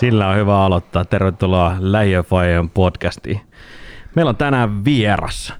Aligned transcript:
Sillä 0.00 0.28
on 0.28 0.36
hyvä 0.36 0.64
aloittaa. 0.64 1.04
Tervetuloa 1.04 1.76
Lähiöfajan 1.78 2.70
podcastiin. 2.70 3.40
Meillä 4.14 4.28
on 4.28 4.36
tänään 4.36 4.84
vieras. 4.84 5.54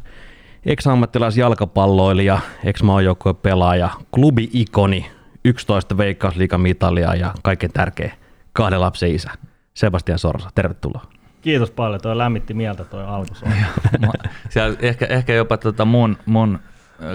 Ex-ammattilaisjalkapalloilija, 0.67 2.39
ex-maajoukkueen 2.65 3.37
pelaaja, 3.37 3.89
klubi-ikoni, 4.15 5.11
11 5.45 5.97
veikkausliikamitalia 5.97 7.15
ja 7.15 7.35
kaiken 7.43 7.73
tärkeä 7.73 8.13
kahden 8.53 8.81
lapsen 8.81 9.15
isä. 9.15 9.31
Sebastian 9.75 10.19
Sorsa, 10.19 10.49
tervetuloa. 10.55 11.03
Kiitos 11.43 11.71
paljon, 11.71 12.01
toi 12.01 12.19
lämmitti 12.19 12.55
mieltä 12.55 12.85
toi 12.85 13.05
alkus. 13.05 13.45
Siellä 14.51 14.77
ehkä, 14.81 15.07
ehkä 15.07 15.33
jopa 15.33 15.57
tota 15.57 15.85
mun, 15.85 16.17
mun 16.27 16.59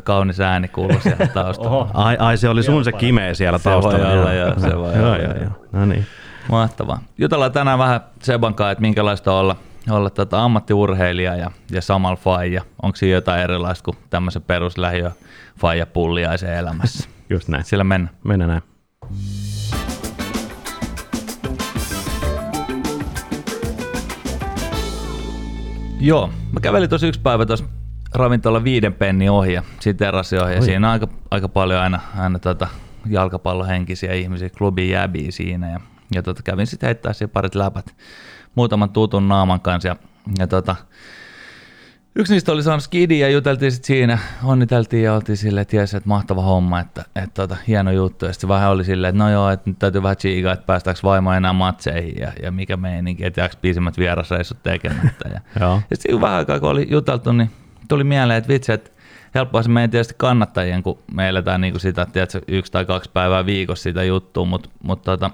kaunis 0.04 0.40
ääni 0.40 0.68
kuuluu 0.68 1.00
siellä 1.00 1.28
taustalla. 1.28 1.92
Ai, 1.94 2.18
ai, 2.20 2.38
se 2.38 2.50
oli 2.50 2.64
sun 2.64 2.84
se 2.84 2.92
kimeä 2.92 3.34
siellä 3.34 3.60
taustalla. 3.60 3.98
Se 3.98 4.06
voi 4.06 4.18
olla, 4.18 4.34
joo, 4.34 4.60
se 4.60 4.78
voi 4.78 4.96
joo, 4.96 5.06
olla. 5.06 5.18
joo, 5.18 5.34
joo. 5.34 5.52
No 5.72 5.86
niin. 5.86 6.06
Mahtavaa. 6.52 7.02
Jutellaan 7.18 7.52
tänään 7.52 7.80
vähän 7.80 8.02
Seban 8.24 8.56
kanssa, 8.56 8.72
että 8.72 8.82
minkälaista 8.82 9.34
on 9.34 9.40
olla, 9.40 9.56
olla 9.90 10.10
tota 10.10 10.44
ammattiurheilija 10.44 11.36
ja, 11.36 11.52
ja 11.72 11.82
samalla 11.82 12.16
faija. 12.16 12.62
Onko 12.82 12.96
siinä 12.96 13.16
jotain 13.16 13.42
erilaista 13.42 13.84
kuin 13.84 13.98
tämmöisen 14.10 14.42
peruslähiö 14.42 15.12
faija 15.60 15.86
pulliaisen 15.86 16.54
elämässä? 16.54 17.10
Just 17.30 17.48
näin. 17.48 17.64
Sillä 17.64 17.84
mennään. 17.84 18.16
Mennään 18.24 18.50
näin. 18.50 18.64
Joo, 26.00 26.30
mä 26.52 26.60
kävelin 26.60 26.90
tuossa 26.90 27.08
yksi 27.08 27.22
päivä 27.22 27.46
tuossa 27.46 27.66
ravintola 28.16 28.64
viiden 28.64 28.94
penni 28.94 29.30
ohi 29.30 29.54
ja 29.54 29.64
sitten 29.80 30.08
terassi 30.08 30.38
ohi. 30.38 30.54
Ja 30.54 30.60
Oi. 30.60 30.66
siinä 30.66 30.88
on 30.88 30.94
aika, 30.94 31.08
aika 31.32 31.50
paljon 31.50 31.82
aina, 31.82 32.00
aina 32.18 32.40
tota 32.40 32.68
jalkapallohenkisiä 33.10 34.14
ihmisiä, 34.14 34.50
klubin 34.50 34.90
jäbiä 34.90 35.32
siinä. 35.32 35.72
Ja, 35.72 35.80
ja 36.14 36.24
tota, 36.24 36.44
kävin 36.44 36.68
sitten 36.68 36.88
heittää 36.88 37.14
siihen 37.14 37.30
parit 37.30 37.56
läpät 37.56 37.96
muutaman 38.56 38.90
tutun 38.90 39.28
naaman 39.28 39.62
kanssa. 39.62 39.88
Ja, 39.88 39.96
ja 40.40 40.48
tota, 40.48 40.76
yksi 42.16 42.34
niistä 42.34 42.52
oli 42.52 42.64
saanut 42.64 42.84
skidi 42.84 43.20
ja 43.20 43.30
juteltiin 43.30 43.72
sitten 43.72 43.88
siinä, 43.88 44.18
onniteltiin 44.44 45.04
ja 45.04 45.14
oltiin 45.14 45.38
silleen, 45.38 45.62
että 45.62 45.76
jes, 45.76 45.94
että 45.94 46.10
mahtava 46.10 46.42
homma, 46.42 46.80
että, 46.80 47.06
että 47.16 47.42
tota, 47.42 47.58
hieno 47.68 47.92
juttu. 47.92 48.26
Ja 48.26 48.34
sitten 48.34 48.48
vähän 48.48 48.72
oli 48.72 48.84
silleen, 48.84 49.10
että 49.10 49.24
no 49.24 49.30
joo, 49.30 49.50
että 49.50 49.70
nyt 49.70 49.80
täytyy 49.80 50.04
vähän 50.04 50.18
chiikaa, 50.18 50.54
että 50.54 50.66
päästäänkö 50.66 51.00
vaimo 51.04 51.34
enää 51.34 51.54
matseihin 51.54 52.16
ja, 52.20 52.32
ja 52.44 52.52
mikä 52.52 52.78
meininki, 52.78 53.26
että 53.26 53.42
jääkö 53.42 53.56
piisimmät 53.62 53.98
vierasreissut 53.98 54.64
tekemättä. 54.64 55.30
Ja, 55.30 55.42
ja 55.90 55.96
sitten 55.98 56.22
vähän 56.22 56.38
aikaa, 56.38 56.60
kun 56.60 56.70
oli 56.70 56.88
juteltu, 56.90 57.32
niin 57.32 57.52
tuli 57.88 58.04
mieleen, 58.04 58.38
että 58.38 58.48
vitsi, 58.48 58.72
että 58.72 58.92
helppoa 59.36 59.64
se 59.64 59.70
meidän 59.70 59.90
tietysti 59.90 60.14
kannattajien, 60.18 60.84
kun 60.84 61.00
me 61.14 61.30
eletään 61.30 61.62
niin 61.62 61.74
kuin 61.74 61.82
sitä, 61.82 62.06
tiedätkö, 62.06 62.42
yksi 62.48 62.72
tai 62.72 62.86
kaksi 62.86 63.10
päivää 63.14 63.46
viikossa 63.46 63.84
sitä 63.84 64.04
juttua, 64.04 64.46
mutta, 64.46 64.70
mutta 64.84 65.12
tota, 65.12 65.32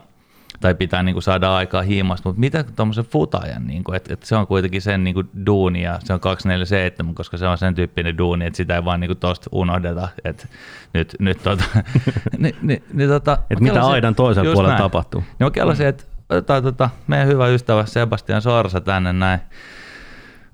tai 0.62 0.76
pitää 0.76 1.04
niin 1.04 1.16
kuin 1.16 1.24
saada 1.24 1.56
aikaa 1.56 1.82
hiimasta, 1.82 2.30
mutta 2.30 2.40
mitä 2.40 2.64
tuommoisen 2.64 3.06
futajan, 3.06 3.68
niin 3.68 3.84
kuin, 3.84 3.96
että, 3.96 4.14
että 4.14 4.26
se 4.26 4.36
on 4.36 4.48
kuitenkin 4.48 4.82
sen 4.82 5.04
niin 5.04 5.14
kuin 5.14 5.30
duuni 5.46 5.84
ja 5.84 6.00
se 6.04 6.14
on 6.14 6.20
247, 6.20 7.16
koska 7.16 7.38
se 7.38 7.48
on 7.48 7.58
sen 7.58 7.76
tyyppinen 7.76 8.18
duuni, 8.18 8.46
että 8.46 8.58
sitä 8.58 8.76
ei 8.76 8.86
vaan 8.86 9.00
niin 9.00 9.10
kuin 9.10 9.18
tosta 9.18 9.50
unohdeta, 9.52 10.08
että 10.24 10.48
nyt, 10.94 11.16
nyt 11.20 11.44
tota, 11.44 11.64
niin, 12.38 12.56
niin, 12.62 12.84
niin, 12.94 13.10
tota, 13.10 13.38
Et 13.50 13.60
mä 13.60 13.64
mitä 13.64 13.86
aidan 13.86 14.16
toisella 14.16 14.54
puolella 14.54 14.74
näin. 14.74 14.84
tapahtuu. 14.84 15.22
Niin 15.22 15.46
mä 15.46 15.52
kelasin, 15.52 15.88
että 15.88 16.04
otetaan 16.30 16.64
tota, 16.64 16.90
meidän 17.08 17.28
hyvä 17.28 17.48
ystävä 17.48 17.86
Sebastian 17.86 18.42
Sorsa 18.42 18.82
tänne 18.82 19.14
näin. 19.14 19.40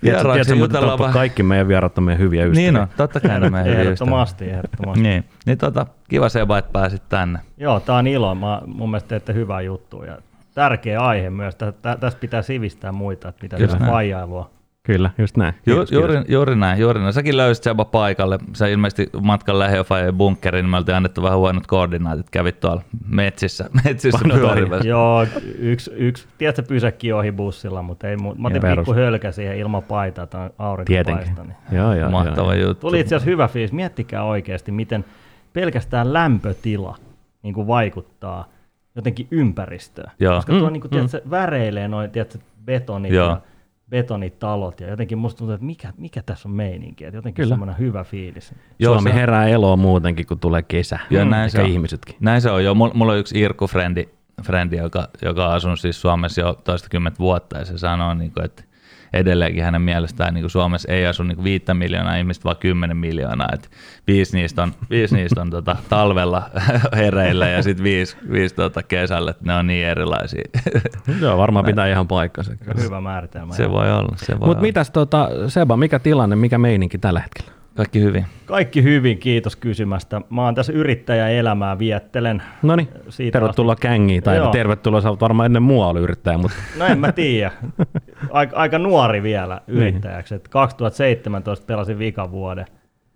Vieraaksi 0.03 0.31
tiedätkö, 0.31 0.55
jutellaan 0.55 0.99
vähän. 0.99 1.13
kaikki 1.13 1.43
meidän 1.43 1.67
vierat 1.67 1.97
on 1.97 2.03
meidän 2.03 2.19
hyviä 2.19 2.45
ystäviä. 2.45 2.71
Niin 2.71 2.81
on, 2.81 2.87
totta 2.97 3.19
kai 3.19 3.39
ne 3.39 3.49
meidän 3.49 3.51
hyviä 3.51 3.71
ystäviä. 3.71 3.81
ehdottomasti, 3.81 4.49
ehdottomasti. 4.49 5.03
Niin, 5.03 5.25
niin 5.45 5.57
tota, 5.57 5.85
kiva 6.09 6.29
Seba, 6.29 6.57
että 6.57 6.71
pääsit 6.71 7.03
tänne. 7.09 7.39
Joo, 7.57 7.79
tää 7.79 7.95
on 7.95 8.07
ilo. 8.07 8.35
Mä, 8.35 8.61
mun 8.65 8.89
mielestä 8.89 9.07
teette 9.09 9.33
hyvää 9.33 9.61
juttua 9.61 10.05
ja 10.05 10.17
tärkeä 10.53 10.99
aihe 10.99 11.29
myös. 11.29 11.55
Tä, 11.55 11.71
tä, 11.71 11.97
tässä 11.99 12.19
pitää 12.19 12.41
sivistää 12.41 12.91
muita, 12.91 13.29
että 13.29 13.43
mitä 13.43 13.57
Just 13.57 13.71
se 13.73 13.79
näin. 13.79 13.91
faijailua. 13.91 14.49
Kyllä, 14.87 15.09
just 15.17 15.37
näin. 15.37 15.53
Ju, 15.65 15.73
Kiitos, 15.75 15.91
juuri, 15.91 16.13
kiitos. 16.13 16.29
juuri 16.31 16.55
näin, 16.55 16.79
juuri 16.79 16.99
näin. 16.99 17.13
Säkin 17.13 17.37
löysit 17.37 17.63
Seba 17.63 17.85
paikalle. 17.85 18.39
Sä 18.53 18.67
ilmeisesti 18.67 19.09
matkan 19.21 19.59
lähiöfajan 19.59 20.15
bunkkeriin, 20.15 20.63
niin 20.63 20.69
me 20.69 20.77
oltiin 20.77 20.95
annettu 20.95 21.23
vähän 21.23 21.37
huonot 21.37 21.67
koordinaatit. 21.67 22.29
Kävit 22.29 22.59
tuolla 22.59 22.81
metsissä, 23.07 23.69
metsissä 23.85 24.19
pyörimässä. 24.33 24.87
Joo, 24.87 25.25
yksi, 25.59 25.91
yksi 25.95 26.27
tiedätkö, 26.37 26.63
pysäkki 26.63 27.13
ohi 27.13 27.31
bussilla, 27.31 27.81
mutta 27.81 28.07
ei, 28.09 28.17
mä 28.17 28.47
otin 28.47 28.61
pikku 28.75 28.93
hölkä 28.93 29.31
siihen 29.31 29.57
ilman 29.57 29.83
paitaa, 29.83 30.23
että 30.23 30.49
aurinko 30.57 30.87
Tietenkin. 30.87 31.25
paistaa. 31.25 31.45
Niin. 31.45 31.77
Joo, 31.79 31.93
joo, 31.93 32.09
Mahtava 32.11 32.55
joo. 32.55 32.67
juttu. 32.67 32.87
Tuli 32.87 32.99
itse 32.99 33.15
asiassa 33.15 33.31
hyvä 33.31 33.47
fiilis. 33.47 33.71
Miettikää 33.73 34.23
oikeasti, 34.23 34.71
miten 34.71 35.05
pelkästään 35.53 36.13
lämpötila 36.13 36.95
niin 37.43 37.53
kuin 37.53 37.67
vaikuttaa 37.67 38.47
jotenkin 38.95 39.27
ympäristöön. 39.31 40.11
Joo. 40.19 40.35
Koska 40.35 40.53
tuo 40.53 40.67
Mm, 40.69 40.73
niin 40.73 40.81
kuin, 40.81 40.91
tiedätkö, 40.91 41.21
väreilee 41.29 41.87
noin 41.87 42.09
tiedätkö, 42.11 42.39
betonit 42.65 43.13
Joo. 43.13 43.29
ja 43.29 43.41
betonitalot 43.89 44.79
ja 44.79 44.89
jotenkin 44.89 45.17
musta 45.17 45.37
tuntuu, 45.37 45.53
että 45.53 45.65
mikä, 45.65 45.93
mikä 45.97 46.21
tässä 46.21 46.49
on 46.49 46.55
meininki. 46.55 47.05
Että 47.05 47.17
jotenkin 47.17 47.43
Kyllä. 47.43 47.51
semmoinen 47.53 47.77
hyvä 47.77 48.03
fiilis. 48.03 48.55
Joo, 48.79 48.93
Suomi 48.93 49.09
se- 49.09 49.15
herää 49.15 49.47
eloa 49.47 49.75
muutenkin, 49.75 50.27
kun 50.27 50.39
tulee 50.39 50.61
kesä. 50.61 50.99
Joo, 51.09 51.25
Mm, 51.25 51.31
näin 51.31 51.49
se 51.49 51.61
on. 51.61 51.69
ihmisetkin. 51.69 52.15
Näin 52.19 52.41
se 52.41 52.51
on. 52.51 52.63
Joo, 52.63 52.75
mulla, 52.75 52.93
mulla 52.93 53.11
on 53.13 53.19
yksi 53.19 53.39
Irkku 53.39 53.67
frendi, 53.67 54.09
frendi 54.43 54.77
joka, 54.77 55.07
joka 55.21 55.47
on 55.47 55.53
asunut 55.53 55.79
siis 55.79 56.01
Suomessa 56.01 56.41
jo 56.41 56.53
toistakymmentä 56.63 57.19
vuotta 57.19 57.57
ja 57.57 57.65
se 57.65 57.77
sanoo, 57.77 58.13
niin 58.13 58.31
kuin, 58.31 58.45
että 58.45 58.63
edelleenkin 59.13 59.63
hänen 59.63 59.81
mielestään 59.81 60.33
niin 60.33 60.41
kuin 60.41 60.51
Suomessa 60.51 60.91
ei 60.91 61.05
asu 61.07 61.23
niin 61.23 61.43
viittä 61.43 61.73
miljoonaa 61.73 62.15
ihmistä, 62.15 62.43
vaan 62.43 62.57
kymmenen 62.57 62.97
miljoonaa. 62.97 63.49
Että 63.53 63.67
viisi 64.07 64.37
niistä 64.37 64.63
on, 64.63 64.71
viisi 64.89 65.15
niistä 65.15 65.41
on 65.41 65.49
tota, 65.49 65.75
talvella 65.89 66.49
hereillä 66.95 67.47
ja 67.47 67.63
sitten 67.63 67.83
viisi, 67.83 68.17
viisi 68.31 68.55
tota, 68.55 68.83
kesällä, 68.83 69.31
että 69.31 69.45
ne 69.45 69.53
on 69.53 69.67
niin 69.67 69.87
erilaisia. 69.87 70.43
Joo, 71.21 71.37
varmaan 71.37 71.65
pitää 71.65 71.87
ihan 71.87 72.07
paikkansa. 72.07 72.53
Hyvä 72.83 73.01
määritelmä. 73.01 73.53
se 73.53 73.71
voi 73.71 73.91
olla. 73.91 74.15
Se 74.17 74.31
voi 74.31 74.47
Mutta 74.47 74.57
olla. 74.57 74.61
mitäs 74.61 74.91
tota, 74.91 75.29
Seba, 75.47 75.77
mikä 75.77 75.99
tilanne, 75.99 76.35
mikä 76.35 76.57
meininki 76.57 76.97
tällä 76.97 77.19
hetkellä? 77.19 77.56
Kaikki 77.77 78.01
hyvin. 78.01 78.25
Kaikki 78.45 78.83
hyvin, 78.83 79.17
kiitos 79.17 79.55
kysymästä. 79.55 80.21
Mä 80.29 80.45
oon 80.45 80.55
tässä 80.55 80.73
yrittäjäelämää 80.73 81.79
viettelen. 81.79 82.43
No 82.61 82.75
niin, 82.75 82.89
tervetuloa 83.31 83.75
kängiin, 83.75 84.23
tai 84.23 84.35
Joo. 84.35 84.51
tervetuloa, 84.51 85.01
sä 85.01 85.09
oot 85.09 85.21
varmaan 85.21 85.45
ennen 85.45 85.63
mua 85.63 85.87
ollut 85.87 86.03
yrittäjä, 86.03 86.37
mutta 86.37 86.57
No 86.77 86.85
en 86.85 86.99
mä 86.99 87.11
tiedä. 87.11 87.51
Aika, 88.31 88.55
aika 88.57 88.79
nuori 88.79 89.23
vielä 89.23 89.61
Niin. 89.67 89.77
yrittäjäksi. 89.77 90.35
Et 90.35 90.47
2017 90.47 91.65
pelasin 91.65 91.99
vikavuoden 91.99 92.65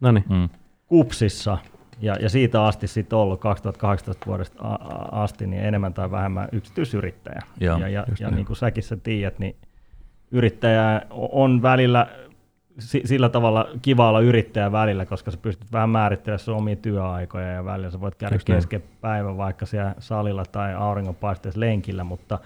no 0.01 0.11
niin. 0.11 0.25
Mm. 0.29 0.49
kupsissa 0.87 1.57
ja, 2.01 2.15
ja 2.19 2.29
siitä 2.29 2.65
asti 2.65 2.87
sitten 2.87 3.19
ollut 3.19 3.39
2018 3.41 4.25
vuodesta 4.25 4.63
asti 5.11 5.47
niin 5.47 5.63
enemmän 5.65 5.93
tai 5.93 6.11
vähemmän 6.11 6.47
yksityisyrittäjä. 6.51 7.39
Joo, 7.59 7.77
ja 7.77 7.87
ja, 7.87 8.05
ja 8.19 8.25
näin. 8.27 8.35
niin 8.35 8.45
kuin 8.45 8.57
säkin 8.57 8.83
sä 8.83 8.97
tiedät, 8.97 9.39
niin 9.39 9.55
yrittäjä 10.31 11.01
on 11.11 11.61
välillä 11.61 12.07
sillä 13.05 13.29
tavalla 13.29 13.67
kiva 13.81 14.09
olla 14.09 14.19
yrittäjä 14.19 14.71
välillä, 14.71 15.05
koska 15.05 15.31
sä 15.31 15.37
pystyt 15.41 15.71
vähän 15.71 15.89
määrittelemään 15.89 16.39
sun 16.39 16.55
omia 16.55 16.75
työaikoja 16.75 17.47
ja 17.47 17.65
välillä 17.65 17.89
sä 17.89 18.01
voit 18.01 18.15
käydä 18.15 18.35
Just 18.35 18.49
näin. 18.49 18.57
kesken 18.57 18.83
päivän 19.01 19.37
vaikka 19.37 19.65
siellä 19.65 19.95
salilla 19.99 20.43
tai 20.51 20.73
auringonpaisteessa 20.73 21.59
lenkillä, 21.59 22.03
mutta, 22.03 22.39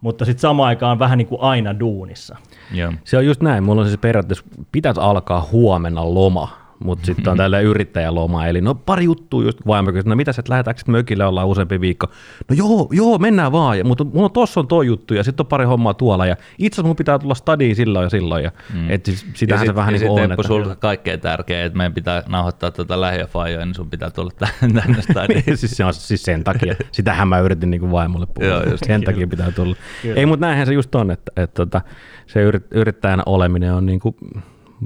mutta 0.00 0.24
sitten 0.24 0.40
samaan 0.40 0.68
aikaan 0.68 0.98
vähän 0.98 1.18
niin 1.18 1.28
kuin 1.28 1.40
aina 1.40 1.80
duunissa. 1.80 2.36
Joo. 2.72 2.92
Se 3.04 3.16
on 3.16 3.26
just 3.26 3.40
näin, 3.40 3.64
mulla 3.64 3.80
on 3.80 3.86
siis 3.88 4.00
periaatteessa, 4.00 4.44
pitäisi 4.72 5.00
alkaa 5.00 5.48
huomenna 5.52 6.14
loma, 6.14 6.59
mutta 6.84 7.06
sitten 7.06 7.28
on 7.28 7.36
tällä 7.36 7.60
yrittäjäloma, 7.60 8.46
eli 8.46 8.60
no 8.60 8.74
pari 8.74 9.04
juttua 9.04 9.42
just 9.42 9.58
vaimo 9.66 9.92
kysyi, 9.92 10.08
no 10.08 10.16
mitä 10.16 10.32
sä 10.32 10.40
et 10.40 10.48
lähdetäänkö 10.48 10.82
mökille 10.86 11.24
ollaan 11.24 11.48
useampi 11.48 11.80
viikko? 11.80 12.06
No 12.48 12.56
joo, 12.56 12.88
joo, 12.92 13.18
mennään 13.18 13.52
vaan, 13.52 13.78
ja, 13.78 13.84
mutta 13.84 14.04
mulla 14.04 14.24
on 14.24 14.32
tossa 14.32 14.60
on 14.60 14.68
toi 14.68 14.86
juttu, 14.86 15.14
ja 15.14 15.24
sitten 15.24 15.44
on 15.44 15.48
pari 15.48 15.64
hommaa 15.64 15.94
tuolla, 15.94 16.26
ja 16.26 16.36
itse 16.58 16.74
asiassa 16.74 16.86
mun 16.86 16.96
pitää 16.96 17.18
tulla 17.18 17.34
stadiin 17.34 17.76
silloin 17.76 18.04
ja 18.04 18.10
silloin, 18.10 18.44
ja 18.44 18.50
mm. 18.74 18.90
et 18.90 19.06
siis, 19.06 19.26
sitähän 19.34 19.66
ja 19.66 19.72
se 19.72 19.74
vähän 19.74 19.94
ja 19.94 20.00
niin 20.00 20.08
kuin 20.08 20.24
on. 20.24 20.32
Että, 20.32 20.46
sulta 20.46 20.76
kaikkein 20.76 21.20
tärkeä, 21.20 21.64
että 21.64 21.76
meidän 21.76 21.94
pitää 21.94 22.22
nauhoittaa 22.28 22.70
tuota 22.70 23.00
lähiöfajoja, 23.00 23.66
niin 23.66 23.74
sun 23.74 23.90
pitää 23.90 24.10
tulla 24.10 24.30
tänne, 24.60 25.02
stadiin. 25.02 25.56
siis, 25.58 25.76
se 25.76 25.84
on, 25.84 25.94
siis 25.94 26.22
sen 26.22 26.44
takia, 26.44 26.74
sitähän 26.92 27.28
mä 27.28 27.38
yritin 27.38 27.70
niin 27.70 27.80
kuin 27.80 27.92
vaimolle 27.92 28.26
puhua, 28.34 28.50
Joo, 28.50 28.62
just. 28.70 28.84
sen 28.86 29.04
takia 29.04 29.28
pitää 29.28 29.50
tulla. 29.50 29.76
Kyllä. 30.02 30.16
Ei, 30.16 30.26
mutta 30.26 30.46
näinhän 30.46 30.66
se 30.66 30.72
just 30.72 30.94
on, 30.94 31.10
että, 31.10 31.32
että, 31.36 31.62
että 31.62 31.80
se 32.26 32.42
yrit, 32.42 32.66
yrittäjänä 32.70 33.22
oleminen 33.26 33.74
on 33.74 33.86
niin 33.86 34.00
kuin 34.00 34.16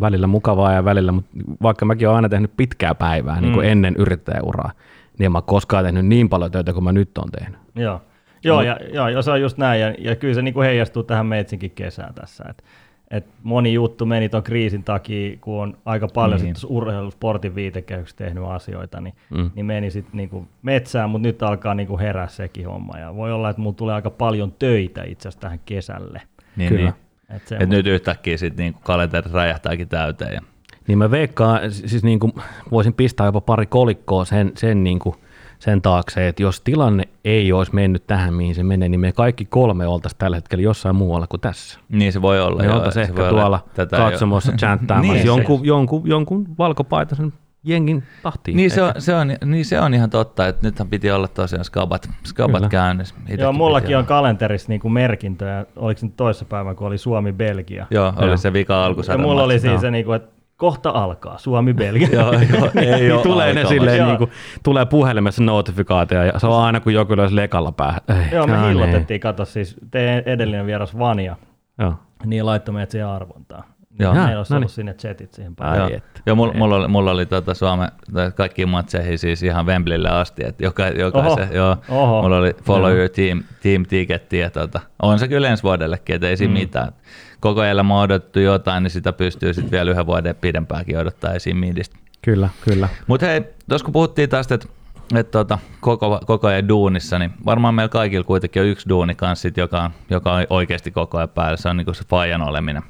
välillä 0.00 0.26
mukavaa 0.26 0.72
ja 0.72 0.84
välillä, 0.84 1.12
mutta 1.12 1.30
vaikka 1.62 1.84
mäkin 1.84 2.08
olen 2.08 2.16
aina 2.16 2.28
tehnyt 2.28 2.50
pitkää 2.56 2.94
päivää 2.94 3.40
niin 3.40 3.52
kuin 3.52 3.68
ennen 3.68 3.94
yrittäjäuraa, 3.98 4.72
niin 5.18 5.24
en 5.26 5.32
mä 5.32 5.42
koskaan 5.42 5.84
tehnyt 5.84 6.06
niin 6.06 6.28
paljon 6.28 6.50
töitä 6.50 6.72
kuin 6.72 6.84
mä 6.84 6.92
nyt 6.92 7.18
on 7.18 7.30
tehnyt. 7.30 7.58
Joo, 7.74 8.00
Joo, 8.44 8.62
ja, 8.62 8.78
joo, 8.92 9.08
ja 9.08 9.22
se 9.22 9.30
on 9.30 9.40
just 9.40 9.58
näin, 9.58 9.80
ja, 9.80 9.94
ja 9.98 10.16
kyllä 10.16 10.34
se 10.34 10.42
niin 10.42 10.54
kuin 10.54 10.66
heijastuu 10.66 11.02
tähän 11.02 11.26
meitsinkin 11.26 11.70
kesään 11.70 12.14
tässä. 12.14 12.44
Et, 12.50 12.64
et 13.10 13.26
moni 13.42 13.72
juttu 13.72 14.06
meni 14.06 14.28
tuon 14.28 14.42
kriisin 14.42 14.84
takia, 14.84 15.36
kun 15.40 15.62
on 15.62 15.76
aika 15.84 16.08
paljon 16.08 16.40
Niin. 16.40 16.54
niin. 16.62 16.72
urheilusportin 16.72 17.54
viitekehyksessä 17.54 18.24
tehnyt 18.24 18.44
asioita, 18.44 19.00
niin, 19.00 19.14
Mm. 19.30 19.38
mm. 19.40 19.50
niin 19.54 19.66
meni 19.66 19.90
sitten 19.90 20.16
niinku 20.16 20.46
metsään, 20.62 21.10
mutta 21.10 21.28
nyt 21.28 21.42
alkaa 21.42 21.74
niinku 21.74 21.98
herää 21.98 22.28
sekin 22.28 22.66
homma. 22.66 22.98
Ja 22.98 23.14
voi 23.16 23.32
olla, 23.32 23.50
että 23.50 23.62
mulla 23.62 23.76
tulee 23.76 23.94
aika 23.94 24.10
paljon 24.10 24.52
töitä 24.58 25.02
itse 25.06 25.28
asiassa 25.28 25.40
tähän 25.40 25.60
kesälle. 25.66 26.22
Niin, 26.56 26.68
Kyllä. 26.68 26.82
niin. 26.90 26.94
Et 27.36 27.52
Et 27.62 27.68
nyt 27.68 27.86
yhtäkkiä 27.86 28.36
sitten 28.36 28.64
niinku 28.64 28.80
kalenteri 28.82 29.32
räjähtääkin 29.32 29.88
täyteen. 29.88 30.34
Ja... 30.34 30.40
Niin 30.86 30.98
mä 30.98 31.10
veikkaan, 31.10 31.72
siis 31.72 32.04
niin 32.04 32.20
kuin 32.20 32.32
voisin 32.70 32.94
pistää 32.94 33.26
jopa 33.26 33.40
pari 33.40 33.66
kolikkoa 33.66 34.24
sen, 34.24 34.52
sen 34.54 34.84
niin 34.84 34.98
kuin 34.98 35.16
sen 35.58 35.82
taakse, 35.82 36.28
että 36.28 36.42
jos 36.42 36.60
tilanne 36.60 37.04
ei 37.24 37.52
olisi 37.52 37.74
mennyt 37.74 38.06
tähän, 38.06 38.34
mihin 38.34 38.54
se 38.54 38.62
menee, 38.62 38.88
niin 38.88 39.00
me 39.00 39.12
kaikki 39.12 39.44
kolme 39.44 39.86
oltaisiin 39.86 40.18
tällä 40.18 40.36
hetkellä 40.36 40.62
jossain 40.62 40.96
muualla 40.96 41.26
kuin 41.26 41.40
tässä. 41.40 41.80
Niin 41.88 42.12
se 42.12 42.22
voi 42.22 42.40
olla. 42.40 42.62
Me 42.62 42.64
joo, 42.64 42.74
oltaisiin 42.74 43.06
se 43.06 43.10
ehkä 43.10 43.22
voi 43.22 43.28
olla. 43.28 43.40
tuolla 43.40 44.10
katsomossa 44.10 44.52
chanttaamassa 44.60 45.12
Niin, 45.12 45.26
jonkun, 45.26 45.64
jonkun, 45.64 46.02
jonkun 46.04 46.46
valkopaitaisen 46.58 47.32
jengin 47.64 48.02
tahtiin. 48.22 48.56
Niin 48.56 48.70
se, 48.70 48.82
on, 48.82 48.92
se 48.98 49.14
on, 49.14 49.28
niin 49.44 49.64
se 49.64 49.80
on 49.80 49.94
ihan 49.94 50.10
totta, 50.10 50.48
että 50.48 50.66
nythän 50.66 50.88
piti 50.88 51.10
olla 51.10 51.28
tosiaan 51.28 51.64
skabat, 51.64 52.10
skabat 52.26 52.56
Kyllä. 52.56 52.68
käynnissä. 52.68 53.14
Itekin 53.24 53.42
Joo, 53.42 53.52
mullakin 53.52 53.98
on 53.98 54.06
kalenterissa 54.06 54.68
niin 54.68 54.92
merkintöjä. 54.92 55.66
Oliko 55.76 56.00
se 56.00 56.06
nyt 56.06 56.16
toissa 56.16 56.44
päivänä, 56.44 56.74
kun 56.74 56.86
oli 56.86 56.98
Suomi-Belgia? 56.98 57.86
Joo, 57.90 58.12
oli 58.16 58.26
Joo. 58.26 58.36
se 58.36 58.52
vika 58.52 58.74
Ja 58.74 58.84
alkusarjan 58.84 59.28
mulla 59.28 59.42
oli 59.42 59.58
siis 59.58 59.80
se, 59.80 59.90
niin 59.90 60.04
kuin, 60.04 60.16
että 60.16 60.34
kohta 60.56 60.90
alkaa 60.90 61.38
Suomi-Belgia. 61.38 62.08
Joo, 62.12 62.32
joo, 62.32 62.70
ei 62.82 63.00
niin 63.00 63.14
ole 63.14 63.22
tulee 63.22 63.54
ne 63.54 63.64
silleen, 63.64 63.98
Joo. 63.98 64.06
niin 64.06 64.18
kuin, 64.18 64.30
tulee 64.62 64.86
puhelimessa 64.86 65.42
notifikaatio 65.42 66.22
ja 66.22 66.38
se 66.38 66.46
on 66.46 66.62
aina 66.62 66.80
kun 66.80 66.94
joku 66.94 67.16
löysi 67.16 67.36
lekalla 67.36 67.72
päähän. 67.72 68.00
Ei, 68.08 68.16
Joo, 68.32 68.46
me 68.46 68.56
niin. 68.56 68.68
hillotettiin, 68.68 69.20
kato 69.20 69.44
siis, 69.44 69.76
teidän 69.90 70.22
edellinen 70.26 70.66
vieras 70.66 70.98
Vania, 70.98 71.36
Joo. 71.78 71.94
niin 72.26 72.46
laittoi 72.46 72.72
meidät 72.72 72.90
siihen 72.90 73.08
arvontaan. 73.08 73.64
Joo. 73.98 74.14
Meillä 74.14 74.38
olisi 74.38 74.52
no 74.52 74.56
ollut 74.56 74.68
niin. 74.68 74.74
sinne 74.74 74.94
chatit 74.94 75.34
siihen 75.34 75.56
päälle. 75.56 75.78
Joo, 75.78 75.88
että. 75.96 76.20
Joo 76.26 76.36
mulla, 76.36 76.52
mulla, 76.54 76.76
oli, 76.76 76.88
mulla 76.88 77.10
oli 77.10 77.26
tota 77.26 77.54
Suomen 77.54 77.88
tai 78.14 78.32
kaikkiin 78.32 78.68
matseihin 78.68 79.18
siis 79.18 79.42
ihan 79.42 79.66
Wembleylle 79.66 80.08
asti, 80.08 80.42
että 80.46 80.64
joka, 80.64 80.88
jokaisen, 80.88 81.44
Oho. 81.44 81.54
joo, 81.54 81.76
Oho. 81.88 82.22
mulla 82.22 82.36
oli 82.38 82.54
follow 82.64 82.90
Joo. 82.90 82.98
your 82.98 83.08
team, 83.08 83.42
team 83.62 83.84
ticketti 83.88 84.38
ja 84.38 84.50
tota, 84.50 84.80
on 85.02 85.18
se 85.18 85.28
kyllä 85.28 85.48
ensi 85.48 85.62
vuodellekin, 85.62 86.14
että 86.14 86.28
ei 86.28 86.36
siinä 86.36 86.54
Mm. 86.54 86.60
mitään. 86.60 86.92
Koko 87.40 87.64
elämä 87.64 87.94
on 87.94 88.02
odotettu 88.02 88.40
jotain, 88.40 88.82
niin 88.82 88.90
sitä 88.90 89.12
pystyy 89.12 89.54
sitten 89.54 89.70
vielä 89.70 89.90
yhden 89.90 90.06
vuoden 90.06 90.36
pidempäänkin 90.40 90.98
odottaa 90.98 91.32
esiin 91.32 91.56
midistä. 91.56 91.96
Kyllä, 92.22 92.48
kyllä. 92.60 92.88
Mutta 93.06 93.26
hei, 93.26 93.40
tuossa 93.68 93.84
kun 93.84 93.92
puhuttiin 93.92 94.30
tästä, 94.30 94.54
että 94.54 94.68
et 95.14 95.30
tota, 95.30 95.58
koko, 95.80 96.20
koko 96.26 96.46
ajan 96.46 96.68
duunissa, 96.68 97.18
niin 97.18 97.32
varmaan 97.46 97.74
meillä 97.74 97.88
kaikilla 97.88 98.24
kuitenkin 98.24 98.62
on 98.62 98.68
yksi 98.68 98.88
duuni 98.88 99.14
kanssa, 99.14 99.42
sit, 99.42 99.56
joka, 99.56 99.82
on, 99.82 99.90
joka 100.10 100.32
on 100.32 100.46
oikeasti 100.50 100.90
koko 100.90 101.18
ajan 101.18 101.28
päällä. 101.28 101.56
Se 101.56 101.68
on 101.68 101.76
niinku 101.76 101.94
se 101.94 102.04
fajan 102.10 102.42
oleminen. 102.42 102.82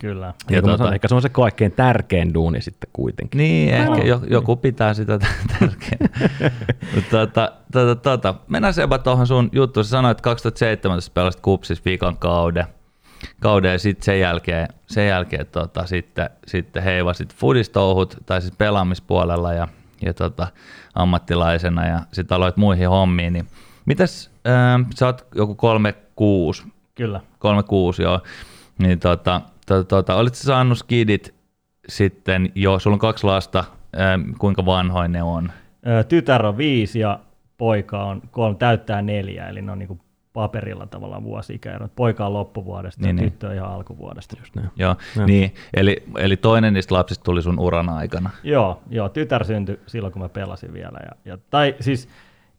Kyllä. 0.00 0.34
Ja 0.50 0.62
tota, 0.62 0.84
tota- 0.84 0.94
ehkä 0.94 1.08
se 1.08 1.14
on 1.14 1.22
se 1.22 1.28
kaikkein 1.28 1.72
tärkein 1.72 2.34
duuni 2.34 2.60
sitten 2.60 2.90
kuitenkin. 2.92 3.38
Niin, 3.38 3.74
ehkä 3.74 4.02
jo, 4.04 4.20
joku 4.30 4.56
pitää 4.56 4.94
sitä 4.94 5.18
tärkeänä. 5.60 6.30
Mutta 6.94 7.10
tota, 7.10 7.52
tota, 7.72 7.94
tota, 7.96 8.34
mennään 8.48 8.74
Seba 8.74 8.98
tuohon 8.98 9.26
sun 9.26 9.48
juttuun. 9.52 9.84
Sä 9.84 9.90
sanoit, 9.90 10.10
että 10.10 10.22
2017 10.22 11.12
pelasit 11.14 11.40
kupsis 11.40 11.84
viikon 11.84 12.16
kauden. 12.16 12.66
kauden 13.40 13.72
ja 13.72 13.78
sitten 13.78 14.04
sen 14.04 14.20
jälkeen, 14.20 14.68
sen 14.86 15.08
jälkeen 15.08 15.46
tota, 15.46 15.86
sitten, 15.86 16.30
sitten 16.46 16.82
heivasit 16.82 17.34
fudistouhut 17.34 18.16
tai 18.26 18.40
siis 18.40 18.54
pelaamispuolella 18.58 19.52
ja, 19.52 19.68
ja 20.02 20.14
tota, 20.14 20.46
ammattilaisena 20.94 21.86
ja 21.86 22.00
sitten 22.12 22.36
aloit 22.36 22.56
muihin 22.56 22.88
hommiin. 22.88 23.32
Niin 23.32 23.46
mitäs, 23.86 24.30
ähm, 24.46 24.82
sä 24.94 25.06
oot 25.06 25.26
joku 25.34 25.54
36, 25.54 26.64
Kyllä. 26.94 27.20
36 27.38 28.02
joo, 28.02 28.20
niin 28.78 29.00
tota, 29.00 29.40
tota, 29.84 30.14
olit 30.14 30.34
sä 30.34 30.44
saanut 30.44 30.78
skidit 30.78 31.34
sitten 31.88 32.52
jo, 32.54 32.78
sulla 32.78 32.94
on 32.94 32.98
kaksi 32.98 33.26
lasta, 33.26 33.64
ähm, 34.00 34.30
kuinka 34.38 34.66
vanhoin 34.66 35.12
ne 35.12 35.22
on? 35.22 35.52
Tytär 36.08 36.46
on 36.46 36.56
viisi 36.58 36.98
ja 36.98 37.20
poika 37.58 38.04
on 38.04 38.22
kolme, 38.30 38.56
täyttää 38.58 39.02
neljä, 39.02 39.48
eli 39.48 39.62
ne 39.62 39.72
on 39.72 39.78
niin 39.78 40.00
paperilla 40.32 40.86
tavallaan 40.86 41.24
vuosi-ikäero. 41.24 41.88
Poika 41.96 42.26
on 42.26 42.32
loppuvuodesta 42.32 43.02
Niin, 43.02 43.16
ja 43.16 43.22
niin. 43.22 43.30
tyttö 43.32 43.48
on 43.48 43.54
ihan 43.54 43.70
alkuvuodesta. 43.72 44.36
Just 44.38 44.54
Näin. 44.54 44.70
Joo, 44.76 44.96
Joo. 45.16 45.26
niin, 45.26 45.54
eli, 45.74 46.02
eli 46.18 46.36
toinen 46.36 46.74
niistä 46.74 46.94
lapsista 46.94 47.24
tuli 47.24 47.42
sun 47.42 47.58
uran 47.58 47.88
aikana. 47.88 48.30
Joo, 48.42 48.82
joo, 48.90 49.08
tytär 49.08 49.44
syntyi 49.44 49.80
silloin, 49.86 50.12
kun 50.12 50.22
mä 50.22 50.28
pelasin 50.28 50.72
vielä. 50.72 50.98
Ja, 51.06 51.12
ja, 51.24 51.38
tai 51.50 51.74
siis 51.80 52.08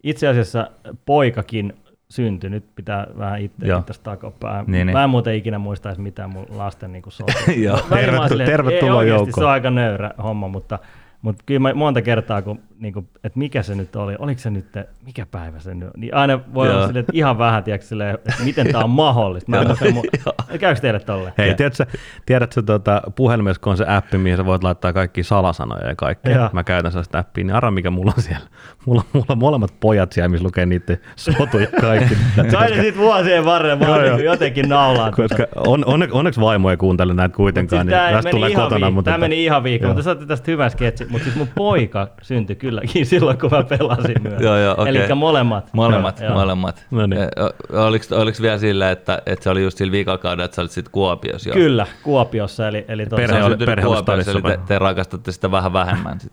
itse 0.03 0.27
asiassa 0.27 0.71
poikakin 1.05 1.73
syntyi, 2.11 2.49
nyt 2.49 2.65
pitää 2.75 3.07
vähän 3.17 3.41
itse 3.41 3.65
tästä 3.85 4.03
takopää. 4.03 4.63
Niin, 4.67 4.87
niin. 4.87 4.97
Mä 4.97 5.03
en 5.03 5.09
muuten 5.09 5.35
ikinä 5.35 5.59
muistaisi 5.59 6.01
mitään 6.01 6.29
mun 6.29 6.45
lasten 6.49 6.91
niin 6.91 7.03
sotia. 7.09 7.35
Joo. 7.65 7.79
Välillä 7.89 8.11
mä 8.11 8.17
oon 8.17 8.27
Tervetu- 8.27 8.29
silleen, 8.29 8.49
tervetuloa 8.49 8.93
ei, 8.93 8.97
oikeasti 8.97 9.19
joukkoon. 9.27 9.41
Se 9.41 9.45
on 9.45 9.51
aika 9.51 9.69
nöyrä 9.69 10.11
homma, 10.23 10.47
mutta, 10.47 10.79
mutta 11.21 11.43
kyllä 11.45 11.59
mä 11.59 11.73
monta 11.73 12.01
kertaa, 12.01 12.41
kun, 12.41 12.59
niin 12.79 12.93
kuin, 12.93 13.07
että 13.23 13.39
mikä 13.39 13.63
se 13.63 13.75
nyt 13.75 13.95
oli, 13.95 14.15
oliko 14.19 14.41
se 14.41 14.49
nyt, 14.49 14.65
mikä 15.05 15.25
päivä 15.25 15.59
se 15.59 15.75
nyt, 15.75 15.89
niin 15.97 16.13
aina 16.15 16.39
voi 16.53 16.67
Joo. 16.67 16.75
olla 16.75 16.87
silleen, 16.87 17.01
että 17.01 17.11
ihan 17.15 17.37
vähän, 17.37 17.63
tiedätkö, 17.63 17.87
silleen, 17.87 18.15
että 18.15 18.33
miten 18.43 18.67
tämä 18.71 18.83
on 18.83 18.89
mahdollista. 18.89 19.51
Mä 19.51 19.61
en 19.61 19.67
muista, 19.67 19.85
mu- 19.85 20.57
käykö 20.57 20.81
teille 20.81 20.99
tolle? 20.99 21.33
Hei, 21.37 21.53
tiedätkö, 21.55 21.85
tiedätkö 22.25 22.61
tuota, 22.61 23.01
puhelimessa, 23.15 23.61
kun 23.61 23.71
on 23.71 23.77
se 23.77 23.85
appi, 23.87 24.17
mihin 24.17 24.37
sä 24.37 24.45
voit 24.45 24.63
laittaa 24.63 24.93
kaikki 24.93 25.23
salasanoja 25.23 25.87
ja 25.87 25.95
kaikkea. 25.95 26.35
Joo. 26.35 26.49
Mä 26.53 26.63
käytän 26.63 26.91
sellaista 26.91 27.19
appia, 27.19 27.43
niin 27.43 27.55
arra 27.55 27.71
mikä 27.71 27.89
mulla 27.91 28.13
on 28.17 28.23
siellä. 28.23 28.45
Mulla, 28.85 29.03
mulla 29.13 29.25
on 29.29 29.37
molemmat 29.37 29.73
pojat 29.79 30.11
siellä, 30.11 30.29
missä 30.29 30.45
lukee 30.45 30.65
niiden 30.65 30.99
sotuja 31.15 31.67
kaikki. 31.81 32.15
Sain 32.51 32.73
sitten 32.73 32.97
vuosien 32.97 33.45
varrella, 33.45 33.75
mä 33.75 33.85
Joo, 33.85 33.95
oon 33.95 34.05
joo. 34.05 34.15
niin 34.17 34.25
jotenkin 34.25 34.69
naulaan. 34.69 35.13
Koska 35.13 35.47
on, 35.55 35.85
onne, 35.85 36.07
onneksi 36.11 36.41
vaimo 36.41 36.69
ei 36.71 36.77
kuuntele 36.77 37.13
näitä 37.13 37.35
kuitenkaan, 37.35 37.87
Siis 37.87 37.97
niin 37.97 38.13
tästä 38.13 38.31
tulee 38.31 38.49
kotona. 38.49 38.69
viikko, 38.75 38.91
mutta 38.91 39.11
tämä 39.11 39.17
meni 39.17 39.43
ihan 39.43 39.63
viikko, 39.63 39.87
mutta 39.87 40.03
saatte 40.03 40.25
tästä 40.25 40.51
hyvän 40.51 40.71
sketsi. 40.71 41.05
Mutta 41.09 41.23
siis 41.25 41.35
mun 41.35 41.47
poika 41.55 42.07
syntyi 42.21 42.55
kylläkin 42.69 43.05
silloin, 43.15 43.37
kun 43.37 43.49
mä 43.51 43.63
pelasin 43.63 44.15
myös. 44.23 44.41
Joo, 44.41 44.57
joo, 44.57 44.75
okei. 44.77 44.97
Eli 45.05 45.15
molemmat. 45.15 45.69
Molemmat, 45.73 46.19
Joo, 46.19 46.33
molemmat. 46.33 46.85
No 46.91 47.05
niin. 47.07 47.21
Oliko, 47.85 48.05
oliko 48.15 48.37
vielä 48.41 48.57
sillä, 48.57 48.91
että, 48.91 49.21
että 49.25 49.43
se 49.43 49.49
oli 49.49 49.63
just 49.63 49.77
sillä 49.77 49.91
viikokaudella, 49.91 50.45
että 50.45 50.55
sä 50.55 50.61
olit 50.61 50.71
sitten 50.71 50.91
Kuopiossa 50.91 51.49
jo? 51.49 51.53
Kyllä, 51.53 51.87
Kuopiossa. 52.03 52.67
Eli, 52.67 52.85
eli 52.87 53.03
Se 53.03 53.09
tuossa- 53.09 53.21
Perhe 53.27 53.37
on 53.39 53.43
oli- 53.45 53.51
syntynyt 53.51 53.65
perhe 53.65 53.85
Kuopiossa, 53.85 54.31
eli 54.31 54.41
te, 54.41 54.59
te 54.67 54.79
rakastatte 54.79 55.31
sitä 55.31 55.51
vähän 55.51 55.73
vähemmän. 55.73 56.19
Sit. 56.19 56.31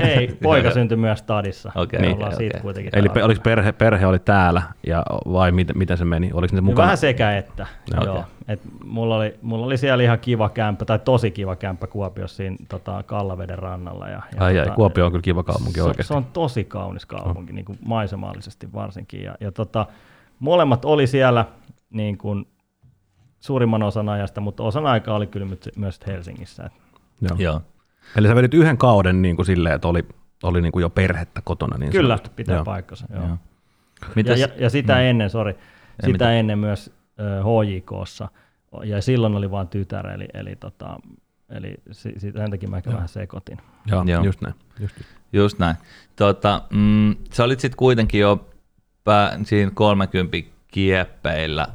Ei, 0.00 0.28
poika 0.42 0.70
syntyi 0.70 0.96
myös 0.96 1.18
stadissa. 1.18 1.72
Okei, 1.74 2.00
Me 2.00 2.06
okei, 2.06 2.16
ollaan 2.16 2.36
siitä 2.36 2.58
kuitenkin. 2.60 2.98
Eli 2.98 3.08
pe, 3.08 3.24
oliko 3.24 3.40
perhe, 3.42 3.72
perhe 3.72 4.06
oli 4.06 4.18
täällä 4.18 4.62
ja 4.86 5.02
vai 5.32 5.52
miten, 5.52 5.78
miten 5.78 5.98
se 5.98 6.04
meni? 6.04 6.30
Oliko 6.34 6.54
ne 6.54 6.56
Niin 6.60 6.64
mukana? 6.64 6.84
Vähän 6.86 6.96
sekä 6.98 7.36
että. 7.36 7.66
Joo. 7.94 8.04
Joo. 8.04 8.24
Et 8.48 8.60
mulla, 8.84 9.16
oli, 9.16 9.38
mulla 9.42 9.66
oli 9.66 9.76
siellä 9.76 10.04
ihan 10.04 10.18
kiva 10.18 10.48
kämppä, 10.48 10.84
tai 10.84 10.98
tosi 10.98 11.30
kiva 11.30 11.56
kämppä 11.56 11.86
Kuopiossa 11.86 12.36
siinä 12.36 12.56
tota, 12.68 13.02
Kallaveden 13.02 13.58
rannalla. 13.58 14.08
Ja, 14.08 14.22
ja 14.36 14.44
Ai 14.44 14.58
ai, 14.58 14.64
tota, 14.64 14.76
Kuopio 14.76 15.06
on 15.06 15.12
kyllä 15.12 15.22
kiva 15.22 15.42
kaupunki 15.42 15.72
se, 15.74 15.82
oikeasti. 15.82 16.08
se 16.08 16.14
on 16.14 16.24
tosi 16.24 16.64
kaunis 16.64 17.06
kaupunki, 17.06 17.52
niin 17.52 17.64
kuin 17.64 17.78
maisemallisesti 17.86 18.72
varsinkin. 18.72 19.22
Ja, 19.22 19.34
ja 19.40 19.52
tota, 19.52 19.86
molemmat 20.38 20.84
oli 20.84 21.06
siellä 21.06 21.44
niin 21.90 22.18
kuin 22.18 22.46
suurimman 23.40 23.82
osan 23.82 24.08
ajasta, 24.08 24.40
mutta 24.40 24.62
osan 24.62 24.86
aikaa 24.86 25.16
oli 25.16 25.26
kyllä 25.26 25.46
my- 25.46 25.58
myös 25.76 26.00
Helsingissä. 26.06 26.64
Et 26.66 26.72
Joo. 27.20 27.36
Joo. 27.38 27.60
Eli 28.16 28.28
sä 28.28 28.34
vedit 28.34 28.54
yhden 28.54 28.78
kauden 28.78 29.22
niin 29.22 29.36
kuin 29.36 29.46
silleen, 29.46 29.74
että 29.74 29.88
oli, 29.88 30.04
oli 30.42 30.60
niin 30.62 30.72
kuin 30.72 30.82
jo 30.82 30.90
perhettä 30.90 31.40
kotona. 31.44 31.78
Niin 31.78 31.92
Kyllä, 31.92 32.14
sanotusti. 32.16 32.36
pitää 32.36 32.54
Joo. 32.54 32.64
paikkansa. 32.64 33.06
Joo. 33.14 33.22
Joo. 33.22 33.38
Ja, 34.26 34.36
ja, 34.36 34.48
ja 34.58 34.70
sitä 34.70 35.00
ennen, 35.00 35.30
sori, 35.30 35.52
sitä 36.00 36.12
mitään. 36.12 36.34
ennen 36.34 36.58
myös 36.58 36.93
HJKssa, 37.18 38.28
ja 38.84 39.02
silloin 39.02 39.34
oli 39.34 39.50
vain 39.50 39.68
tytär, 39.68 40.06
eli, 40.06 40.28
eli, 40.34 40.56
tota, 40.56 40.96
eli 41.50 41.74
sen 42.18 42.50
takia 42.50 42.68
mä 42.68 42.76
ehkä 42.76 42.92
vähän 42.92 43.08
sekoitin. 43.08 43.58
Joo, 43.86 44.04
Joo. 44.06 44.24
just 44.24 44.40
näin. 44.40 44.54
Just. 44.80 44.94
Just 45.32 45.58
näin. 45.58 45.76
Tota, 46.16 46.62
mm, 46.70 47.16
sä 47.32 47.44
olit 47.44 47.60
sitten 47.60 47.76
kuitenkin 47.78 48.20
jo 48.20 48.48
pää, 49.04 49.38
siinä 49.42 49.70
30 49.74 50.36
kieppeillä. 50.68 51.66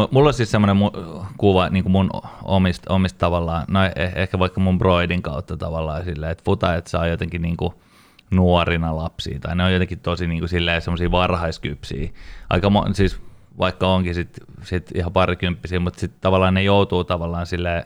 Mu- 0.00 0.08
Mulla 0.10 0.28
on 0.28 0.34
siis 0.34 0.50
semmoinen 0.50 0.76
mu- 0.76 1.24
kuva 1.36 1.68
niin 1.68 1.84
kuin 1.84 1.92
mun 1.92 2.10
omista, 2.44 2.94
omista 2.94 3.18
tavallaan, 3.18 3.64
no 3.68 3.80
eh- 3.86 4.18
ehkä 4.18 4.38
vaikka 4.38 4.60
mun 4.60 4.78
broidin 4.78 5.22
kautta 5.22 5.56
tavallaan 5.56 6.04
silleen, 6.04 6.32
että 6.32 6.44
futajat 6.44 6.86
saa 6.86 7.06
jotenkin 7.06 7.42
niin 7.42 7.56
kuin 7.56 7.72
nuorina 8.30 8.96
lapsia, 8.96 9.38
tai 9.40 9.56
ne 9.56 9.64
on 9.64 9.72
jotenkin 9.72 10.00
tosi 10.00 10.26
niin 10.26 10.40
kuin 10.40 10.48
silleen 10.48 10.82
semmoisia 10.82 11.10
varhaiskypsiä. 11.10 12.10
Aika 12.50 12.68
mo- 12.68 12.94
siis 12.94 13.20
vaikka 13.58 13.88
onkin 13.88 14.14
sit, 14.14 14.40
sit 14.62 14.90
ihan 14.94 15.12
parikymppisiä, 15.12 15.80
mutta 15.80 16.00
sitten 16.00 16.20
tavallaan 16.20 16.54
ne 16.54 16.62
joutuu 16.62 17.04
tavallaan 17.04 17.46
silleen 17.46 17.84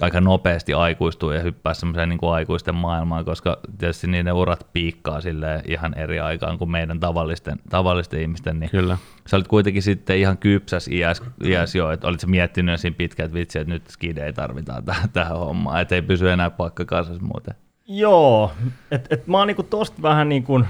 aika 0.00 0.20
nopeasti 0.20 0.74
aikuistuu 0.74 1.30
ja 1.30 1.40
hyppää 1.40 1.74
semmoiseen 1.74 2.08
niin 2.08 2.18
kuin 2.18 2.32
aikuisten 2.32 2.74
maailmaan, 2.74 3.24
koska 3.24 3.58
tietysti 3.78 4.06
niiden 4.06 4.34
urat 4.34 4.66
piikkaa 4.72 5.20
sille 5.20 5.62
ihan 5.68 5.98
eri 5.98 6.20
aikaan 6.20 6.58
kuin 6.58 6.70
meidän 6.70 7.00
tavallisten, 7.00 7.58
tavallisten 7.70 8.20
ihmisten, 8.20 8.60
niin 8.60 8.70
Kyllä. 8.70 8.98
sä 9.26 9.36
olit 9.36 9.48
kuitenkin 9.48 9.82
sitten 9.82 10.18
ihan 10.18 10.38
kypsäs 10.38 10.88
iäs, 10.88 11.22
iäs 11.44 11.74
jo, 11.74 11.90
että 11.90 12.08
olit 12.08 12.26
miettinyt 12.26 12.72
jo 12.72 12.76
siinä 12.76 12.96
pitkään, 12.96 13.24
että 13.24 13.38
vitsi, 13.38 13.58
että 13.58 13.72
nyt 13.72 13.86
skidei 13.88 14.32
tarvitaan 14.32 14.84
tähän, 14.84 15.10
tähän 15.10 15.38
hommaan, 15.38 15.80
että 15.80 15.94
ei 15.94 16.02
pysy 16.02 16.30
enää 16.30 16.50
paikka 16.50 16.84
kasassa 16.84 17.22
muuten. 17.22 17.54
Joo, 17.86 18.52
että 18.90 19.14
et 19.14 19.26
mä 19.26 19.38
oon 19.38 19.46
niinku 19.46 19.62
tosta 19.62 20.02
vähän 20.02 20.28
niinku 20.28 20.64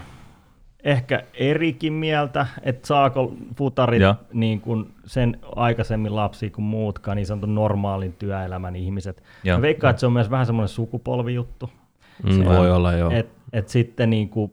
ehkä 0.85 1.23
erikin 1.35 1.93
mieltä, 1.93 2.47
että 2.63 2.87
saako 2.87 3.35
futarit 3.57 4.03
Joo. 4.03 4.15
niinku 4.33 4.87
sen 5.05 5.39
aikaisemmin 5.57 6.17
lapsia 6.17 6.51
kuin 6.51 6.65
muutkaan, 6.65 7.17
niin 7.17 7.27
sanotun 7.27 7.55
normaalin 7.55 8.13
työelämän 8.13 8.77
ihmiset. 8.77 9.23
Joo. 9.45 9.59
Mä 9.59 9.63
veikkaan, 9.63 9.91
että 9.91 10.01
se 10.01 10.07
on 10.07 10.13
myös 10.13 10.31
vähän 10.31 10.47
semmoinen 10.47 10.69
sukupolvijuttu. 10.69 11.71
Mm, 12.23 12.45
voi 12.45 12.71
olla, 12.71 12.93
joo. 12.93 13.11
Et, 13.11 13.29
et 13.53 13.69
sitten 13.69 14.11
niinku, 14.11 14.53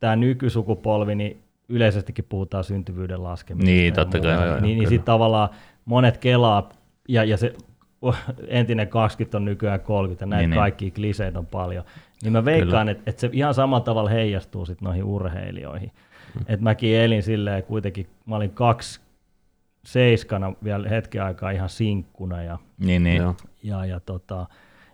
tämä 0.00 0.16
nykysukupolvi, 0.16 1.14
niin 1.14 1.42
yleisestikin 1.68 2.24
puhutaan 2.28 2.64
syntyvyyden 2.64 3.22
laskemisesta. 3.22 3.70
Niin, 3.70 3.86
ja 3.86 3.92
totta 3.92 4.20
kai, 4.20 4.32
joo, 4.32 4.44
joo, 4.44 4.60
niin, 4.60 4.78
niin 4.78 4.88
sitten 4.88 5.06
tavallaan 5.06 5.48
monet 5.84 6.18
kelaa, 6.18 6.68
ja, 7.08 7.24
ja 7.24 7.36
se 7.36 7.54
entinen 8.48 8.88
20 8.88 9.36
on 9.36 9.44
nykyään 9.44 9.80
30, 9.80 10.26
näitä 10.26 10.40
Niin, 10.40 10.50
niin, 10.50 10.54
niin. 10.54 10.60
kaikki 10.60 10.90
kliseet 10.90 11.36
on 11.36 11.46
paljon. 11.46 11.84
Niin 12.22 12.32
mä 12.32 12.44
veikkaan, 12.44 12.88
että, 12.88 13.02
että 13.06 13.20
se 13.20 13.30
ihan 13.32 13.54
samalla 13.54 13.84
tavalla 13.84 14.10
heijastuu 14.10 14.66
sit 14.66 14.80
noihin 14.80 15.04
urheilijoihin. 15.04 15.92
Mm. 16.34 16.44
Et 16.48 16.60
mäkin 16.60 16.96
elin 16.96 17.22
silleen 17.22 17.62
kuitenkin, 17.62 18.06
mä 18.26 18.36
olin 18.36 18.50
kaksi 18.50 19.00
seiskana 19.84 20.52
vielä 20.64 20.88
hetken 20.88 21.22
aikaa 21.22 21.50
ihan 21.50 21.68
sinkkuna 21.68 22.42
ja, 22.42 22.58
Niin, 22.78 23.02
niin. 23.04 23.16
Joo. 23.16 23.34
ja, 23.62 23.84
ja 23.86 24.00
tota, 24.00 24.46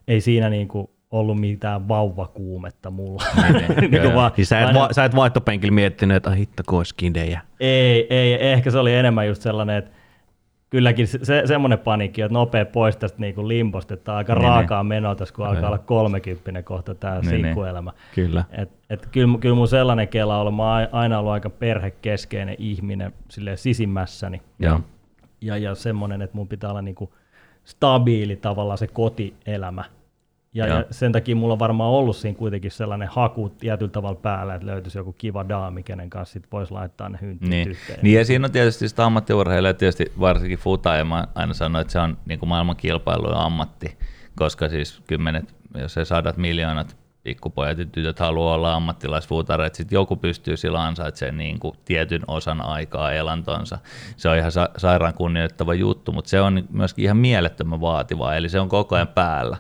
ei 0.09 0.21
siinä 0.21 0.51
niinku 0.51 0.91
ollut 1.11 1.41
mitään 1.41 1.89
vauvakuumetta 1.89 2.91
mulla. 2.91 3.23
Niin, 3.53 3.91
Niinku 3.91 4.15
vaan- 4.15 4.33
Siis 4.37 4.49
sä 4.49 4.61
et, 4.61 4.67
aina- 4.67 4.81
va, 4.81 4.89
sä 4.93 5.05
et 5.05 5.17
vaihtopenkillä 5.17 5.75
miettinyt, 5.75 6.17
että 6.17 6.31
"Ai 6.31 6.39
hitto, 6.39 6.63
kun. 6.67 6.85
Ei, 7.61 8.07
ei, 8.11 8.49
ehkä 8.53 8.71
se 8.71 8.79
oli 8.79 8.95
enemmän 8.95 9.27
just 9.29 9.43
sellainen, 9.43 9.77
että 9.77 9.91
kylläkin 10.71 11.07
se, 11.07 11.19
se, 11.23 11.43
semmoinen 11.47 11.79
paniikki, 11.79 12.23
että 12.23 12.33
nopea 12.33 12.67
pois 12.67 12.97
tästä 12.97 13.19
niinku 13.21 13.49
limposta, 13.49 13.95
että 13.95 14.13
on 14.13 14.19
aika 14.19 14.35
Niin, 14.35 14.43
raakaa 14.43 14.85
menoa 14.85 15.15
tässä, 15.15 15.35
kun 15.35 15.47
alkaa 15.47 15.61
Joo. 15.61 15.69
olla 15.69 15.79
kolmekymppinen 15.79 16.65
kohta 16.65 16.95
tämä 16.95 17.15
Niin, 17.21 17.31
niin. 17.31 17.45
sinkkuelämä. 17.45 17.93
Kyllä. 18.15 18.45
Et, 18.53 18.71
et 18.91 19.07
kyllä, 19.13 19.39
kyllä 19.39 19.55
mun 19.55 19.69
sellainen 19.69 20.09
kela 20.09 20.35
on 20.35 20.41
ollut, 20.41 20.57
mä 20.57 20.63
oon 20.63 20.73
ai- 20.73 20.89
aina 20.93 21.19
ollut 21.19 21.33
aika 21.33 21.51
perhekeskeinen 21.51 22.57
ihminen 22.59 23.13
silleen 23.29 23.59
sisimmässäni. 23.59 24.43
Joo. 24.59 24.81
Ja, 25.41 25.57
ja 25.57 25.75
semmoinen, 25.75 26.23
että 26.23 26.37
mun 26.37 26.49
pitää 26.49 26.71
olla 26.71 26.83
niinku 26.83 27.13
stabiili 27.65 28.37
tavallaan 28.37 28.79
se 28.79 28.87
kotielämä. 28.87 29.85
Ja, 30.57 30.67
Joo. 30.67 30.79
ja 30.79 30.85
sen 30.91 31.13
takia 31.13 31.37
mulla 31.37 31.53
on 31.53 31.59
varmaan 31.59 31.91
ollut 31.91 32.17
siinä 32.17 32.39
kuitenkin 32.39 32.71
sellainen 32.71 33.09
haku 33.13 33.49
tietyllä 33.49 33.91
tavalla 33.91 34.21
päällä, 34.23 34.55
että 34.55 34.67
löytyisi 34.67 34.99
joku 34.99 35.13
kiva 35.13 35.49
daami, 35.49 35.83
kenen 35.83 36.11
kanssa 36.11 36.33
sit 36.33 36.53
voisi 36.53 36.73
laittaa 36.73 37.09
ne 37.09 37.19
hyntit 37.21 37.49
Niin. 37.49 37.69
yhteen. 37.69 37.99
niin, 38.03 38.19
ja 38.19 38.25
siinä 38.25 38.45
on 38.47 38.53
tietysti 38.53 38.89
sitä 38.89 39.05
ammattiurheilua, 39.07 39.73
tietysti 39.73 40.13
varsinkin 40.21 40.59
futa, 40.59 40.95
ja 40.95 41.05
mä 41.05 41.29
aina 41.35 41.55
sanon, 41.55 41.81
että 41.81 41.93
se 41.93 41.99
on 41.99 42.19
niin 42.27 42.39
kuin 42.39 42.49
maailman 42.49 42.77
kilpailu 42.77 43.31
ja 43.31 43.43
ammatti, 43.45 43.99
koska 44.37 44.69
siis 44.69 45.03
kymmenet, 45.07 45.55
jos 45.79 45.97
ei 45.99 46.07
sadat 46.07 46.37
miljoonat 46.37 46.97
pikkupojat 47.23 47.79
ja 47.79 47.85
tytöt 47.87 48.19
haluaa 48.19 48.55
olla 48.55 48.75
ammattilaisfutareita, 48.75 49.77
sitten 49.77 49.97
joku 49.97 50.17
pystyy 50.17 50.57
sillä 50.57 50.83
ansaitsemaan 50.85 51.39
niin 51.39 51.59
kuin 51.59 51.75
tietyn 51.85 52.23
osan 52.29 52.61
aikaa 52.61 53.13
elantonsa. 53.13 53.79
Se 54.17 54.29
on 54.29 54.37
ihan 54.37 54.53
sa- 54.53 54.69
sairaan 54.77 55.15
kunnioittava 55.15 55.75
juttu, 55.75 56.13
mutta 56.13 56.29
se 56.31 56.41
on 56.41 56.65
myöskin 56.71 57.05
ihan 57.05 57.17
mielettömän 57.17 57.81
vaativaa, 57.81 58.37
eli 58.37 58.49
se 58.49 58.61
on 58.61 58.69
koko 58.69 58.95
ajan 58.95 59.09
päällä. 59.09 59.57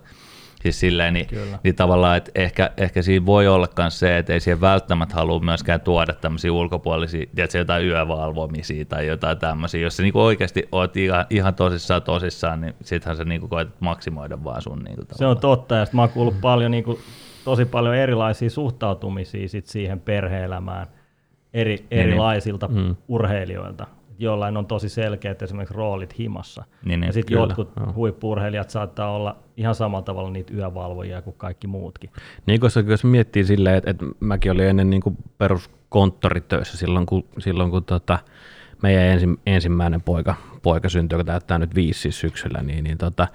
Siis 0.66 0.80
silleen, 0.80 1.14
niin, 1.14 1.26
Kyllä. 1.26 1.58
niin 1.64 1.74
tavallaan, 1.74 2.16
että 2.16 2.30
ehkä, 2.34 2.70
ehkä 2.76 3.02
siinä 3.02 3.26
voi 3.26 3.48
olla 3.48 3.68
myös 3.78 3.98
se, 3.98 4.18
että 4.18 4.32
ei 4.32 4.40
siihen 4.40 4.60
välttämättä 4.60 5.14
halua 5.14 5.40
myöskään 5.40 5.80
tuoda 5.80 6.12
tämmöisiä 6.12 6.52
ulkopuolisia, 6.52 7.26
tiedätkö, 7.34 7.58
jotain 7.58 7.86
yövalvomisia 7.86 8.84
tai 8.84 9.06
jotain 9.06 9.38
tämmöisiä. 9.38 9.80
Jos 9.80 9.96
sä 9.96 10.02
niinku 10.02 10.20
oikeasti 10.20 10.68
oot 10.72 10.96
ihan, 10.96 11.26
ihan 11.30 11.54
tosissaan 11.54 12.02
tosissaan, 12.02 12.60
niin 12.60 12.74
sittenhän 12.82 13.16
sä 13.16 13.24
niinku 13.24 13.48
koetat 13.48 13.80
maksimoida 13.80 14.44
vaan 14.44 14.62
sun 14.62 14.84
niinku 14.84 15.02
Se 15.12 15.26
on 15.26 15.38
totta, 15.38 15.74
ja 15.74 15.84
sit 15.84 15.94
mä 15.94 16.02
oon 16.02 16.10
kuullut 16.10 16.40
paljon, 16.40 16.70
niin 16.70 16.84
kuin, 16.84 16.98
tosi 17.44 17.64
paljon 17.64 17.94
erilaisia 17.94 18.50
suhtautumisia 18.50 19.48
sit 19.48 19.66
siihen 19.66 20.00
perhe-elämään 20.00 20.86
eri, 21.54 21.86
erilaisilta 21.90 22.68
Mm. 22.68 22.96
urheilijoilta. 23.08 23.86
Jollain 24.18 24.56
on 24.56 24.66
tosi 24.66 24.88
selkeät 24.88 25.42
esimerkiksi 25.42 25.74
roolit 25.74 26.18
himassa. 26.18 26.64
Niin, 26.84 27.00
niin, 27.00 27.08
ja 27.08 27.12
sitten 27.12 27.34
jotkut 27.34 27.70
joo. 27.76 27.92
huippuurheilijat 27.92 28.70
saattaa 28.70 29.10
olla 29.10 29.36
ihan 29.56 29.74
samalla 29.74 30.02
tavalla 30.02 30.30
niitä 30.30 30.54
yövalvojia 30.54 31.22
kuin 31.22 31.36
kaikki 31.38 31.66
muutkin. 31.66 32.10
Niin 32.46 32.60
koska 32.60 32.80
jos 32.80 33.04
miettii 33.04 33.44
silleen, 33.44 33.76
että, 33.76 33.90
että 33.90 34.04
mäkin 34.20 34.52
olin 34.52 34.66
ennen 34.68 34.90
niin 34.90 35.02
kuin 35.02 35.16
peruskonttoritöissä 35.38 36.76
silloin, 36.76 37.06
kun, 37.06 37.24
silloin, 37.38 37.70
kun 37.70 37.84
tota, 37.84 38.18
meidän 38.82 39.04
ensi, 39.04 39.26
ensimmäinen 39.46 40.02
poika, 40.02 40.34
poika 40.62 40.88
syntyi, 40.88 41.14
joka 41.18 41.24
täyttää 41.24 41.58
nyt 41.58 41.74
viisi 41.74 42.00
siis 42.00 42.20
syksyllä, 42.20 42.62
niin, 42.62 42.84
niin, 42.84 42.98
tota, 42.98 43.28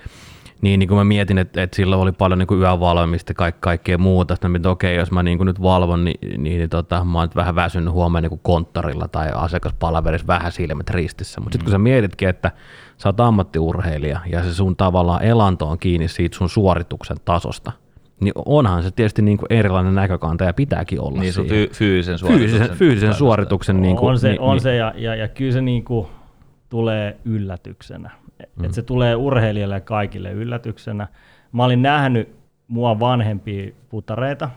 niin, 0.61 0.79
niin 0.79 0.89
kun 0.89 0.97
mä 0.97 1.03
mietin, 1.03 1.37
että, 1.37 1.63
että 1.63 1.75
silloin 1.75 2.01
oli 2.01 2.11
paljon 2.11 2.39
niin 2.39 2.47
kuin 2.47 2.59
yövalvomista 2.59 3.31
ja 3.31 3.35
kaik, 3.35 3.55
kaikkea 3.61 3.97
muuta, 3.97 4.35
sitten 4.35 4.51
mä 4.51 4.53
mietin, 4.53 4.61
että 4.61 4.69
okei, 4.69 4.95
jos 4.95 5.11
mä 5.11 5.23
niin 5.23 5.37
kuin 5.37 5.45
nyt 5.45 5.61
valvon, 5.61 6.05
niin, 6.05 6.19
niin, 6.21 6.43
niin 6.43 6.69
tota, 6.69 7.03
mä 7.03 7.17
oon 7.17 7.27
nyt 7.27 7.35
vähän 7.35 7.55
väsynyt 7.55 7.93
huomenna 7.93 8.21
niin 8.21 8.29
kuin 8.29 8.41
konttorilla 8.43 9.07
tai 9.07 9.29
asiakaspalaverissa 9.35 10.27
vähän 10.27 10.51
silmät 10.51 10.89
ristissä, 10.89 11.41
mutta 11.41 11.53
sitten 11.53 11.65
kun 11.65 11.71
sä 11.71 11.77
mietitkin, 11.77 12.29
että 12.29 12.51
sä 12.97 13.09
oot 13.09 13.19
ammattiurheilija 13.19 14.19
ja 14.31 14.43
se 14.43 14.53
sun 14.53 14.75
tavallaan 14.75 15.23
elanto 15.23 15.67
on 15.67 15.79
kiinni 15.79 16.07
siitä 16.07 16.37
sun 16.37 16.49
suorituksen 16.49 17.17
tasosta, 17.25 17.71
niin 18.19 18.33
onhan 18.45 18.83
se 18.83 18.91
tietysti 18.91 19.21
niin 19.21 19.37
kuin 19.37 19.47
erilainen 19.49 19.95
näkökanta 19.95 20.43
ja 20.43 20.53
pitääkin 20.53 21.01
olla 21.01 21.19
Niin 21.19 21.33
sun 21.33 21.45
fyysisen 21.71 22.17
suorituksen. 22.17 22.49
fyysisen, 22.49 22.77
fyysisen 22.77 23.13
suorituksen 23.13 23.81
niin 23.81 23.95
kuin, 23.95 24.09
on 24.09 24.19
se, 24.19 24.29
niin, 24.29 24.41
on 24.41 24.51
niin, 24.51 24.61
se 24.61 24.75
ja, 24.75 24.93
ja, 24.95 25.15
ja 25.15 25.27
kyllä 25.27 25.51
se 25.51 25.61
niinku 25.61 26.09
tulee 26.69 27.17
yllätyksenä. 27.25 28.11
Mm. 28.55 28.61
Mm. 28.61 28.65
Et 28.65 28.73
se 28.73 28.81
tulee 28.81 29.15
urheilijalle 29.15 29.75
ja 29.75 29.81
kaikille 29.81 30.31
yllätyksenä. 30.31 31.07
Mä 31.51 31.65
olin 31.65 31.81
nähnyt 31.81 32.35
mua 32.67 32.99
vanhempia 32.99 33.71
putareita, 33.89 34.49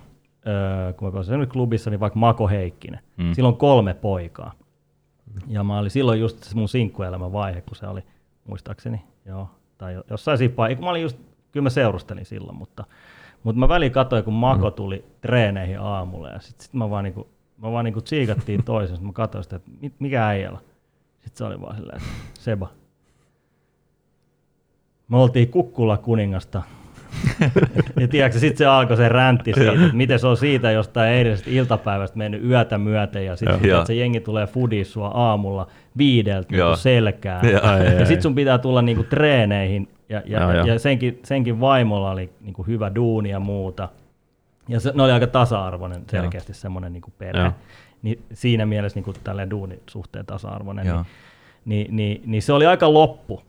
öö, 0.47 0.93
kun 0.93 1.13
mä 1.15 1.21
olin 1.37 1.49
klubissa, 1.49 1.91
niin 1.91 2.01
vaikka 2.01 2.19
Mako 2.19 2.49
Heikkinen. 2.49 3.01
Mm. 3.17 3.33
Silloin 3.33 3.57
kolme 3.57 3.95
poikaa. 3.95 4.53
Ja 5.47 5.65
mä 5.65 5.79
olin 5.79 5.91
silloin 5.91 6.21
just 6.21 6.43
se 6.43 6.55
mun 6.57 6.69
sinkkuelämän 6.69 7.33
vaihe, 7.33 7.61
kun 7.61 7.77
se 7.77 7.87
oli, 7.87 8.01
muistaakseni, 8.49 9.03
joo, 9.27 9.51
tai 9.79 9.95
jo- 9.95 10.05
jossain 10.11 10.39
siinä 10.39 10.55
paikassa. 10.55 10.85
Mä 10.85 10.91
olin 10.91 11.03
just, 11.03 11.19
kyllä 11.53 11.65
mä 11.65 11.71
seurustelin 11.71 12.25
silloin, 12.27 12.57
mutta, 12.57 12.85
mutta 13.43 13.59
mä 13.61 13.69
väliin 13.69 13.93
katsoin, 13.93 14.25
kun 14.25 14.35
Mako 14.35 14.71
tuli 14.71 15.05
treeneihin 15.21 15.81
aamulla 15.81 16.29
ja 16.31 16.41
sitten 16.41 16.65
sit 16.65 16.75
mä 16.75 16.91
vaan 16.91 17.05
niinku, 17.05 17.29
mä 17.59 17.73
vaan 17.73 17.85
niinku 17.85 18.01
tsiikattiin 18.01 18.65
toisesta, 18.73 19.05
mä 19.05 19.13
katsoin 19.13 19.45
sitä, 19.45 19.57
että 19.57 19.71
mikä 19.99 20.27
äijällä. 20.27 20.59
Sitten 21.13 21.37
se 21.39 21.45
oli 21.45 21.61
vaan 21.61 21.77
silleen, 21.77 21.97
että 21.97 22.09
Seba. 22.41 22.69
Me 25.09 25.17
oltiin 25.17 25.49
Kukkula 25.49 25.97
kuningasta. 25.97 26.63
ja 28.01 28.09
tiedätkö, 28.09 28.39
sitten 28.39 28.59
se 28.59 28.67
alkoi 28.67 28.97
se 28.97 29.09
räntti 29.09 29.53
siitä, 29.53 29.73
että 29.73 29.97
miten 29.97 30.19
se 30.19 30.27
on 30.27 30.37
siitä 30.37 30.71
jostain 30.71 31.13
eilisestä 31.13 31.51
iltapäivästä 31.51 32.19
mennyt 32.19 32.45
yötä 32.45 32.79
myöten 32.79 33.27
ja 33.27 33.37
sitten 33.37 33.69
Joo. 33.69 33.87
se 33.87 33.95
jengi 33.95 34.21
tulee 34.21 34.47
foodiin 34.47 34.87
sua 34.87 35.09
aamulla 35.09 35.67
viideltä 35.97 36.49
niinku 36.51 36.77
selkään. 36.77 37.45
Ai, 37.45 37.53
ja 37.53 37.61
ai. 37.99 38.07
sitten 38.07 38.23
sun 38.23 38.35
pitää 38.35 38.59
tulla 38.59 38.83
niinku 38.83 39.03
treeneihin 39.05 39.89
ja, 40.09 40.23
ja, 40.27 40.41
ja, 40.41 40.55
joo. 40.55 40.67
ja 40.67 40.79
senkin, 40.79 41.21
senkin 41.25 41.61
vaimolla 41.61 42.11
oli 42.11 42.31
niinku 42.41 42.63
hyvä 42.63 42.95
duuni 42.95 43.31
ja 43.31 43.41
muuta. 43.41 43.89
Ja 44.69 44.81
se, 44.81 44.93
ne 44.95 45.03
oli 45.03 45.13
aika 45.13 45.27
tasa-arvoinen 45.27 46.03
selkeästi 46.11 46.55
semmoinen 46.55 46.93
niinku 46.93 47.13
perhe. 47.19 47.43
Joo. 47.43 47.53
Niin 48.03 48.23
siinä 48.33 48.67
mielessä 48.67 48.97
niinku 48.97 49.13
tälleen 49.25 49.51
duunin 49.51 49.81
suhteen 49.91 50.27
tasa-arvoinen. 50.27 50.87
Niin, 50.87 51.07
niin, 51.65 51.97
niin, 51.97 52.23
niin, 52.27 52.43
se 52.43 52.53
oli 52.53 52.67
aika 52.67 52.93
loppu. 52.93 53.43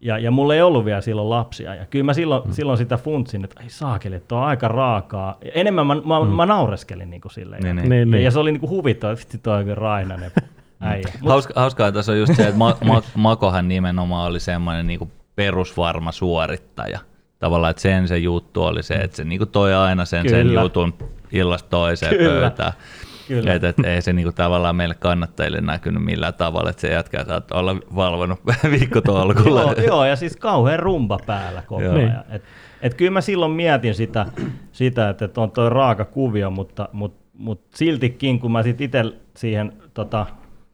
Ja, 0.00 0.18
ja 0.18 0.30
mulla 0.30 0.54
ei 0.54 0.62
ollut 0.62 0.84
vielä 0.84 1.00
silloin 1.00 1.30
lapsia. 1.30 1.74
Ja 1.74 1.86
kyllä 1.86 2.04
mä 2.04 2.14
silloin, 2.14 2.42
mm. 2.46 2.52
silloin 2.52 2.78
sitä 2.78 2.96
funtsin, 2.96 3.44
että 3.44 3.62
ei 3.62 3.70
saakeli, 3.70 4.14
että 4.14 4.34
on 4.34 4.44
aika 4.44 4.68
raakaa. 4.68 5.38
Ja 5.44 5.50
enemmän 5.54 5.86
mä, 5.86 5.94
mä, 5.94 6.20
mm. 6.20 6.26
mä 6.26 6.46
naureskelin 6.46 7.10
niin 7.10 7.20
kuin 7.20 7.32
silleen. 7.32 7.62
Niin, 7.62 7.76
ja, 7.76 7.82
niin. 7.82 7.90
Niin, 7.90 8.00
ja, 8.00 8.06
niin. 8.06 8.24
ja 8.24 8.30
se 8.30 8.38
oli 8.38 8.52
niin 8.52 8.60
kuin 8.60 8.70
huvittava, 8.70 9.12
että 9.12 9.20
vitsi 9.24 9.38
toi 9.38 9.70
on 9.70 9.76
rainainen 9.76 10.30
äijä. 10.80 11.08
Mut, 11.20 11.30
Hauska, 11.30 11.52
hauskaa 11.56 11.92
tässä 11.92 12.12
on 12.12 12.18
just 12.18 12.36
se, 12.36 12.42
että 12.42 12.56
Ma- 12.56 12.76
Ma- 12.84 13.02
Makohan 13.14 13.68
nimenomaan 13.68 14.30
oli 14.30 14.40
semmoinen 14.40 14.86
niinku 14.86 15.10
perusvarma 15.36 16.12
suorittaja. 16.12 16.98
Tavallaan, 17.38 17.70
että 17.70 17.82
sen 17.82 18.08
se 18.08 18.18
juttu 18.18 18.62
oli 18.62 18.82
se, 18.82 18.94
että 18.94 19.16
se 19.16 19.24
niinku 19.24 19.46
toi 19.46 19.74
aina 19.74 20.04
sen, 20.04 20.30
sen 20.30 20.52
jutun 20.52 20.94
illasta 21.32 21.70
toiseen 21.70 22.16
Kyllä. 22.16 22.40
pöytään. 22.40 22.72
Kyllä. 23.30 23.54
Et, 23.54 23.64
et, 23.64 23.76
ei 23.84 24.02
se 24.02 24.12
niinku 24.12 24.32
tavallaan 24.32 24.76
meille 24.76 24.94
kannattajille 24.94 25.60
näkynyt 25.60 26.04
millään 26.04 26.34
tavalla, 26.34 26.70
että 26.70 26.80
se 26.80 26.92
jätkä 26.92 27.24
saattaa 27.24 27.60
olla 27.60 27.76
valvonut 27.94 28.40
viikkotolkulla. 28.70 29.62
joo, 29.62 29.74
joo, 29.86 30.04
ja 30.04 30.16
siis 30.16 30.36
kauhean 30.36 30.78
rumba 30.78 31.18
päällä 31.26 31.62
koko 31.62 31.82
ajan. 31.82 32.24
Et, 32.28 32.42
et 32.82 32.94
kyllä 32.94 33.10
mä 33.10 33.20
silloin 33.20 33.52
mietin 33.52 33.94
sitä, 33.94 34.26
sitä 34.72 35.08
että 35.08 35.24
et 35.24 35.38
on 35.38 35.50
toi 35.50 35.70
raaka 35.70 36.04
kuvio, 36.04 36.50
mutta, 36.50 36.88
mutta, 36.92 37.20
mutta 37.38 37.76
siltikin, 37.76 38.40
kun 38.40 38.52
mä 38.52 38.62
sitten 38.62 38.84
itse 38.84 39.04
siihen, 39.36 39.72
tota, 39.94 40.26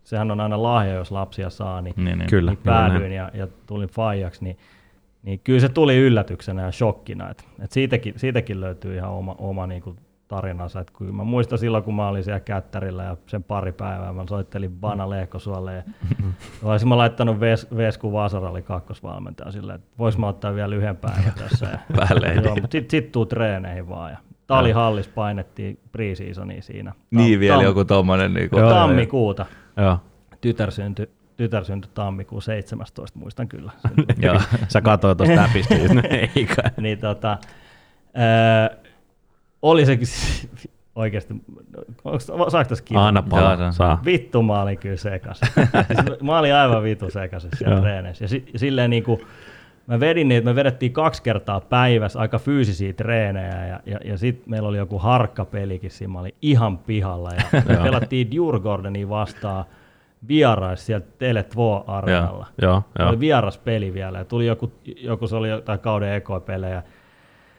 sehän 0.05 0.31
on 0.31 0.41
aina 0.41 0.63
lahja, 0.63 0.95
jos 0.95 1.11
lapsia 1.11 1.51
saa, 1.51 1.83
niin, 1.83 1.95
Niin, 1.97 2.19
niin. 2.19 2.31
Kyllä. 2.31 2.51
niin 2.51 2.61
päädyin 2.65 3.13
ja, 3.13 3.31
ja 3.35 3.47
tulin 3.67 3.89
faijaksi, 3.89 4.45
niin, 4.45 4.59
niin 5.23 5.41
kyllä 5.45 5.61
se 5.61 5.69
tuli 5.69 5.97
yllätyksenä 5.97 6.63
ja 6.63 6.73
shokkina. 6.73 7.31
Et, 7.31 7.45
et 7.65 7.73
siitäkin, 7.73 8.15
siitäkin 8.17 8.61
löytyy 8.61 8.95
ihan 8.95 9.11
oma, 9.11 9.35
oma 9.39 9.67
niinku 9.67 9.97
tarinansa. 10.29 10.81
Et 10.81 10.91
kyllä 10.91 11.13
mä 11.13 11.25
muistan 11.25 11.59
silloin, 11.59 11.85
kun 11.85 11.95
mä 11.95 12.09
olin 12.09 12.25
siellä 12.25 12.41
kättärillä 12.41 13.05
ja 13.05 13.17
sen 13.27 13.43
pari 13.43 13.73
päivää 13.73 14.13
mä 14.13 14.25
soittelin 14.29 14.73
Bana 14.73 15.11
Lehkosuolle 15.11 15.75
ja 15.75 15.83
olisin 16.63 16.89
mä 16.89 16.97
laittanut 16.97 17.41
Ves, 17.41 17.67
Vesku 17.77 18.13
Vasara 18.13 18.51
oli 18.51 18.63
kakkosvalmentaja 18.63 19.53
silleen, 19.53 19.77
että 19.77 19.89
vois 19.99 20.19
mä 20.19 20.29
ottaa 20.29 20.55
vielä 20.55 20.75
yhden 20.75 20.97
päivän 20.97 21.33
tässä. 21.49 21.67
Ja, 21.67 21.79
joo, 22.45 22.55
mutta 22.55 22.73
sit, 22.73 22.91
sit 22.91 23.13
tuu 23.13 23.27
treeneihin 23.27 23.89
vaan. 23.89 24.11
Ja 24.11 24.17
Talihallis 24.47 25.09
painettiin 25.09 25.79
pre-seasonia 25.93 26.63
siinä. 26.63 26.93
Niin 27.11 27.37
Tam- 27.37 27.41
vielä 27.41 27.59
tam- 27.59 27.65
joku 27.65 27.85
tommonen 27.85 28.35
Joo, 28.37 28.61
joo. 28.61 28.71
Tammikuuta. 28.71 29.47
Joo. 29.77 29.99
Tytär 30.41 30.71
syntyi, 30.71 31.11
tytär 31.37 31.65
syntyi 31.65 31.91
tammikuun 31.95 32.43
17, 32.43 33.19
muistan 33.19 33.49
kyllä. 33.49 33.73
Joo. 34.23 34.41
Sä 34.69 34.81
katsoit 34.81 35.19
tuosta 35.19 35.49
eikä. 36.37 36.63
niin 36.81 36.99
tota, 36.99 37.39
ää, 38.15 38.71
oli 39.63 39.87
se 39.87 39.99
oikeasti, 40.95 41.35
saako 42.19 42.69
tässä 42.69 42.85
kiinni? 42.85 43.07
Anna 43.07 43.23
palaa, 43.23 43.57
saa. 43.57 43.73
saa. 43.73 44.03
Vittu 44.05 44.43
mä 44.43 44.63
olin 44.63 44.79
kyllä 44.79 44.97
sekas. 44.97 45.41
Siis 45.87 46.21
mä 46.23 46.39
olin 46.39 46.55
aivan 46.55 46.83
vitu 46.83 47.11
sekas 47.11 47.49
siellä 47.57 47.75
Joo. 47.75 47.83
treeneissä. 47.83 48.25
Ja, 48.25 48.29
si, 48.29 48.45
silleen 48.57 48.91
niinku, 48.91 49.21
mä 49.87 50.01
vedin 50.01 50.29
niitä, 50.29 50.45
me 50.45 50.55
vedettiin 50.55 50.93
kaksi 50.93 51.23
kertaa 51.23 51.61
päivässä 51.61 52.19
aika 52.19 52.39
fyysisiä 52.39 52.93
treenejä 52.93 53.67
ja, 53.67 53.81
ja, 53.87 53.99
ja 54.05 54.19
sitten 54.19 54.51
meillä 54.51 54.69
oli 54.69 54.79
joku 54.79 54.99
harkkapelikin 54.99 55.91
siinä, 55.91 56.13
mä 56.13 56.21
olin 56.21 56.35
ihan 56.43 56.79
pihalla 56.79 57.31
ja 57.31 57.43
me 57.69 57.77
pelattiin 57.77 58.31
Djurgårdenia 58.31 59.09
vastaan 59.09 59.65
vierais 60.29 60.87
sieltä 60.87 61.07
Tele2-areenalla. 61.07 62.47
Joo, 62.63 62.83
joo. 62.99 63.09
Oli 63.09 63.21
vieras 63.21 63.59
peli 63.59 63.95
vielä 63.95 64.19
ja 64.19 64.25
tuli 64.25 64.47
joku, 64.47 64.73
joku 64.85 65.27
se 65.27 65.37
oli 65.37 65.49
jotain 65.49 65.81
kauden 65.81 66.15
ekoipelejä. 66.15 66.83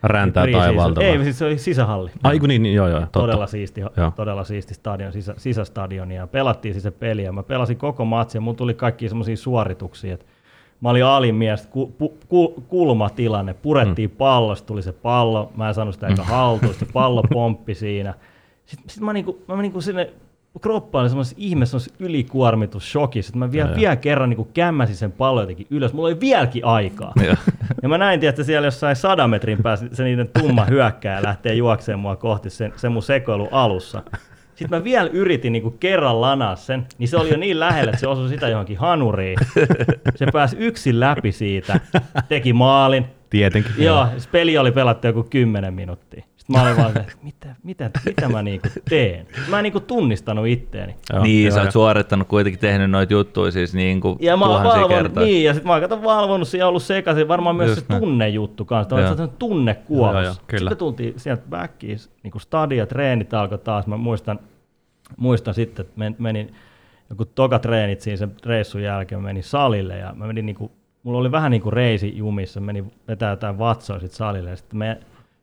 Räntää 0.04 0.46
Preseason- 0.46 0.58
taivaalta. 0.58 1.02
Ei, 1.02 1.24
siis 1.24 1.40
se 1.40 1.46
oli 1.46 1.58
sisähalli. 1.58 2.12
Ai 2.24 2.40
kun 2.40 2.50
niin, 2.50 2.64
niin, 2.64 2.76
joo, 2.76 2.88
joo, 2.88 3.00
totta. 3.00 3.20
Todella 3.20 3.48
siisti, 3.48 3.82
Joo. 3.82 4.12
todella 4.16 4.44
siisti 4.44 4.74
stadion, 4.74 5.14
sisä, 5.14 5.34
sisästadion 5.38 6.12
ja 6.12 6.28
pelattiin 6.28 6.74
siis 6.74 6.84
se 6.84 6.92
peli 6.92 7.24
ja 7.24 7.32
mä 7.32 7.44
pelasin 7.44 7.78
koko 7.78 8.06
matsin 8.06 8.38
ja 8.38 8.42
mulla 8.42 8.58
tuli 8.58 8.74
kaikki 8.74 9.10
semmoisia 9.10 9.38
suorituksia, 9.38 10.14
että 10.14 10.26
mä 10.82 10.90
olin 10.90 11.06
alimies, 11.06 11.68
ku, 11.68 11.88
pu, 11.98 12.18
ku, 12.28 12.64
kulmatilanne, 12.68 13.54
purettiin 13.54 14.10
mm. 14.10 14.16
pallosta, 14.16 14.68
tuli 14.68 14.82
se 14.84 14.92
pallo, 14.92 15.52
mä 15.56 15.68
en 15.68 15.74
saanut 15.74 15.94
sitä 15.94 16.08
eikä 16.08 16.24
haltuun, 16.24 16.74
se 16.74 16.86
pallo 16.94 17.24
pomppi 17.34 17.76
siinä. 17.76 18.14
Sitten 18.66 18.90
sit 18.90 19.04
mä, 19.04 19.14
niinku, 19.14 19.42
mä 19.48 19.62
niinku 19.62 19.82
sinne 19.82 20.14
kroppa 20.60 21.02
oli 21.02 21.10
semmoisessa 21.10 21.36
ihme 21.40 21.66
semmoisessa 21.66 21.96
ylikuormitussokissa, 22.00 23.30
että 23.30 23.40
mä 23.40 23.52
vielä, 23.52 23.76
vielä 23.76 23.96
kerran 23.96 24.30
niinku 24.30 24.48
kämmäsin 24.54 24.96
sen 24.96 25.12
pallon 25.12 25.44
jotenkin 25.44 25.68
ylös. 25.70 25.94
Mulla 25.94 26.08
oli 26.08 26.20
vieläkin 26.20 26.66
aikaa. 26.66 27.14
Joo. 27.26 27.36
Ja 27.84 27.90
mä 27.90 27.98
näin, 27.98 28.26
että 28.26 28.44
siellä 28.44 28.68
jossain 28.68 28.96
sadan 28.96 29.30
metrin 29.30 29.64
päässä 29.64 29.86
se 29.94 30.04
niiden 30.04 30.30
tumma 30.40 30.66
hyökkää 30.66 31.24
lähtee 31.24 31.54
juoksemaan 31.54 32.00
mua 32.00 32.16
kohti 32.16 32.50
sen, 32.50 32.74
sen 32.76 32.92
mun 32.92 33.04
sekoilu 33.04 33.48
alussa. 33.52 34.04
Sitten 34.56 34.80
mä 34.80 34.84
vielä 34.84 35.10
yritin 35.14 35.54
niinku 35.54 35.72
kerran 35.72 36.22
lanaa 36.22 36.56
sen, 36.56 36.88
niin 36.98 37.08
se 37.08 37.18
oli 37.18 37.30
jo 37.30 37.38
niin 37.38 37.60
lähellä, 37.60 37.90
että 37.90 38.00
se 38.00 38.08
osui 38.08 38.30
sitä 38.30 38.48
johonkin 38.48 38.78
hanuriin. 38.78 39.38
Se 40.16 40.26
pääsi 40.34 40.58
yksin 40.60 41.00
läpi 41.00 41.32
siitä, 41.32 41.80
teki 42.30 42.54
maalin. 42.54 43.06
Tietenkin. 43.30 43.72
Joo, 43.78 44.08
peli 44.32 44.58
oli 44.58 44.72
pelattu 44.72 45.08
joku 45.08 45.24
10 45.24 45.74
minuuttia. 45.74 46.24
Sitten 46.48 46.62
mä 46.62 46.68
olin 46.68 46.78
vaan, 46.78 46.98
että 46.98 47.14
mitä, 47.24 47.56
mitä, 47.64 47.92
mitä 48.06 48.30
mä 48.30 48.42
niinku 48.42 48.68
teen? 48.90 49.28
Mä 49.50 49.60
en 49.60 49.64
niinku 49.64 49.80
tunnistanut 49.80 50.48
itteeni. 50.48 50.96
Joo, 51.14 51.24
niin, 51.24 51.46
joo, 51.46 51.56
sä 51.56 51.62
oot 51.62 51.72
suorittanut 51.72 52.28
kuitenkin 52.28 52.60
tehnyt 52.60 52.92
noita 52.92 53.14
juttuja 53.14 53.52
siis 53.52 53.74
niin 53.74 54.02
kuin 54.02 54.18
Ja 54.22 54.38
mä 54.38 54.46
oon 54.46 54.62
tuhansia 54.62 54.88
kertoja. 54.88 55.26
niin, 55.26 55.44
ja 55.44 55.54
sitten 55.54 55.68
mä 55.68 55.74
oon 55.74 56.04
valvonut 56.04 56.54
ja 56.54 56.68
ollut 56.68 56.84
sekaisin, 56.84 57.28
varmaan 57.28 57.56
myös 57.56 57.70
Just 57.70 57.80
se 57.82 57.86
näin. 57.90 58.02
tunnejuttu 58.02 58.66
kanssa, 58.66 58.90
tämä 58.90 59.02
on 59.02 59.08
kyllä. 60.48 60.60
Sitten 60.60 60.78
tultiin 60.78 61.14
sieltä 61.18 61.44
backiin, 61.50 61.98
niin 62.24 62.32
kuin 62.32 62.42
stadia, 62.42 62.86
treenit 62.86 63.34
alkoi 63.34 63.58
taas, 63.58 63.88
mä 63.88 63.98
muistan, 63.98 64.40
muistan 65.18 65.54
sitten, 65.54 65.86
että 65.86 65.94
men- 66.00 66.16
menin 66.20 66.54
joku 67.10 67.26
toka 67.26 67.60
treenit 67.60 68.02
siinä 68.02 68.18
sen 68.18 68.32
reissun 68.46 68.84
jälkeen, 68.84 69.22
mä 69.22 69.26
menin 69.28 69.44
salille 69.44 69.98
ja 69.98 70.14
mä 70.16 70.28
menin 70.28 70.46
niinku, 70.46 70.72
mulla 71.04 71.20
oli 71.20 71.32
vähän 71.32 71.52
niin 71.52 71.62
kuin 71.62 71.74
reisi 71.74 72.18
jumissa, 72.18 72.60
menin 72.60 72.92
vetää 73.08 73.30
jotain 73.30 73.60
vatsoa 73.60 74.00
sitten 74.00 74.18
salille 74.18 74.50
ja 74.50 74.56
sitten 74.56 74.80
meidän 74.80 74.98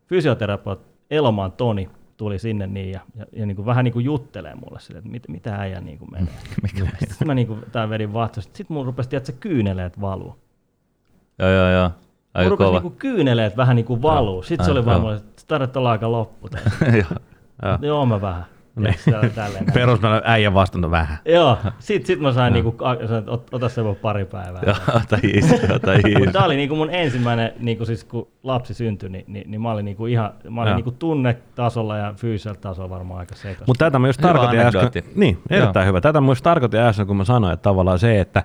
fysioterapeut 0.06 0.93
Elomaan 1.14 1.52
Toni 1.52 1.90
tuli 2.16 2.38
sinne 2.38 2.66
niin 2.66 2.90
ja, 2.90 3.00
ja, 3.16 3.26
ja 3.32 3.46
niin 3.46 3.56
kuin 3.56 3.66
vähän 3.66 3.84
niin 3.84 3.92
kuin 3.92 4.04
juttelee 4.04 4.54
mulle 4.54 4.80
sille, 4.80 4.98
että 4.98 5.10
mit, 5.10 5.22
mitä 5.28 5.56
äijä 5.56 5.80
niin 5.80 5.98
kuin 5.98 6.10
menee. 6.12 6.34
Sitten 6.98 7.26
mä 7.26 7.34
niin 7.34 7.46
kuin, 7.46 7.64
tää 7.72 7.90
vedin 7.90 8.12
vatsosta, 8.12 8.56
sitten 8.56 8.74
mun 8.74 8.86
rupesi, 8.86 9.08
tiedätkö, 9.08 9.32
kyyneleet 9.40 10.00
valuu. 10.00 10.36
Joo, 11.38 11.50
joo, 11.50 11.70
joo. 11.70 11.90
Aika 12.34 12.50
rupesi 12.50 12.66
kova. 12.66 12.80
niinku 12.80 12.96
kyyneleet 12.98 13.56
vähän 13.56 13.76
niinku 13.76 14.02
valuu. 14.02 14.42
Sitten 14.42 14.64
se 14.64 14.72
oli 14.72 14.84
vaan 14.84 15.00
mulle, 15.00 15.16
että 15.16 15.42
tarvitsee 15.48 15.80
olla 15.80 15.90
aika 15.90 16.12
loppu. 16.12 16.48
Joo. 16.80 17.18
Joo. 17.62 17.78
Joo, 17.82 18.06
mä 18.06 18.20
vähän. 18.20 18.44
Niin. 18.76 18.94
Perus 19.74 20.00
äijän 20.24 20.54
vastuunto 20.54 20.90
vähän. 20.90 21.18
Joo, 21.24 21.58
sit, 21.78 22.06
sit 22.06 22.20
mä 22.20 22.32
sain 22.32 22.52
niinku, 22.52 22.76
että 23.00 23.30
ot, 23.30 23.54
ota 23.54 23.68
se 23.68 23.84
vaan 23.84 23.96
pari 23.96 24.24
päivää. 24.24 24.62
Joo, 24.66 24.76
ota 24.88 25.18
easy, 25.34 25.54
ota 25.54 25.72
Mutta 25.74 25.92
easy. 25.92 26.32
tää 26.32 26.44
oli 26.44 26.56
niinku 26.56 26.76
mun 26.76 26.90
ensimmäinen, 26.90 27.52
niinku 27.58 27.84
siis 27.84 28.04
kun 28.04 28.28
lapsi 28.42 28.74
syntyi, 28.74 29.08
niin, 29.08 29.24
niin, 29.28 29.50
niin 29.50 29.60
mä 29.60 29.70
olin 29.70 29.84
niinku 29.84 30.06
ihan, 30.06 30.30
mä 30.50 30.60
olin 30.60 30.70
Joo. 30.70 30.76
niinku 30.76 30.90
tunnetasolla 30.90 31.96
ja 31.96 32.14
fyysisellä 32.16 32.58
tasolla 32.60 32.90
varmaan 32.90 33.20
aika 33.20 33.34
sekas. 33.34 33.66
Mutta 33.66 33.84
tätä 33.84 33.98
mä 33.98 34.06
just 34.06 34.20
Hyvä 34.22 34.32
tarkoitin 34.32 34.60
äsken. 34.60 35.02
Niin, 35.14 35.38
erittäin 35.50 35.86
hyvä. 35.86 36.00
Tätä 36.00 36.20
mä 36.20 36.30
just 36.30 36.42
tarkoitin 36.42 36.80
äsken, 36.80 37.06
kun 37.06 37.16
mä 37.16 37.24
sanoin, 37.24 37.52
että 37.52 37.62
tavallaan 37.62 37.98
se, 37.98 38.20
että 38.20 38.44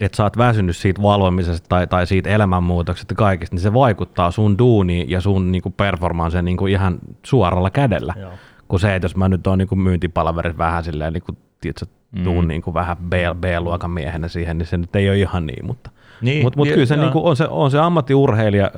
että 0.00 0.16
sä 0.16 0.22
oot 0.22 0.38
väsynyt 0.38 0.76
siitä 0.76 1.02
valvomisesta 1.02 1.68
tai, 1.68 1.86
tai 1.86 2.06
siitä 2.06 2.30
elämänmuutoksesta 2.30 3.12
ja 3.12 3.16
kaikesta, 3.16 3.56
niin 3.56 3.62
se 3.62 3.74
vaikuttaa 3.74 4.30
sun 4.30 4.58
duuniin 4.58 5.10
ja 5.10 5.20
sun 5.20 5.52
niinku 5.52 5.70
performanseen 5.70 6.44
niinku 6.44 6.66
ihan 6.66 6.98
suoralla 7.22 7.70
kädellä. 7.70 8.14
Joo. 8.20 8.32
Kun 8.68 8.80
se, 8.80 8.94
että 8.94 9.04
jos 9.04 9.16
mä 9.16 9.28
nyt 9.28 9.46
oon 9.46 9.58
niinku 9.58 9.76
myyntipalaverissa 9.76 10.58
vähän 10.58 10.84
silleen, 10.84 11.12
niinku, 11.12 11.32
tiedätkö, 11.60 11.86
tuun 12.24 12.44
Mm. 12.44 12.48
niinku 12.48 12.74
vähän 12.74 12.96
B, 12.96 13.12
B-luokan 13.40 13.90
miehenä 13.90 14.28
siihen, 14.28 14.58
niin 14.58 14.66
se 14.66 14.76
nyt 14.76 14.96
ei 14.96 15.08
ole 15.08 15.18
ihan 15.18 15.46
niin, 15.46 15.66
mutta 15.66 15.90
Niin, 16.22 16.42
mutta 16.42 16.56
mut 16.56 16.66
niin, 16.66 16.74
kyllä 16.74 16.86
se, 16.86 16.94
joo. 16.94 17.04
niinku 17.04 17.26
on, 17.28 17.36
se 17.36 17.46
on 17.48 17.70
se 17.70 17.78
ammattiurheilija 17.78 18.70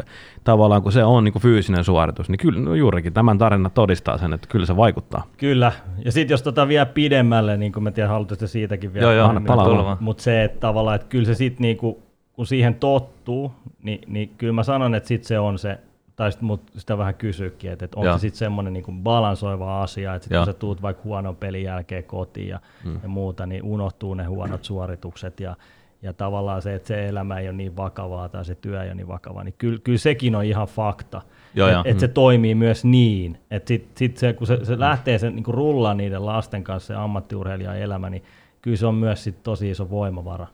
tavallaan, 0.45 0.83
kun 0.83 0.93
se 0.93 1.05
on 1.05 1.25
niinku 1.25 1.39
fyysinen 1.39 1.85
suoritus, 1.85 2.29
niin 2.29 2.39
kyllä 2.39 2.61
no 2.61 2.75
juurikin 2.75 3.13
tämän 3.13 3.39
tarina 3.39 3.71
todistaa 3.71 4.19
sen, 4.19 4.33
että 4.33 4.49
kyllä 4.49 4.67
se 4.67 4.77
vaikuttaa. 4.77 5.27
Kyllä, 5.37 5.73
ja 6.05 6.13
sitten 6.13 6.35
jos 6.35 6.43
tota 6.43 6.69
vielä 6.69 6.87
pidemmälle, 6.87 7.57
niin 7.57 7.73
kuin 7.73 7.83
mä 7.85 7.91
tiedän, 7.91 8.11
haluatte 8.11 8.47
siitäkin 8.47 8.95
vielä. 8.95 9.05
Joo, 9.07 9.13
joo, 9.13 9.29
anna 9.29 9.41
palaa. 9.47 9.97
Mutta 10.01 10.23
se, 10.23 10.45
että 10.45 10.61
tavallaan, 10.61 10.95
että 10.97 11.07
kyllä 11.09 11.27
se 11.27 11.35
sitten 11.35 11.63
niinku, 11.63 12.03
kun 12.33 12.47
siihen 12.47 12.75
tottuu, 12.75 13.53
niin, 13.83 14.01
niin 14.07 14.31
kyllä 14.39 14.53
mä 14.53 14.63
sanon, 14.63 14.95
että 14.95 15.09
sit 15.09 15.25
se 15.25 15.39
on 15.39 15.59
se, 15.59 15.79
tai 16.21 16.33
sit 16.33 16.41
mut 16.41 16.63
sitä 16.77 16.99
vähän 16.99 17.15
kysyykin, 17.15 17.73
että, 17.73 17.85
että 17.85 18.01
onko 18.01 18.13
se 18.13 18.19
sitten 18.19 18.39
semmoinen 18.39 18.73
niinku 18.73 18.93
balansoiva 18.93 19.83
asia, 19.83 20.15
että 20.15 20.25
sit 20.25 20.33
Joo. 20.33 20.45
kun 20.45 20.53
sä 20.53 20.59
tuut 20.59 20.83
vaikka 20.83 21.03
huonon 21.05 21.37
pelin 21.37 21.63
jälkeen 21.63 22.05
kotiin 22.05 22.49
ja, 22.49 22.61
mm. 22.85 23.01
ja 23.03 23.09
muuta, 23.09 23.47
niin 23.47 23.63
unohtuu 23.63 24.15
ne 24.15 24.25
huonot 24.25 24.65
suoritukset 24.65 25.41
ja, 25.41 25.57
ja 26.03 26.13
tavallaan 26.13 26.63
se, 26.63 26.75
että 26.75 26.89
se 26.89 27.09
elämä 27.09 27.39
ei 27.39 27.49
ole 27.49 27.57
niin 27.57 27.77
vakavaa 27.77 28.29
tai 28.29 28.45
se 28.45 28.55
työ 28.55 28.83
ei 28.83 28.89
ole 28.89 28.95
niin 28.95 29.09
vakavaa, 29.09 29.45
niin 29.45 29.55
kyllä, 29.59 29.79
kyllä 29.85 29.99
sekin 29.99 30.35
on 30.35 30.45
ihan 30.45 30.67
fakta. 30.67 31.23
Että 31.55 31.83
et 31.85 32.01
se 32.01 32.09
toimii 32.09 32.55
myös 32.55 32.85
niin, 32.85 33.39
että 33.51 33.69
sit, 33.69 33.89
sit 33.95 34.17
se, 34.17 34.33
kun 34.33 34.47
se, 34.47 34.65
se 34.65 34.79
lähtee 34.79 35.19
sen 35.19 35.37
niin 35.37 35.45
rullaa 35.47 35.95
niiden 35.95 36.27
lasten 36.27 36.65
kanssa 36.65 36.87
se 36.87 36.95
ammattiurheilijan 36.95 37.79
elämä, 37.79 38.11
niin 38.11 38.23
kyllä 38.63 38.77
se 38.77 38.87
on 38.87 38.95
myös 38.95 39.25
sit 39.25 39.43
tosi 39.43 39.71
iso 39.71 39.91
voimavara. 39.91 40.47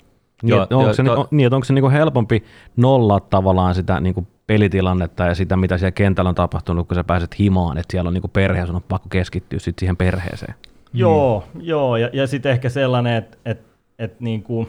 Niin, 0.42 0.50
Joo, 0.50 0.60
onko 0.60 0.82
joo, 0.82 0.92
se, 0.92 1.02
to- 1.02 1.28
niin, 1.30 1.46
että 1.46 1.56
onko 1.56 1.64
se 1.64 1.72
niinku 1.72 1.90
helpompi 1.90 2.44
nollaa 2.76 3.20
tavallaan 3.20 3.74
sitä 3.74 4.00
niinku 4.00 4.26
pelitilannetta 4.46 5.24
ja 5.24 5.34
sitä, 5.34 5.56
mitä 5.56 5.78
siellä 5.78 5.92
kentällä 5.92 6.28
on 6.28 6.34
tapahtunut, 6.34 6.88
kun 6.88 6.94
sä 6.94 7.04
pääset 7.04 7.38
himaan, 7.38 7.78
että 7.78 7.92
siellä 7.92 8.08
on 8.08 8.14
niinku 8.14 8.28
perhe 8.28 8.60
ja 8.60 8.66
sun 8.66 8.76
on 8.76 8.82
pakko 8.82 9.08
keskittyä 9.08 9.58
sit 9.58 9.78
siihen 9.78 9.96
perheeseen. 9.96 10.54
Joo, 10.92 11.44
joo, 11.60 11.96
ja, 11.96 12.10
ja 12.12 12.26
sitten 12.26 12.52
ehkä 12.52 12.68
sellainen, 12.68 13.16
että 13.16 13.38
et, 13.44 13.60
et 13.98 14.20
niinku 14.20 14.68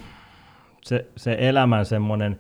se, 0.84 1.06
se 1.16 1.38
elämän 1.40 1.86
semmoinen 1.86 2.40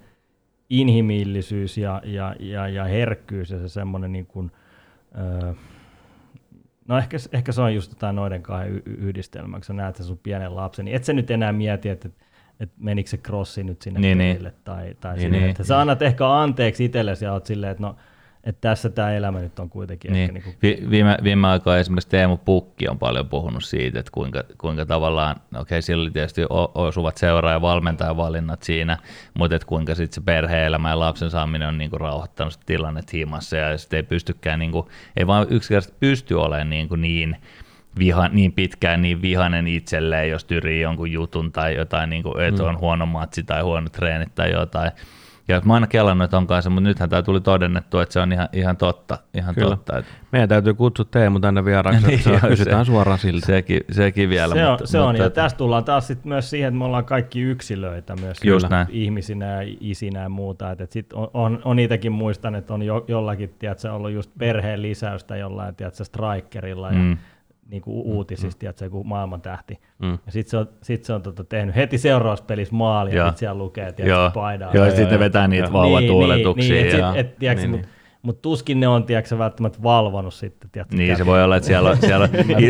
inhimillisyys 0.70 1.78
ja, 1.78 2.02
ja, 2.06 2.36
ja, 2.40 2.68
ja 2.68 2.84
herkkyys 2.84 3.52
ja 3.52 3.60
se 3.60 3.70
semmoinen 3.70 4.12
niin 4.12 4.26
kuin, 4.26 4.52
öö, 5.18 5.54
no 6.88 6.98
ehkä, 6.98 7.18
ehkä 7.32 7.52
se 7.52 7.62
on 7.62 7.76
just 7.76 7.92
jotain 7.92 8.16
noiden 8.16 8.44
kahden 8.44 8.82
yhdistelmä, 8.86 9.58
kun 9.58 9.64
sä 9.64 9.74
näet 9.74 9.96
sen 9.96 10.06
sun 10.06 10.20
pienen 10.24 10.56
lapsen, 10.56 10.86
niin 10.86 10.96
et 10.96 11.04
sä 11.04 11.14
nyt 11.14 11.32
enää 11.32 11.52
mieti, 11.52 11.90
että 11.90 12.08
että 12.08 12.27
menikö 12.78 13.10
se 13.10 13.18
crossi 13.18 13.64
nyt 13.64 13.82
sinne 13.82 14.00
Niin, 14.00 14.18
niin. 14.18 14.36
perille, 14.36 14.54
tai, 14.64 14.96
tai 15.02 15.14
Niin, 15.14 15.22
sinne, 15.22 15.38
niin. 15.40 15.50
että 15.50 15.64
sä 15.64 15.80
annat 15.80 16.02
ehkä 16.02 16.30
anteeksi 16.42 16.86
itsellesi 16.86 17.26
ja 17.26 17.34
oot 17.34 17.46
silleen, 17.46 17.72
että 17.72 17.84
no, 17.84 17.96
että 18.44 18.62
tässä 18.62 18.90
tämä 18.90 19.12
elämä 19.14 19.40
nyt 19.40 19.60
on 19.60 19.70
kuitenkin 19.70 20.12
Niin. 20.14 20.22
ehkä 20.24 20.34
niin 20.34 20.44
kuin, 20.44 20.56
Vi- 20.62 20.84
viime, 20.90 21.18
viime 21.24 21.48
aikoina 21.48 21.80
esimerkiksi 21.80 22.10
Teemu 22.10 22.38
Pukki 22.38 22.88
on 22.88 23.00
paljon 23.00 23.30
puhunut 23.30 23.64
siitä, 23.64 24.00
että 24.00 24.12
kuinka, 24.14 24.44
kuinka 24.58 24.86
tavallaan, 24.86 25.36
okei 25.36 25.60
okay, 25.62 25.82
sillä 25.82 26.02
oli 26.02 26.12
tietysti 26.12 26.42
osuvat 26.76 27.18
seura- 27.18 27.52
ja 27.52 27.62
valmentajavalinnat 27.62 28.64
siinä, 28.64 28.98
mutta 29.34 29.56
että 29.56 29.66
kuinka 29.68 29.96
sitten 29.96 30.16
se 30.16 30.22
perhe-elämä 30.26 30.90
ja 30.90 31.00
lapsen 31.00 31.30
saaminen 31.30 31.68
on 31.68 31.78
niinku 31.78 31.98
rauhoittanut 31.98 32.54
sitä 32.54 32.64
tilannetta 32.66 33.12
himassa 33.14 33.58
ja 33.58 33.78
sitten 33.78 33.98
ei 33.98 34.04
pystykään, 34.04 34.60
niinku, 34.60 34.90
ei 35.18 35.28
vaan 35.28 35.48
yksinkertaisesti 35.50 35.98
pysty 36.00 36.34
olemaan 36.34 36.70
niinku 36.70 36.96
niin, 36.96 37.36
viha, 38.00 38.28
niin 38.28 38.54
pitkään 38.54 39.02
niin 39.02 39.22
vihainen 39.22 39.68
itselleen, 39.68 40.30
jos 40.30 40.46
tyrii 40.46 40.82
jonkun 40.82 41.12
jutun 41.12 41.52
tai 41.52 41.76
jotain, 41.76 42.10
niin 42.10 42.24
kuin, 42.24 42.42
että 42.44 42.64
on 42.64 42.80
huono 42.80 43.06
matsi 43.06 43.44
tai 43.44 43.62
huono 43.62 43.90
treenit 43.90 44.36
tai 44.36 44.52
jotain. 44.52 44.92
Ja 45.50 45.62
mä 45.66 45.74
oon 45.74 45.76
aina 45.76 45.88
kelannut, 45.88 46.26
että 46.26 46.38
on 46.38 46.48
kanssa, 46.48 46.70
mutta 46.70 46.90
nythän 46.90 47.10
tämä 47.10 47.22
tuli 47.22 47.42
todennettu, 47.42 48.00
että 48.00 48.14
se 48.14 48.20
on 48.20 48.32
ihan, 48.34 48.50
ihan 48.54 48.78
totta. 48.78 49.18
Ihan 49.34 49.56
Kyllä. 49.56 49.70
totta 49.70 49.98
että 49.98 50.12
Meidän 50.32 50.50
täytyy 50.50 50.74
kutsua 50.74 51.06
Teemu 51.12 51.40
tänne 51.40 51.66
vieraaksi, 51.66 52.02
Niin, 52.08 52.20
että 52.20 52.40
se 52.40 52.48
kysytään 52.48 52.86
se- 52.86 52.90
suoraan 52.92 53.20
siltä. 53.20 53.46
Sekin, 53.46 53.82
sekin 53.92 54.30
vielä. 54.30 54.54
Se 54.56 54.66
on, 54.66 54.72
mutta, 54.72 54.88
se 54.88 55.00
on 55.00 55.08
mutta, 55.08 55.22
ja 55.24 55.28
että- 55.28 55.42
tästä 55.42 55.58
tullaan 55.58 55.84
taas 55.84 56.08
sit 56.08 56.26
myös 56.26 56.50
siihen, 56.50 56.68
että 56.68 56.78
me 56.78 56.86
ollaan 56.86 57.06
kaikki 57.06 57.42
yksilöitä 57.42 58.16
myös 58.16 58.38
Just 58.44 58.70
näin. 58.70 58.88
ihmisinä 58.90 59.46
ja 59.64 59.76
isinä 59.80 60.22
ja 60.22 60.30
muuta. 60.30 60.72
Et, 60.72 60.82
et 60.82 60.92
sit 60.92 61.14
on, 61.14 61.28
on, 61.34 61.62
on 61.66 61.76
niitäkin 61.76 62.12
muistan, 62.12 62.56
että 62.56 62.74
on 62.74 62.82
jo, 62.84 63.06
jollakin 63.08 63.56
tiedätkö, 63.60 63.94
ollut 63.94 64.12
just 64.12 64.32
perheen 64.38 64.82
lisäystä 64.82 65.36
jollain 65.38 65.76
tiedätkö, 65.76 66.04
strikerilla 66.04 66.88
ja 66.92 66.98
Mm. 67.00 67.18
Niin 67.70 67.82
kuin 67.82 67.96
uutisista, 68.08 68.60
tiedätkö, 68.60 68.86
joku 68.86 69.04
maailman 69.04 69.42
tähti. 69.42 69.80
Mm. 70.00 70.12
Ja 70.26 70.32
sitten 70.32 70.52
se 70.52 70.58
on, 70.58 70.70
sit 70.84 71.04
se 71.04 71.14
on 71.14 71.22
tota, 71.22 71.44
tehnyt 71.44 71.76
heti 71.76 71.98
seuraavassa 71.98 72.46
pelissä 72.46 72.76
maali 72.76 73.10
ja 73.12 73.16
Joo. 73.18 73.30
sit 73.30 73.38
siellä 73.38 73.58
lukee, 73.58 73.92
tiedätkö, 73.92 74.20
Joo, 74.20 74.32
paidaa. 74.34 74.72
joo, 74.74 74.86
Joo, 74.86 74.96
sitten 74.96 75.12
joo, 75.16 75.20
vetää 75.20 75.48
niitä 75.48 75.74
vauvatuuletuksia. 75.74 76.74
Niin, 76.76 76.86
niin, 76.88 77.00
ja, 77.00 77.10
et, 77.10 77.16
sit, 77.16 77.20
et, 77.32 77.40
tiedätkö, 77.40 77.62
Niin, 77.62 77.72
mut, 77.72 77.82
niin. 77.82 77.90
Mutta 78.22 78.42
tuskin 78.42 78.80
ne 78.80 78.88
on, 78.88 79.04
tiedätkö, 79.04 79.38
välttämättä 79.38 79.80
valvonut 79.84 80.34
sitten. 80.34 80.70
Tiedätkö, 80.70 80.96
Niin, 80.96 81.18
se 81.18 81.26
voi 81.26 81.44
olla, 81.44 81.56
että 81.56 81.68
siellä, 81.68 81.96
siellä 82.06 82.30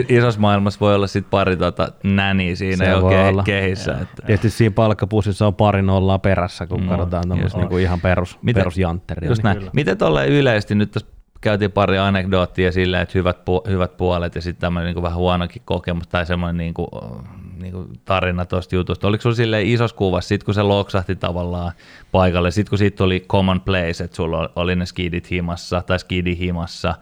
isossa 0.10 0.40
maailmassa 0.42 0.80
voi 0.80 0.96
olla 0.96 1.08
sit 1.08 1.30
pari 1.30 1.58
tota 1.58 1.92
näniä 2.04 2.56
siinä 2.56 2.86
Se 2.86 2.92
jo 2.92 3.00
ke- 3.00 3.30
olla. 3.30 3.44
kehissä. 3.44 3.92
Että. 4.02 4.24
Tietysti 4.26 4.50
siinä 4.58 4.74
palkkapussissa 4.74 5.48
on 5.48 5.56
pari 5.56 5.82
nollaa 5.82 6.20
perässä, 6.20 6.68
kun 6.68 6.86
No, 6.86 6.90
katsotaan 6.90 7.22
just. 7.22 7.30
tämmöistä 7.30 7.60
niinku 7.60 7.78
ihan 7.78 8.02
perus, 8.02 8.40
Miten- 8.42 8.62
perusjantteria. 8.62 9.30
Just 9.30 9.44
niin. 9.44 9.58
näin. 9.60 9.70
Miten 9.74 9.98
tuolle 9.98 10.28
yleisesti, 10.28 10.76
nyt 10.76 10.92
tässä 10.92 11.08
käytiin 11.42 11.72
pari 11.72 11.98
anekdoottia 11.98 12.72
silleen, 12.72 13.04
että 13.04 13.18
hyvät, 13.18 13.38
pu- 13.38 13.70
hyvät 13.70 13.98
puolet 13.98 14.36
ja 14.36 14.42
sitten 14.42 14.62
tämmöinen 14.62 14.96
niin 14.96 15.04
vähän 15.04 15.18
huonokin 15.18 15.62
kokemus 15.66 16.08
tai 16.08 16.26
semmoinen 16.26 16.58
niin 16.58 16.74
kuin, 16.74 16.88
niin 17.60 17.72
kuin 17.74 17.88
tarina 18.06 18.46
tuosta 18.46 18.76
jutusta. 18.76 19.08
Oliko 19.08 19.22
sulla 19.22 19.36
silleen 19.36 19.68
isossa 19.68 19.98
kuvassa, 19.98 20.28
sit 20.28 20.44
kun 20.44 20.54
se 20.54 20.62
loksahti 20.62 21.16
tavallaan 21.16 21.72
paikalle, 22.12 22.52
sitten 22.52 22.70
kun 22.70 22.78
siitä 22.78 22.98
tuli 22.98 23.26
common 23.30 23.62
place, 23.62 24.04
että 24.04 24.16
sulla 24.16 24.50
oli 24.56 24.76
ne 24.76 24.86
skidit 24.86 25.32
himassa 25.32 25.82
tai 25.82 26.00
skidi 26.00 26.38
himassa, 26.38 26.96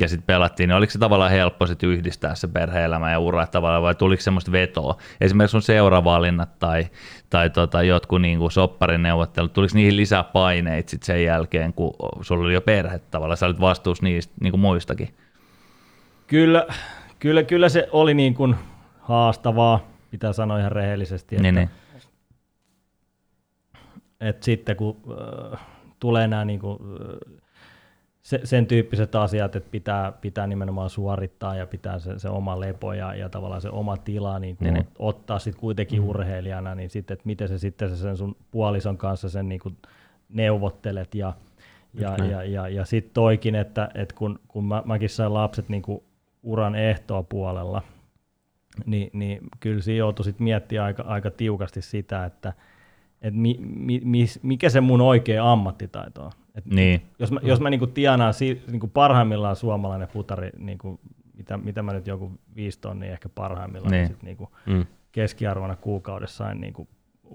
ja 0.00 0.08
sitten 0.08 0.26
pelattiin, 0.26 0.68
niin 0.68 0.76
oliko 0.76 0.90
se 0.90 0.98
tavallaan 0.98 1.30
helppo 1.30 1.66
sit 1.66 1.82
yhdistää 1.82 2.34
se 2.34 2.48
perhe-elämä 2.48 3.10
ja 3.10 3.18
ura 3.18 3.46
tavallaan, 3.46 3.82
vai 3.82 3.94
tuliko 3.94 4.22
semmoista 4.22 4.52
vetoa? 4.52 4.96
Esimerkiksi 5.20 5.52
sun 5.52 5.62
seuravalinnat 5.62 6.58
tai, 6.58 6.86
tai 7.30 7.50
tota, 7.50 7.82
jotkut 7.82 8.22
niin 8.22 8.38
kuin 8.38 8.52
sopparin 8.52 9.02
neuvottelut, 9.02 9.52
tuliko 9.52 9.74
niihin 9.74 9.96
lisää 9.96 10.24
paineita 10.24 10.90
sit 10.90 11.02
sen 11.02 11.24
jälkeen, 11.24 11.72
kun 11.72 11.94
sulla 12.20 12.44
oli 12.44 12.54
jo 12.54 12.60
perhe 12.60 12.98
tavallaan, 12.98 13.36
sä 13.36 13.46
olit 13.46 13.60
vastuussa 13.60 14.04
niistä 14.04 14.34
niin 14.40 14.50
kuin 14.50 14.60
muistakin? 14.60 15.14
Kyllä, 16.26 16.66
kyllä, 17.18 17.42
kyllä 17.42 17.68
se 17.68 17.88
oli 17.92 18.14
niin 18.14 18.34
kuin 18.34 18.54
haastavaa, 19.00 19.80
pitää 20.10 20.32
sanoa 20.32 20.58
ihan 20.58 20.72
rehellisesti. 20.72 21.36
Että, 21.36 21.42
Niin, 21.42 21.54
niin. 21.54 21.70
että 24.20 24.44
sitten 24.44 24.76
kun 24.76 24.96
äh, 25.52 25.60
tulee 25.98 26.28
nämä 26.28 26.44
niin 26.44 26.60
kuin, 26.60 26.78
äh, 26.80 27.39
se, 28.30 28.40
sen 28.44 28.66
tyyppiset 28.66 29.14
asiat, 29.14 29.56
että 29.56 29.70
pitää, 29.70 30.12
pitää 30.12 30.46
nimenomaan 30.46 30.90
suorittaa 30.90 31.56
ja 31.56 31.66
pitää 31.66 31.98
se, 31.98 32.18
se 32.18 32.28
oma 32.28 32.60
lepo 32.60 32.92
ja, 32.92 33.14
ja 33.14 33.28
tavallaan 33.28 33.60
se 33.60 33.70
oma 33.70 33.96
tila 33.96 34.38
niin 34.38 34.56
niin, 34.60 34.74
niin. 34.74 34.86
ottaa 34.98 35.38
sitten 35.38 35.60
kuitenkin 35.60 36.02
mm. 36.02 36.08
urheilijana, 36.08 36.74
niin 36.74 36.90
sitten, 36.90 37.14
että 37.14 37.26
miten 37.26 37.48
se 37.48 37.58
sitten 37.58 37.88
se 37.88 37.96
sen 37.96 38.16
sun 38.16 38.36
puolison 38.50 38.98
kanssa 38.98 39.28
sen 39.28 39.48
niin 39.48 39.60
kuin 39.60 39.76
neuvottelet 40.28 41.14
ja, 41.14 41.32
ja, 41.94 42.16
näin. 42.16 42.30
ja, 42.30 42.44
ja, 42.44 42.68
ja 42.68 42.84
sitten 42.84 43.14
toikin, 43.14 43.54
että, 43.54 43.88
että 43.94 44.14
kun, 44.14 44.40
kun 44.48 44.64
mä, 44.64 44.82
mäkin 44.86 45.08
sain 45.08 45.34
lapset 45.34 45.68
niin 45.68 45.82
kuin 45.82 46.02
uran 46.42 46.74
ehtoa 46.74 47.22
puolella, 47.22 47.82
niin, 48.86 49.10
niin 49.12 49.40
kyllä 49.60 49.82
siinä 49.82 49.98
joutui 49.98 50.24
sit 50.24 50.40
miettimään 50.40 50.86
aika, 50.86 51.02
aika 51.02 51.30
tiukasti 51.30 51.82
sitä, 51.82 52.24
että 52.24 52.52
et 53.22 53.34
mi, 53.34 53.56
mi, 53.60 54.00
mis, 54.04 54.42
mikä 54.42 54.70
se 54.70 54.80
mun 54.80 55.00
oikea 55.00 55.52
ammattitaito 55.52 56.22
on. 56.22 56.32
Et 56.54 56.66
Niin. 56.66 57.02
Jos 57.18 57.32
mä, 57.32 57.40
jos 57.42 57.60
mä 57.60 57.70
niinku 57.70 57.86
tienaan 57.86 58.34
si, 58.34 58.62
niinku 58.70 58.86
parhaimmillaan 58.88 59.56
suomalainen 59.56 60.08
futari, 60.08 60.50
niinku, 60.58 61.00
mitä, 61.36 61.56
mitä 61.56 61.82
mä 61.82 61.92
nyt 61.92 62.06
joku 62.06 62.32
viisi 62.56 62.80
tonnia 62.80 63.12
ehkä 63.12 63.28
parhaimmillaan, 63.28 63.90
Niin. 63.92 64.00
niin. 64.02 64.12
sit 64.12 64.22
niinku 64.22 64.48
Mm. 64.66 64.86
keskiarvona 65.12 65.76
kuukaudessa 65.76 66.36
sain 66.36 66.60
niinku 66.60 66.88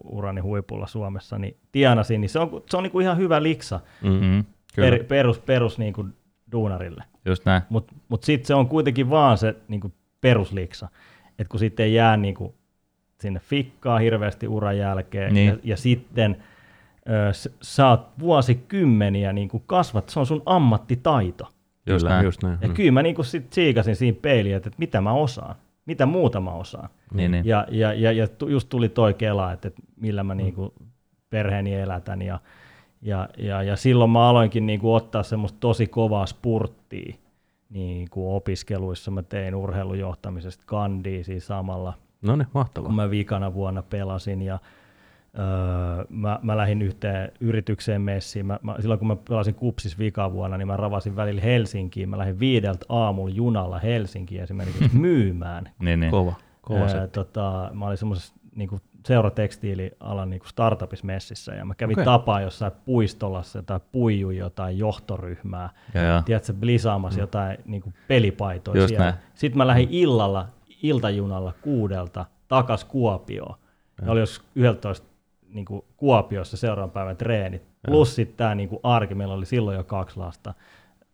urani 0.03 0.41
huipulla 0.41 0.87
Suomessa, 0.87 1.37
niin 1.37 1.57
tienasin, 1.71 2.21
niin 2.21 2.29
se 2.29 2.39
on, 2.39 2.63
se 2.69 2.77
on 2.77 2.83
niinku 2.83 2.99
ihan 2.99 3.17
hyvä 3.17 3.43
liksa 3.43 3.79
Mm. 4.01 4.09
Mm, 4.09 4.43
Kyllä. 4.75 4.89
per, 4.89 5.03
perus, 5.03 5.39
perus 5.39 5.77
niinku 5.77 6.05
duunarille. 6.51 7.03
just 7.25 7.45
näin. 7.45 7.61
Mutta 7.69 7.93
mut 8.09 8.23
sitten 8.23 8.47
se 8.47 8.55
on 8.55 8.67
kuitenkin 8.67 9.09
vaan 9.09 9.37
se 9.37 9.55
niinku 9.67 9.91
perusliksa, 10.21 10.87
että 11.39 11.51
kun 11.51 11.59
sitten 11.59 11.83
ei 11.85 11.93
jää 11.93 12.17
niinku 12.17 12.55
sinne 13.19 13.39
fikkaa 13.39 13.99
hirveästi 13.99 14.47
uran 14.47 14.77
jälkeen, 14.77 15.33
Niin. 15.33 15.47
ja, 15.47 15.57
ja 15.63 15.77
sitten 15.77 16.43
sä 17.61 17.89
oot 17.89 18.07
vuosikymmeniä 18.19 19.33
niinku 19.33 19.59
kasvat, 19.65 20.09
se 20.09 20.19
on 20.19 20.25
sun 20.25 20.41
ammattitaito. 20.45 21.43
Just 21.87 22.03
Kyllä, 22.03 22.09
näin. 22.15 22.25
just 22.25 22.43
näin. 22.43 22.57
Ja 22.61 22.67
Mm. 22.67 22.73
kyllä 22.73 22.91
mä 22.91 23.01
niinku 23.01 23.23
sit 23.23 23.53
siikasin 23.53 23.95
siinä 23.95 24.17
peiliin, 24.21 24.55
että, 24.55 24.67
että 24.69 24.79
mitä 24.79 25.01
mä 25.01 25.11
osaan, 25.13 25.55
mitä 25.85 26.05
muuta 26.05 26.41
mä 26.41 26.51
osaan. 26.51 26.89
Niin, 27.13 27.31
niin. 27.31 27.45
Ja, 27.45 27.67
ja, 27.71 27.93
ja, 27.93 28.11
ja 28.11 28.27
just 28.47 28.69
tuli 28.69 28.89
toi 28.89 29.13
kela, 29.13 29.51
että, 29.51 29.67
että 29.67 29.81
millä 30.01 30.23
mä 30.23 30.35
niinku 30.35 30.73
perheeni 31.29 31.75
elätän 31.75 32.21
ja, 32.21 32.39
ja, 33.01 33.29
ja, 33.37 33.63
ja 33.63 33.75
silloin 33.75 34.09
mä 34.11 34.29
aloinkin 34.29 34.65
niinku 34.65 34.93
ottaa 34.93 35.23
semmoista 35.23 35.57
tosi 35.59 35.87
kovaa 35.87 36.25
spurttia 36.25 37.15
niin 37.69 38.09
kuin 38.09 38.35
opiskeluissa. 38.35 39.11
Mä 39.11 39.21
tein 39.23 39.55
urheilujohtamisesta 39.55 40.63
kandia 40.67 41.23
siinä 41.23 41.39
samalla, 41.39 41.93
No 42.21 42.35
niin, 42.35 42.47
mahtavaa. 42.53 42.85
kun 42.87 42.95
mä 42.95 43.09
vikana 43.09 43.53
vuonna 43.53 43.83
pelasin 43.83 44.41
ja 44.41 44.59
öö, 45.39 46.05
mä, 46.09 46.39
mä 46.41 46.57
lähdin 46.57 46.81
yhteen 46.81 47.31
yritykseen 47.39 48.01
messiin. 48.01 48.45
Mä, 48.45 48.59
mä, 48.61 48.75
silloin 48.79 48.99
kun 48.99 49.07
mä 49.07 49.15
pelasin 49.15 49.55
kupsis 49.55 49.99
vika 49.99 50.33
vuonna, 50.33 50.57
niin 50.57 50.67
mä 50.67 50.77
ravasin 50.77 51.15
välillä 51.15 51.41
Helsinkiin. 51.41 52.09
Mä 52.09 52.17
lähdin 52.17 52.39
viideltä 52.39 52.85
aamulla 52.89 53.33
junalla 53.33 53.79
Helsinkiin 53.79 54.43
esimerkiksi 54.43 54.97
myymään 54.97 55.69
niin, 55.79 55.99
niin. 55.99 56.11
Kova, 56.11 56.33
kova 56.61 56.87
se. 56.87 57.07
tota, 57.07 57.69
mä 57.73 57.85
olin 57.85 57.97
semmoisessa 57.97 58.33
niin 58.55 58.69
seuratekstiilialan 59.05 60.29
niin 60.29 60.41
startupissa 60.45 61.05
messissä 61.05 61.53
ja 61.53 61.65
mä 61.65 61.75
kävin 61.75 61.95
okay. 61.95 62.05
tapaa 62.05 62.41
jossain 62.41 62.71
puistolassa 62.85 63.63
tai 63.63 63.79
puiju 63.91 64.29
jotain 64.29 64.77
johtoryhmää. 64.77 65.69
Joo, 65.93 66.05
joo. 66.05 66.21
Tiedätkö, 66.21 66.53
blisaamassa 66.53 67.17
mm. 67.17 67.21
jotain 67.21 67.57
niin 67.65 67.81
kuin 67.81 67.93
pelipaitoja 68.07 68.81
Just 68.81 68.89
siellä. 68.89 69.05
näin. 69.05 69.15
Sitten 69.35 69.57
mä 69.57 69.67
lähdin 69.67 69.87
illalla, 69.91 70.47
iltajunalla 70.83 71.53
kuudelta 71.61 72.25
takas 72.47 72.83
Kuopioon. 72.83 73.55
Ja 74.05 74.11
oli 74.11 74.19
jos 74.19 74.41
11 74.55 75.07
niin 75.55 75.65
kuin 75.65 75.81
Kuopiossa 75.97 76.57
seuraavan 76.57 76.91
päivän 76.91 77.17
treenit. 77.17 77.61
Plus 77.87 78.15
sitten 78.15 78.37
tämä 78.37 78.55
niin 78.55 78.69
kuin 78.69 78.79
arki, 78.83 79.15
meillä 79.15 79.33
oli 79.33 79.45
silloin 79.45 79.77
jo 79.77 79.83
kaksi 79.83 80.17
lasta. 80.19 80.53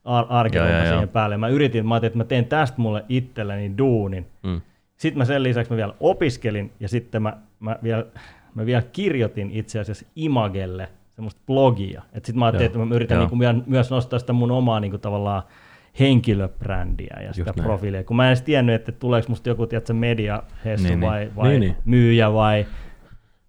Ar- 0.06 0.26
arkihomma 0.30 0.86
siihen 0.86 1.10
päälle. 1.10 1.38
Mä 1.38 1.48
yritin, 1.48 1.88
mä 1.88 1.94
ajattelin, 1.94 2.08
että 2.12 2.18
mä 2.18 2.24
teen 2.24 2.46
tästä 2.46 2.82
mulle 2.82 3.06
itselleni 3.10 3.78
duunin. 3.78 4.28
Mm. 4.44 4.62
Sitten 4.98 5.18
mä 5.18 5.26
sen 5.26 5.44
lisäksi 5.44 5.72
mä 5.72 5.78
vielä 5.78 5.94
opiskelin 6.00 6.72
ja 6.80 6.90
sitten 6.90 7.22
mä, 7.22 7.38
mä, 7.60 7.78
vielä, 7.84 8.06
mä 8.56 8.66
vielä 8.66 8.82
kirjoitin 8.92 9.52
itse 9.52 9.80
asiassa 9.80 10.06
Imagelle 10.16 10.90
semmoista 11.16 11.42
blogia. 11.48 12.02
Sitten 12.14 12.40
mä 12.40 12.46
ajattelin, 12.46 12.64
Joo. 12.74 12.84
että 12.84 12.90
mä 12.90 12.96
yritän 12.96 13.16
Joo. 13.16 13.22
niinku 13.24 13.36
myö- 13.36 13.64
myös 13.66 13.92
nostaa 13.92 14.20
sitä 14.20 14.34
mun 14.34 14.52
omaa 14.52 14.80
niinku 14.80 14.98
tavallaan 14.98 15.44
henkilöbrändiä 16.00 17.18
ja 17.26 17.34
sitä 17.34 17.54
näin. 17.56 17.64
profiilia. 17.66 18.04
Kun 18.04 18.16
mä 18.16 18.24
en 18.26 18.30
edes 18.30 18.42
tiennyt, 18.42 18.76
että 18.76 18.92
tuleeko 18.92 19.26
musta 19.30 19.50
joku 19.50 19.68
tiedätkö, 19.68 19.94
media 19.94 20.44
hessu 20.66 20.88
Niin, 20.88 21.00
niin. 21.00 21.10
vai, 21.10 21.32
vai 21.36 21.50
Niin, 21.50 21.60
niin. 21.62 21.76
myyjä 21.86 22.34
vai... 22.34 22.66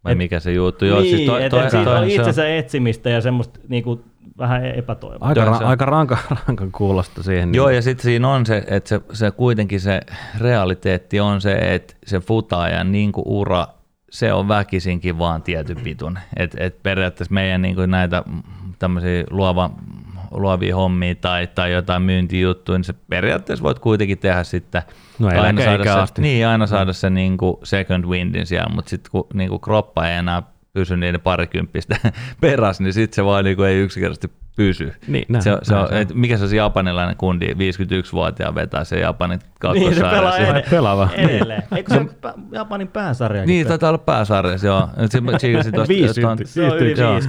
Vai 0.04 0.12
Et- 0.12 0.18
mikä 0.18 0.40
se 0.40 0.52
juttu? 0.52 0.84
Joo, 0.84 1.00
niin, 1.00 1.16
siis 1.16 1.26
toi, 1.26 1.44
et, 1.44 1.50
toi, 1.50 1.64
et 1.64 1.70
siitä 1.70 1.84
toi, 1.84 1.94
on 1.94 1.98
se 1.98 2.04
on- 2.04 2.20
itsensä 2.20 2.56
etsimistä 2.56 3.10
ja 3.10 3.20
semmoista 3.20 3.60
niinku, 3.68 4.04
vähän 4.38 4.66
epätoivoa. 4.66 5.28
Aika, 5.28 5.44
ra- 5.44 5.64
aika 5.64 5.84
ranka, 5.84 6.18
rankan 6.46 6.72
kuulosta 6.72 7.22
siihen. 7.22 7.54
Joo, 7.54 7.66
niin. 7.68 7.76
ja 7.76 7.82
sitten 7.82 8.02
siinä 8.04 8.28
on 8.28 8.46
se, 8.46 8.64
että 8.66 8.88
se, 8.88 9.00
se 9.12 9.30
kuitenkin 9.30 9.80
se 9.80 10.00
realiteetti 10.40 11.20
on 11.20 11.40
se, 11.40 11.52
että 11.52 11.94
se 12.06 12.20
futaajan 12.20 12.92
niin 12.92 13.12
ura, 13.24 13.66
se 14.10 14.32
on 14.32 14.48
väkisinkin 14.48 15.18
vaan 15.18 15.42
tietyn 15.42 15.76
pitun. 15.84 16.18
Et, 16.36 16.56
et 16.58 16.82
periaatteessa 16.82 17.34
meidän 17.34 17.62
niin 17.62 17.74
kuin 17.74 17.90
näitä 17.90 18.22
tämmöisiä 18.78 19.24
luova, 19.30 19.70
luovia 20.32 20.76
hommia 20.76 21.14
tai, 21.14 21.46
tai 21.46 21.72
jotain 21.72 22.02
myyntijuttuja, 22.02 22.78
niin 22.78 22.84
se 22.84 22.94
periaatteessa 23.08 23.62
voit 23.62 23.78
kuitenkin 23.78 24.18
tehdä 24.18 24.44
sitten 24.44 24.82
No 25.18 25.28
aina 25.28 25.62
saada, 25.64 25.84
se, 25.84 25.90
asti. 25.90 26.22
niin, 26.22 26.46
aina 26.46 26.66
saada 26.66 26.92
se 26.92 27.10
niin 27.10 27.36
kuin 27.38 27.56
second 27.64 28.04
windin 28.04 28.46
siellä, 28.46 28.74
mutta 28.74 28.88
sitten 28.90 29.10
kun 29.10 29.26
niin 29.34 29.48
kuin 29.50 29.60
kroppa 29.60 30.08
ei 30.08 30.16
enää 30.18 30.42
pysy 30.72 30.96
niiden 30.96 31.20
parikymppistä 31.20 31.96
perässä, 32.40 32.82
niin 32.82 32.92
sitten 32.92 33.14
se 33.16 33.24
vaan 33.24 33.44
niin 33.44 33.56
kuin 33.56 33.68
ei 33.68 33.76
yksinkertaisesti 33.80 34.30
pysy. 34.56 34.92
Niin, 35.06 35.24
näin, 35.28 35.42
se, 35.42 35.56
se 35.62 35.72
näin 35.74 35.82
on, 35.82 35.88
se 35.88 35.94
on. 35.94 36.00
et 36.00 36.14
mikä 36.14 36.36
se 36.36 36.42
on 36.44 36.50
se 36.50 36.56
japanilainen 36.56 37.16
kundi, 37.16 37.46
51-vuotiaan 37.52 38.54
vetää 38.54 38.84
se 38.84 38.98
Japanin 39.00 39.38
Niin, 39.74 39.94
se 39.94 40.00
pelaa 40.00 40.12
kakkosarja. 40.12 40.44
edelleen. 40.46 40.70
Pelaava. 40.70 41.08
edelleen. 41.16 41.62
Eikö 41.76 41.94
se 41.94 42.00
ole 42.00 42.34
Japanin 42.52 42.88
pääsarja? 42.88 43.44
niin, 43.46 43.66
taitaa 43.66 43.88
olla 43.90 43.98
pääsarjassa, 43.98 44.66
joo. 44.66 44.88
Nyt 44.96 45.12
se- 45.12 45.20
tsiikasin 45.38 45.72
tosta- 45.74 45.88
50. 45.88 46.44
tosta- 46.44 46.54
se 46.54 46.62
on 46.72 46.78
yli 46.78 47.00
joo. 47.00 47.20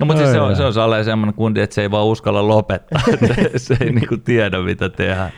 No, 0.00 0.06
mutta 0.06 0.22
siis 0.22 0.32
se 0.32 0.40
on, 0.64 0.72
se 0.72 0.80
on 0.80 1.04
semmoinen 1.04 1.34
kundi, 1.34 1.60
että 1.60 1.74
se 1.74 1.82
ei 1.82 1.90
vaan 1.90 2.06
uskalla 2.06 2.48
lopettaa. 2.48 3.02
Että 3.12 3.34
se 3.56 3.76
ei 3.80 3.92
niinku 3.92 4.16
tiedä, 4.16 4.58
mitä 4.58 4.88
tehdä. 4.88 5.30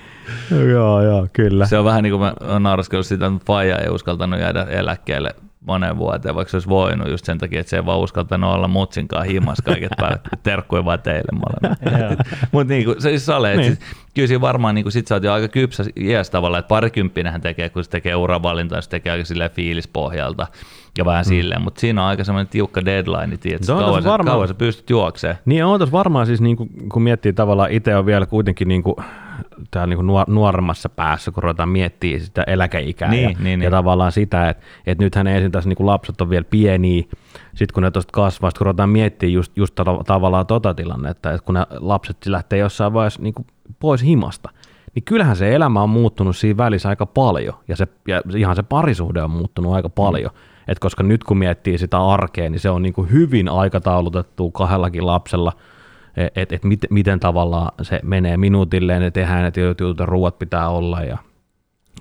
joo, 0.71 1.03
joo, 1.03 1.27
kyllä. 1.33 1.67
Se 1.67 1.79
on 1.79 1.85
vähän 1.85 2.03
niin 2.03 2.11
kuin 2.11 2.21
mä 2.21 2.33
oon 2.53 2.63
naureskellut 2.63 3.07
sitä, 3.07 3.27
että 3.27 3.41
faija 3.47 3.79
ei 3.79 3.89
uskaltanut 3.89 4.41
jäädä 4.41 4.63
eläkkeelle 4.63 5.35
monen 5.67 5.99
vuoteen, 5.99 6.35
vaikka 6.35 6.51
se 6.51 6.57
olisi 6.57 6.69
voinut 6.69 7.09
just 7.09 7.25
sen 7.25 7.39
takia, 7.39 7.61
että 7.61 7.71
se 7.71 7.77
ei 7.77 7.87
vaan 7.87 7.99
uskaltanut 7.99 8.55
olla 8.55 8.69
mutsinkaan 8.69 9.27
himas 9.27 9.59
kaiket 9.65 9.93
päälle. 9.97 10.21
Terkkuja 10.43 10.85
vaan 10.85 11.03
teille 11.03 11.33
molemmat. 11.33 11.79
Mutta 12.53 12.73
niin 12.73 12.85
kuin, 12.85 13.03
se 13.03 13.09
siis 13.09 13.27
sale, 13.27 13.49
Niin. 13.49 13.61
niin. 13.61 13.77
siis, 13.77 13.91
kyllä 14.15 14.29
siinä 14.29 14.41
varmaan 14.41 14.75
niin 14.75 14.85
kuin, 14.85 14.93
sit 14.93 15.07
sä 15.07 15.15
oot 15.15 15.25
jo 15.25 15.33
aika 15.33 15.49
kypsä 15.49 15.85
iässä 16.01 16.31
tavallaan, 16.31 16.59
että 16.59 16.69
parikymppinähän 16.69 17.41
tekee, 17.41 17.69
kun 17.69 17.85
se 17.85 17.91
tekee 17.91 18.15
uravalintaa, 18.15 18.81
se 18.81 18.91
tekee 18.91 19.13
aika 19.13 19.25
silleen 19.25 19.51
fiilispohjalta 19.51 20.47
ja 20.99 21.05
vähän 21.05 21.25
mm. 21.25 21.29
silleen, 21.29 21.63
mutta 21.63 21.81
siinä 21.81 22.03
on 22.03 22.09
aika 22.09 22.25
semmoinen 22.25 22.49
tiukka 22.49 22.85
deadline, 22.85 23.35
että 23.35 23.49
Se 23.61 23.73
on 23.73 23.85
kauan, 23.85 24.05
varmaan- 24.05 24.35
kauan 24.35 24.49
sä 24.49 24.55
pystyt 24.55 24.91
juoksemaan. 24.91 25.39
Niin 25.45 25.65
on 25.65 25.79
tässä 25.81 25.93
varmaan 25.93 26.27
siis, 26.27 26.41
niin 26.41 26.57
kuin, 26.57 26.71
kun 26.93 27.03
miettii 27.03 27.33
tavallaan 27.33 27.71
itse 27.71 27.97
on 27.97 28.07
vielä 28.07 28.27
kuitenkin 28.27 28.69
niin 28.69 28.83
kuin, 28.83 28.97
täällä 29.71 29.95
niin 29.95 30.07
nuor- 30.07 30.31
nuoremmassa 30.31 30.89
päässä, 30.89 31.31
kun 31.31 31.43
ruvetaan 31.43 31.69
miettimään 31.69 32.21
sitä 32.21 32.43
eläkeikää 32.47 33.11
Niin, 33.11 33.23
ja, 33.23 33.29
niin, 33.29 33.45
niin. 33.45 33.63
ja 33.63 33.71
tavallaan 33.71 34.13
sitä, 34.13 34.49
että, 34.49 34.65
että 34.87 35.05
nythän 35.05 35.27
ensin 35.27 35.53
tässä 35.53 35.69
niin 35.69 35.87
lapset 35.87 36.21
on 36.21 36.31
vielä 36.31 36.45
pieniä, 36.51 37.03
sitten 37.55 37.75
kun 37.75 37.83
ne 37.83 37.91
tuosta 37.91 38.13
kasvaa, 38.13 38.51
kun 38.59 38.67
ruvetaan 38.67 38.91
miettimään 38.91 39.33
just, 39.33 39.57
just 39.57 39.81
tav- 39.81 40.05
tavallaan 40.07 40.47
tota 40.47 40.75
tilannetta, 40.75 41.33
että 41.33 41.45
kun 41.45 41.55
ne 41.55 41.67
lapset 41.71 42.27
lähtee 42.27 42.59
jossain 42.59 42.93
vaiheessa 42.93 43.23
niin 43.23 43.35
kuin 43.35 43.47
pois 43.81 44.03
himasta, 44.03 44.51
niin 44.95 45.05
kyllähän 45.05 45.37
se 45.37 45.55
elämä 45.55 45.83
on 45.83 45.91
muuttunut 45.91 46.37
siinä 46.37 46.57
välissä 46.57 46.89
aika 46.89 47.07
paljon, 47.07 47.55
ja, 47.69 47.77
se, 47.77 47.87
ja 48.09 48.23
ihan 48.37 48.57
se 48.57 48.63
parisuhde 48.63 49.23
on 49.23 49.31
muuttunut 49.31 49.73
aika 49.75 49.89
paljon, 49.89 50.31
mm. 50.35 50.56
Et 50.69 50.79
koska 50.79 51.03
nyt 51.03 51.25
kun 51.25 51.39
miettii 51.39 51.79
sitä 51.79 51.99
arkea, 51.99 52.51
niin 52.51 52.61
se 52.61 52.71
on 52.71 52.83
niin 52.83 52.93
kuin 52.93 53.11
hyvin 53.11 53.49
aikataulutettu 53.49 54.51
kahdellakin 54.51 55.07
lapsella, 55.07 55.53
että 56.17 56.41
et, 56.41 56.53
et 56.53 56.65
miten, 56.65 56.89
miten 56.91 57.21
tavallaan 57.21 57.73
se 57.83 58.01
menee 58.03 58.37
minuutilleen, 58.37 59.03
ne 59.03 59.11
tehdään, 59.11 59.45
että 59.45 59.61
joutuu 59.61 59.95
ruuat 59.99 60.39
pitää 60.39 60.69
olla 60.69 61.01
ja 61.01 61.19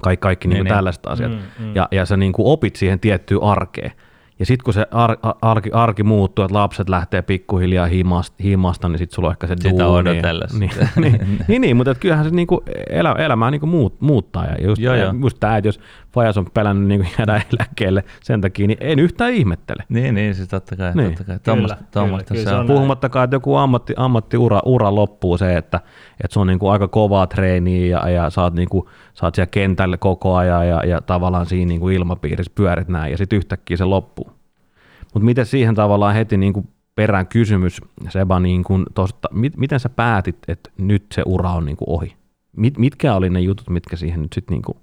kaikki, 0.02 0.22
kaikki 0.22 0.48
niin, 0.48 0.54
Niin, 0.54 0.64
niin 0.64 0.74
tällaiset 0.74 1.06
asiat. 1.06 1.32
Mm. 1.32 1.66
mm. 1.66 1.76
Ja, 1.76 1.88
ja 1.92 2.06
sä 2.06 2.18
niin 2.18 2.34
kuin 2.34 2.48
opit 2.48 2.76
siihen 2.76 3.00
tiettyyn 3.00 3.44
arkeen. 3.44 3.92
Ja 4.40 4.46
sitten 4.46 4.64
kun 4.64 4.74
se 4.74 4.88
ar, 4.92 5.18
arki, 5.42 5.70
arki 5.74 6.04
muuttuu, 6.04 6.46
että 6.46 6.58
lapset 6.58 6.90
lähtee 6.90 7.22
pikkuhiljaa 7.22 7.86
himasta, 7.86 8.36
himasta 8.44 8.90
niin 8.90 8.98
sitten 8.98 9.16
sulla 9.16 9.28
on 9.28 9.32
ehkä 9.32 9.48
se 9.48 9.56
Sitä 9.58 9.70
duuni. 9.84 10.10
odotellessa. 10.10 10.60
Niin, 10.60 10.72
niin, 11.02 11.40
niin, 11.48 11.62
niin, 11.62 11.78
mutta 11.78 11.96
kyllähän 11.96 12.26
se 12.26 12.32
niinku 12.32 12.64
elä, 12.90 13.12
elämää 13.12 13.52
niinku 13.52 13.68
muut, 13.68 14.02
muuttaa. 14.02 14.46
Ja 14.46 14.68
just, 14.68 14.82
Joo, 14.82 14.96
ja 14.96 15.04
joo. 15.04 15.14
just 15.22 15.38
tämä, 15.40 15.58
että 15.58 15.68
jos 15.68 15.80
Fajas 16.14 16.38
on 16.38 16.46
pelännyt 16.54 16.88
niinku 16.88 17.08
jäädä 17.20 17.42
eläkkeelle 17.54 18.04
sen 18.24 18.42
takia, 18.42 18.68
niin 18.68 18.78
en 18.82 19.00
yhtään 19.00 19.32
ihmettele. 19.34 19.84
Niin, 19.90 20.16
niin, 20.16 20.36
siis 20.36 20.48
totta 20.50 20.76
kai. 20.76 20.92
Niin. 20.96 21.08
Totta 21.08 21.24
kai. 21.24 21.36
Kyllä, 21.36 21.44
Tuommoista, 21.44 21.76
kyllä, 21.76 21.90
tuommoista 21.92 22.34
kyllä 22.34 22.44
se 22.44 22.50
se 22.50 22.56
on. 22.56 22.68
Puhumattakaan, 22.68 23.24
että 23.24 23.36
joku 23.36 23.56
ammatti, 23.56 23.94
ammattiura 23.98 24.60
ura 24.66 24.96
loppuu 24.96 25.38
se, 25.38 25.58
että, 25.58 25.80
että 26.24 26.34
se 26.34 26.40
on 26.40 26.48
niinku 26.48 26.68
aika 26.68 26.88
kovaa 26.88 27.28
treeniä 27.28 27.86
ja, 28.00 28.10
ja 28.10 28.30
sä, 28.30 28.42
oot 28.42 28.54
niinku, 28.54 28.90
oot 29.24 29.36
siellä 29.36 29.50
kentällä 29.52 29.98
koko 29.98 30.36
ajan 30.36 30.68
ja, 30.68 30.82
ja 30.86 31.02
tavallaan 31.02 31.46
siinä 31.46 31.70
niinku 31.70 31.90
ilmapiirissä 31.90 32.52
pyörit 32.56 32.88
näin 32.88 33.12
ja 33.12 33.18
sitten 33.18 33.38
yhtäkkiä 33.38 33.78
se 33.78 33.86
loppuu. 33.86 34.25
Mutta 35.16 35.26
miten 35.26 35.46
siihen 35.46 35.76
tavallaan 35.76 36.16
heti 36.16 36.38
niinku 36.38 36.66
perään 36.96 37.28
kysymys, 37.28 37.82
Seba, 38.10 38.40
niinku 38.40 38.80
tosta, 38.94 39.28
mit, 39.32 39.58
miten 39.58 39.80
sä 39.80 39.90
päätit, 39.90 40.38
että 40.48 40.70
nyt 40.78 41.06
se 41.14 41.22
ura 41.26 41.52
on 41.52 41.66
niinku 41.66 41.86
ohi? 41.88 42.16
Mit, 42.58 42.78
mitkä 42.78 43.16
oli 43.16 43.30
ne 43.30 43.40
jutut, 43.40 43.70
mitkä 43.70 43.96
siihen 43.96 44.22
nyt 44.22 44.34
sitten 44.34 44.54
niinku, 44.56 44.78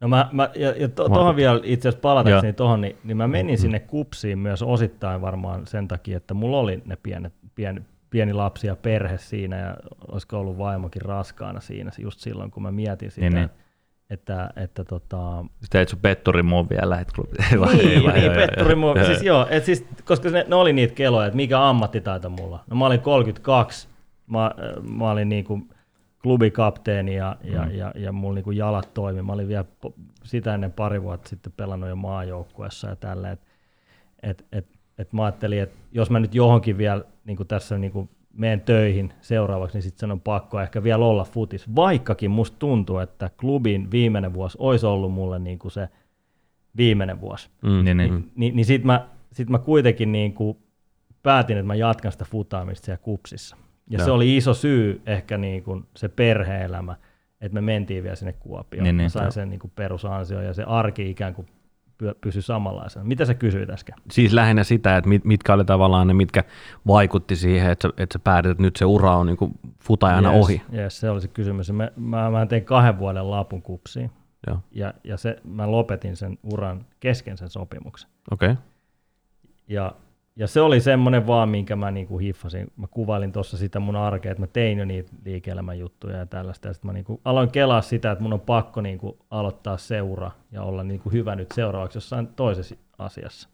No 0.00 0.08
mä, 0.08 0.28
mä 0.32 0.50
ja, 0.54 0.70
ja 0.70 0.88
to, 0.88 1.08
tuohon 1.08 1.36
vielä 1.36 1.60
itse 1.64 1.88
asiassa 1.88 2.00
palatakseni 2.02 2.46
Joo. 2.48 2.52
tuohon, 2.52 2.80
niin, 2.80 2.96
niin 3.04 3.16
mä 3.16 3.28
menin 3.28 3.54
Mm. 3.58 3.60
sinne 3.60 3.78
kupsiin 3.80 4.38
myös 4.38 4.62
osittain 4.62 5.20
varmaan 5.20 5.66
sen 5.66 5.88
takia, 5.88 6.16
että 6.16 6.34
mulla 6.34 6.58
oli 6.58 6.82
ne 6.84 6.96
pienet, 7.02 7.32
pieni, 7.54 7.82
pieni 8.10 8.32
lapsi 8.32 8.66
ja 8.66 8.76
perhe 8.76 9.18
siinä 9.18 9.56
ja 9.56 9.76
olisiko 10.08 10.38
ollut 10.40 10.58
vaimokin 10.58 11.02
raskaana 11.02 11.60
siinä 11.60 11.90
just 11.98 12.20
silloin, 12.20 12.50
kun 12.50 12.62
mä 12.62 12.72
mietin 12.72 13.10
sitä, 13.10 13.20
Niin, 13.20 13.32
niin, 13.34 13.40
niin. 13.40 13.50
niin. 13.56 13.67
Että, 14.10 14.50
että 14.56 14.84
tota, 14.84 15.44
Sitten 15.44 15.68
teit 15.70 15.88
sun 15.88 15.98
petturi 15.98 16.42
vielä 16.70 16.90
lähet 16.90 17.12
klubiin. 17.12 17.44
Niin, 17.76 17.90
ei 17.90 18.02
vaan, 18.02 18.14
niin 18.14 18.32
Petturi, 18.32 18.70
joo. 18.72 18.80
mua, 18.80 19.04
siis 19.04 19.22
joo, 19.22 19.46
et 19.50 19.64
siis, 19.64 19.86
koska 20.04 20.30
ne, 20.30 20.44
ne, 20.48 20.54
oli 20.54 20.72
niitä 20.72 20.94
keloja, 20.94 21.26
että 21.26 21.36
mikä 21.36 21.68
ammattitaito 21.68 22.30
mulla. 22.30 22.64
No 22.70 22.76
mä 22.76 22.86
olin 22.86 23.00
32, 23.00 23.88
mä, 24.26 24.50
mä 24.96 25.10
olin 25.10 25.28
niinku 25.28 25.60
klubikapteeni 26.22 27.14
ja, 27.14 27.36
ja, 27.44 27.64
Mm. 27.64 27.70
ja, 27.70 27.92
ja 27.94 28.12
mulla 28.12 28.34
niinku 28.34 28.50
jalat 28.50 28.94
toimi. 28.94 29.22
Mä 29.22 29.32
olin 29.32 29.48
vielä 29.48 29.64
sitä 30.24 30.54
ennen 30.54 30.72
pari 30.72 31.02
vuotta 31.02 31.28
sitten 31.28 31.52
pelannut 31.56 31.88
jo 31.88 31.96
maajoukkuessa 31.96 32.88
ja 32.88 32.96
tällä, 32.96 33.30
että 33.30 33.46
et, 34.22 34.44
et, 34.52 34.66
et 34.98 35.12
mä 35.12 35.24
ajattelin, 35.24 35.62
että 35.62 35.76
jos 35.92 36.10
mä 36.10 36.20
nyt 36.20 36.34
johonkin 36.34 36.78
vielä 36.78 37.02
niinku 37.24 37.44
tässä 37.44 37.78
niinku 37.78 38.08
menen 38.38 38.60
töihin 38.60 39.12
seuraavaksi, 39.20 39.76
niin 39.76 39.82
sitten 39.82 40.00
sen 40.00 40.10
on 40.12 40.20
pakko 40.20 40.60
ehkä 40.60 40.82
vielä 40.82 41.04
olla 41.04 41.24
futis. 41.24 41.74
Vaikkakin 41.76 42.30
musta 42.30 42.56
tuntuu, 42.58 42.98
että 42.98 43.30
klubin 43.40 43.90
viimeinen 43.90 44.34
vuosi 44.34 44.58
olisi 44.60 44.86
ollut 44.86 45.12
mulle 45.12 45.38
niinku 45.38 45.70
se 45.70 45.88
viimeinen 46.76 47.20
vuosi. 47.20 47.50
mm, 47.62 47.84
Niin, 47.84 47.96
niin. 47.96 48.12
mm, 48.12 48.22
Niin, 48.36 48.56
niin 48.56 48.66
sitten 48.66 48.86
mä, 48.86 49.08
sit 49.32 49.48
mä 49.50 49.58
kuitenkin 49.58 50.12
niin 50.12 50.32
kuin 50.32 50.58
päätin, 51.22 51.56
että 51.56 51.66
mä 51.66 51.74
jatkan 51.74 52.12
sitä 52.12 52.24
futaamista 52.24 52.84
siellä 52.84 53.02
kupsissa. 53.02 53.56
Ja 53.90 53.98
Joo. 53.98 54.04
se 54.04 54.10
oli 54.10 54.36
iso 54.36 54.54
syy 54.54 55.02
ehkä 55.06 55.38
niin 55.38 55.62
kuin 55.62 55.84
se 55.96 56.08
perhe-elämä, 56.08 56.96
että 57.40 57.54
me 57.54 57.60
mentiin 57.60 58.02
vielä 58.02 58.16
sinne 58.16 58.32
Kuopioon. 58.32 58.84
Niin, 58.84 58.84
Niin, 58.84 58.96
niin. 58.96 59.02
niin, 59.04 59.10
sain 59.10 59.32
sen 59.32 59.50
niin 59.50 59.60
kuin 59.60 59.72
perusansio 59.76 60.40
ja 60.40 60.54
se 60.54 60.62
arki 60.62 61.10
ikään 61.10 61.34
kuin 61.34 61.46
py- 62.02 62.14
pysyi 62.20 62.42
samanlaisena. 62.42 63.04
Mitä 63.04 63.24
sä 63.24 63.34
kysyit 63.34 63.70
äsken? 63.70 63.94
Siis 64.10 64.32
lähinnä 64.32 64.64
sitä, 64.64 64.96
että 64.96 65.08
mit, 65.08 65.24
mitkä 65.24 65.54
oli 65.54 65.64
tavallaan 65.64 66.06
ne, 66.06 66.14
mitkä 66.14 66.44
vaikutti 66.86 67.36
siihen, 67.36 67.70
että 67.70 67.88
sä, 67.88 67.94
että 67.96 68.12
sä 68.12 68.18
päätit, 68.18 68.50
että 68.50 68.62
nyt 68.62 68.76
se 68.76 68.84
ura 68.84 69.16
on 69.16 69.26
niinku 69.26 69.50
futajana 69.80 70.32
Yes, 70.32 70.44
ohi. 70.44 70.62
Yes, 70.74 71.00
se 71.00 71.10
oli 71.10 71.20
se 71.20 71.28
kysymys. 71.28 71.72
Mä, 71.72 71.90
mä, 71.96 72.30
mä 72.30 72.46
tein 72.46 72.64
kahden 72.64 72.98
vuoden 72.98 73.30
lapun 73.30 73.62
kupsiin 73.62 74.10
Joo, 74.46 74.58
ja, 74.70 74.94
ja 75.04 75.16
se, 75.16 75.40
mä 75.44 75.70
lopetin 75.70 76.16
sen 76.16 76.38
uran 76.42 76.86
kesken 77.00 77.36
sen 77.36 77.48
sopimuksen. 77.48 78.10
okei. 78.30 78.50
Okay. 78.50 78.62
Ja, 79.68 79.94
ja 80.38 80.46
se 80.46 80.60
oli 80.60 80.80
semmoinen 80.80 81.26
vaan, 81.26 81.48
minkä 81.48 81.76
mä 81.76 81.90
niinku 81.90 82.18
hiffasin. 82.18 82.66
Mä 82.76 82.86
kuvailin 82.90 83.32
tuossa 83.32 83.56
sitä 83.56 83.80
mun 83.80 83.96
arkea, 83.96 84.32
että 84.32 84.42
mä 84.42 84.46
tein 84.46 84.78
jo 84.78 84.84
niitä 84.84 85.10
liike-elämän 85.24 85.78
juttuja 85.78 86.16
ja 86.16 86.26
tällaista. 86.26 86.68
Ja 86.68 86.74
sitten 86.74 86.88
mä 86.88 86.92
niinku 86.92 87.20
aloin 87.24 87.50
kelaa 87.50 87.80
sitä, 87.82 88.10
että 88.10 88.22
mun 88.22 88.32
on 88.32 88.40
pakko 88.40 88.80
niinku 88.80 89.18
aloittaa 89.30 89.76
seura 89.76 90.30
ja 90.52 90.62
olla 90.62 90.84
niinku 90.84 91.10
hyvä 91.10 91.36
nyt 91.36 91.52
seuraavaksi 91.54 91.96
jossain 91.96 92.26
toisessa 92.26 92.74
asiassa. 92.98 93.48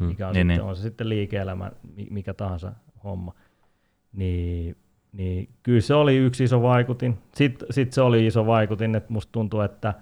Mm. 0.00 0.06
Mikä 0.06 0.28
on, 0.28 0.34
Niin, 0.34 0.46
sitten, 0.46 0.58
niin. 0.58 0.68
on 0.68 0.76
se 0.76 0.82
sitten 0.82 1.08
liike-elämä, 1.08 1.70
mi- 1.96 2.08
mikä 2.10 2.34
tahansa 2.34 2.72
homma. 3.04 3.34
Niin, 4.12 4.76
niin 5.12 5.48
kyllä 5.62 5.80
se 5.80 5.94
oli 5.94 6.16
yksi 6.16 6.44
iso 6.44 6.62
vaikutin. 6.62 7.18
Sitten 7.34 7.68
sit 7.70 7.92
se 7.92 8.00
oli 8.00 8.26
iso 8.26 8.46
vaikutin, 8.46 8.94
että 8.94 9.12
musta 9.12 9.32
tuntuu, 9.32 9.60
että 9.60 9.94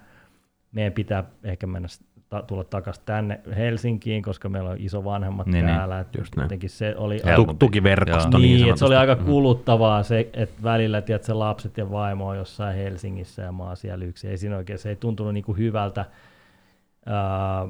meidän 0.71 0.93
pitää 0.93 1.23
ehkä 1.43 1.67
mennä 1.67 1.87
ta- 2.33 2.41
tulla 2.47 2.63
takaisin 2.63 3.03
tänne 3.05 3.39
Helsinkiin, 3.57 4.23
koska 4.23 4.49
meillä 4.49 4.69
on 4.69 4.77
iso 4.79 5.03
vanhemmat 5.03 5.47
Niin, 5.47 5.65
niin. 5.65 5.75
täällä. 5.75 5.99
että 5.99 6.17
Just 6.17 6.33
jotenkin 6.37 6.69
se 6.69 6.95
oli. 6.97 7.21
Tu- 7.35 7.53
tukiverkosto 7.59 8.37
niin, 8.37 8.55
niin, 8.57 8.69
että 8.69 8.79
se 8.79 8.85
oli 8.85 8.95
aika 8.95 9.15
kuluttavaa 9.15 10.03
se, 10.03 10.29
että 10.33 10.63
välillä 10.63 11.01
tiedät, 11.01 11.23
se 11.23 11.33
lapset 11.33 11.77
ja 11.77 11.91
vaimo 11.91 12.27
on 12.27 12.37
jossain 12.37 12.75
Helsingissä 12.77 13.41
ja 13.41 13.51
mä 13.51 13.63
oon 13.63 13.77
siellä 13.77 14.05
yksin. 14.05 14.29
Ei 14.29 14.37
siinä 14.37 14.57
oikein, 14.57 14.79
se 14.79 14.89
ei 14.89 14.95
tuntunut 14.95 15.33
niinku 15.33 15.53
hyvältä. 15.53 16.05
Ää, 17.05 17.67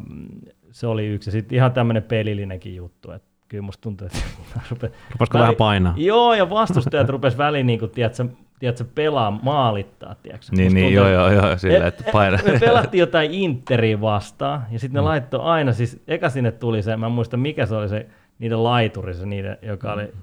se 0.71 0.87
oli 0.87 1.07
yksi. 1.07 1.31
Sitten 1.31 1.55
ihan 1.55 1.71
tämmöinen 1.71 2.03
pelillinenkin 2.03 2.75
juttu. 2.75 3.11
Että 3.11 3.27
kyllä 3.47 3.61
musta 3.61 3.81
tuntuu, 3.81 4.07
että 4.07 4.19
rupe, 4.71 4.91
Rupasiko 5.11 5.39
vähän 5.39 5.55
painaa? 5.55 5.93
Joo, 5.97 6.33
ja 6.33 6.49
vastustajat 6.49 7.09
rupes 7.09 7.37
väliin 7.37 7.67
niin 7.67 7.79
kuin, 7.79 7.91
tiedätkö, 7.91 8.25
tiedätkö, 8.63 8.85
pelaa, 8.95 9.31
maalittaa. 9.31 10.15
Tiedätkö? 10.15 10.45
Niin, 10.51 10.65
Musta 10.65 10.75
niin, 10.79 10.95
tuntuu, 10.95 11.13
joo, 11.13 11.29
joo, 11.29 11.47
joo, 11.47 11.57
silleen, 11.57 11.83
E- 11.83 11.87
että 11.87 12.03
paina. 12.11 12.37
Me 12.45 12.59
pelattiin 12.59 12.99
jotain 12.99 13.31
Interia 13.31 14.01
vastaan, 14.01 14.63
ja 14.71 14.79
sitten 14.79 14.95
ne 14.95 15.01
Mm. 15.01 15.05
laittoi 15.05 15.39
aina, 15.43 15.73
siis 15.73 16.03
eka 16.07 16.29
sinne 16.29 16.51
tuli 16.51 16.81
se, 16.81 16.97
mä 16.97 17.05
en 17.05 17.11
muista 17.11 17.37
mikä 17.37 17.65
se 17.65 17.75
oli 17.75 17.89
se, 17.89 18.05
niiden 18.39 18.63
laituri, 18.63 19.13
se 19.13 19.25
niiden, 19.25 19.57
joka 19.61 19.93
oli 19.93 20.13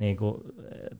niin 0.00 0.16
kuin, 0.16 0.34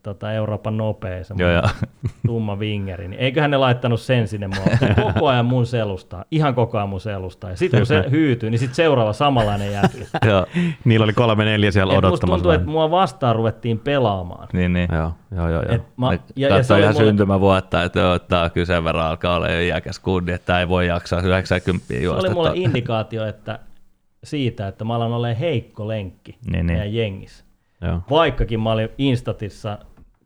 tota, 0.03 0.33
Euroopan 0.33 0.77
nopea, 0.77 1.23
se 1.23 1.33
Joo, 1.37 1.51
joo. 1.51 1.69
tumma 2.27 2.59
vingeri, 2.59 3.07
niin 3.07 3.19
eiköhän 3.19 3.51
ne 3.51 3.57
laittanut 3.57 4.01
sen 4.01 4.27
sinne 4.27 4.47
mua 4.47 4.65
koko 5.13 5.27
ajan 5.27 5.45
mun 5.45 5.65
selustaa, 5.65 6.25
ihan 6.31 6.55
koko 6.55 6.77
ajan 6.77 6.89
mun 6.89 6.99
selustaa. 7.01 7.49
Ja 7.49 7.55
sitten 7.55 7.79
kun 7.79 7.87
se 7.87 8.03
hyytyy, 8.11 8.49
niin 8.49 8.59
sitten 8.59 8.75
seuraava 8.75 9.13
samanlainen 9.13 9.71
jätkä. 9.73 10.05
joo. 10.29 10.45
Niillä 10.85 11.03
oli 11.03 11.13
kolme 11.13 11.45
neljä 11.45 11.71
siellä 11.71 11.93
Et 11.93 11.95
musta 11.95 12.07
odottamassa. 12.07 12.35
tuntuu, 12.35 12.51
että 12.51 12.67
mua 12.69 12.91
vastaan 12.91 13.35
ruvettiin 13.35 13.79
pelaamaan. 13.79 14.47
Niin, 14.53 14.73
niin. 14.73 14.89
Joo, 14.91 15.11
joo, 15.35 15.49
joo. 15.49 15.61
joo. 15.63 15.75
Et 15.75 15.83
mä, 15.97 16.09
Ja, 16.35 16.49
ja, 16.49 16.63
se 16.63 16.73
oli 16.73 16.81
ihan 16.81 16.93
mulle, 16.95 17.05
syntymävuotta, 17.05 17.83
että 17.83 17.99
joo, 17.99 18.19
tämä 18.19 18.43
on 18.43 18.51
kyllä 18.51 18.65
sen 18.65 18.83
verran 18.83 19.05
alkaa 19.07 19.35
olla 19.35 19.49
jo 19.51 19.59
iäkäs 19.61 19.99
kundi, 19.99 20.31
että 20.31 20.59
ei 20.59 20.69
voi 20.69 20.87
jaksaa 20.87 21.21
90 21.21 21.87
se 21.87 21.99
juosta. 22.01 22.27
oli 22.27 22.33
mulle 22.33 22.51
indikaatio 22.55 23.25
että 23.27 23.59
siitä, 24.23 24.67
että 24.67 24.85
mä 24.85 24.95
alan 24.95 25.13
olemaan 25.13 25.35
heikko 25.37 25.87
lenkki 25.87 26.31
Niin, 26.31 26.51
niin. 26.51 26.65
meidän 26.65 26.93
jengissä. 26.93 27.45
Joo. 27.81 28.01
Vaikkakin 28.09 28.59
mä 28.59 28.71
olin 28.71 28.89
Instatissa, 28.97 29.77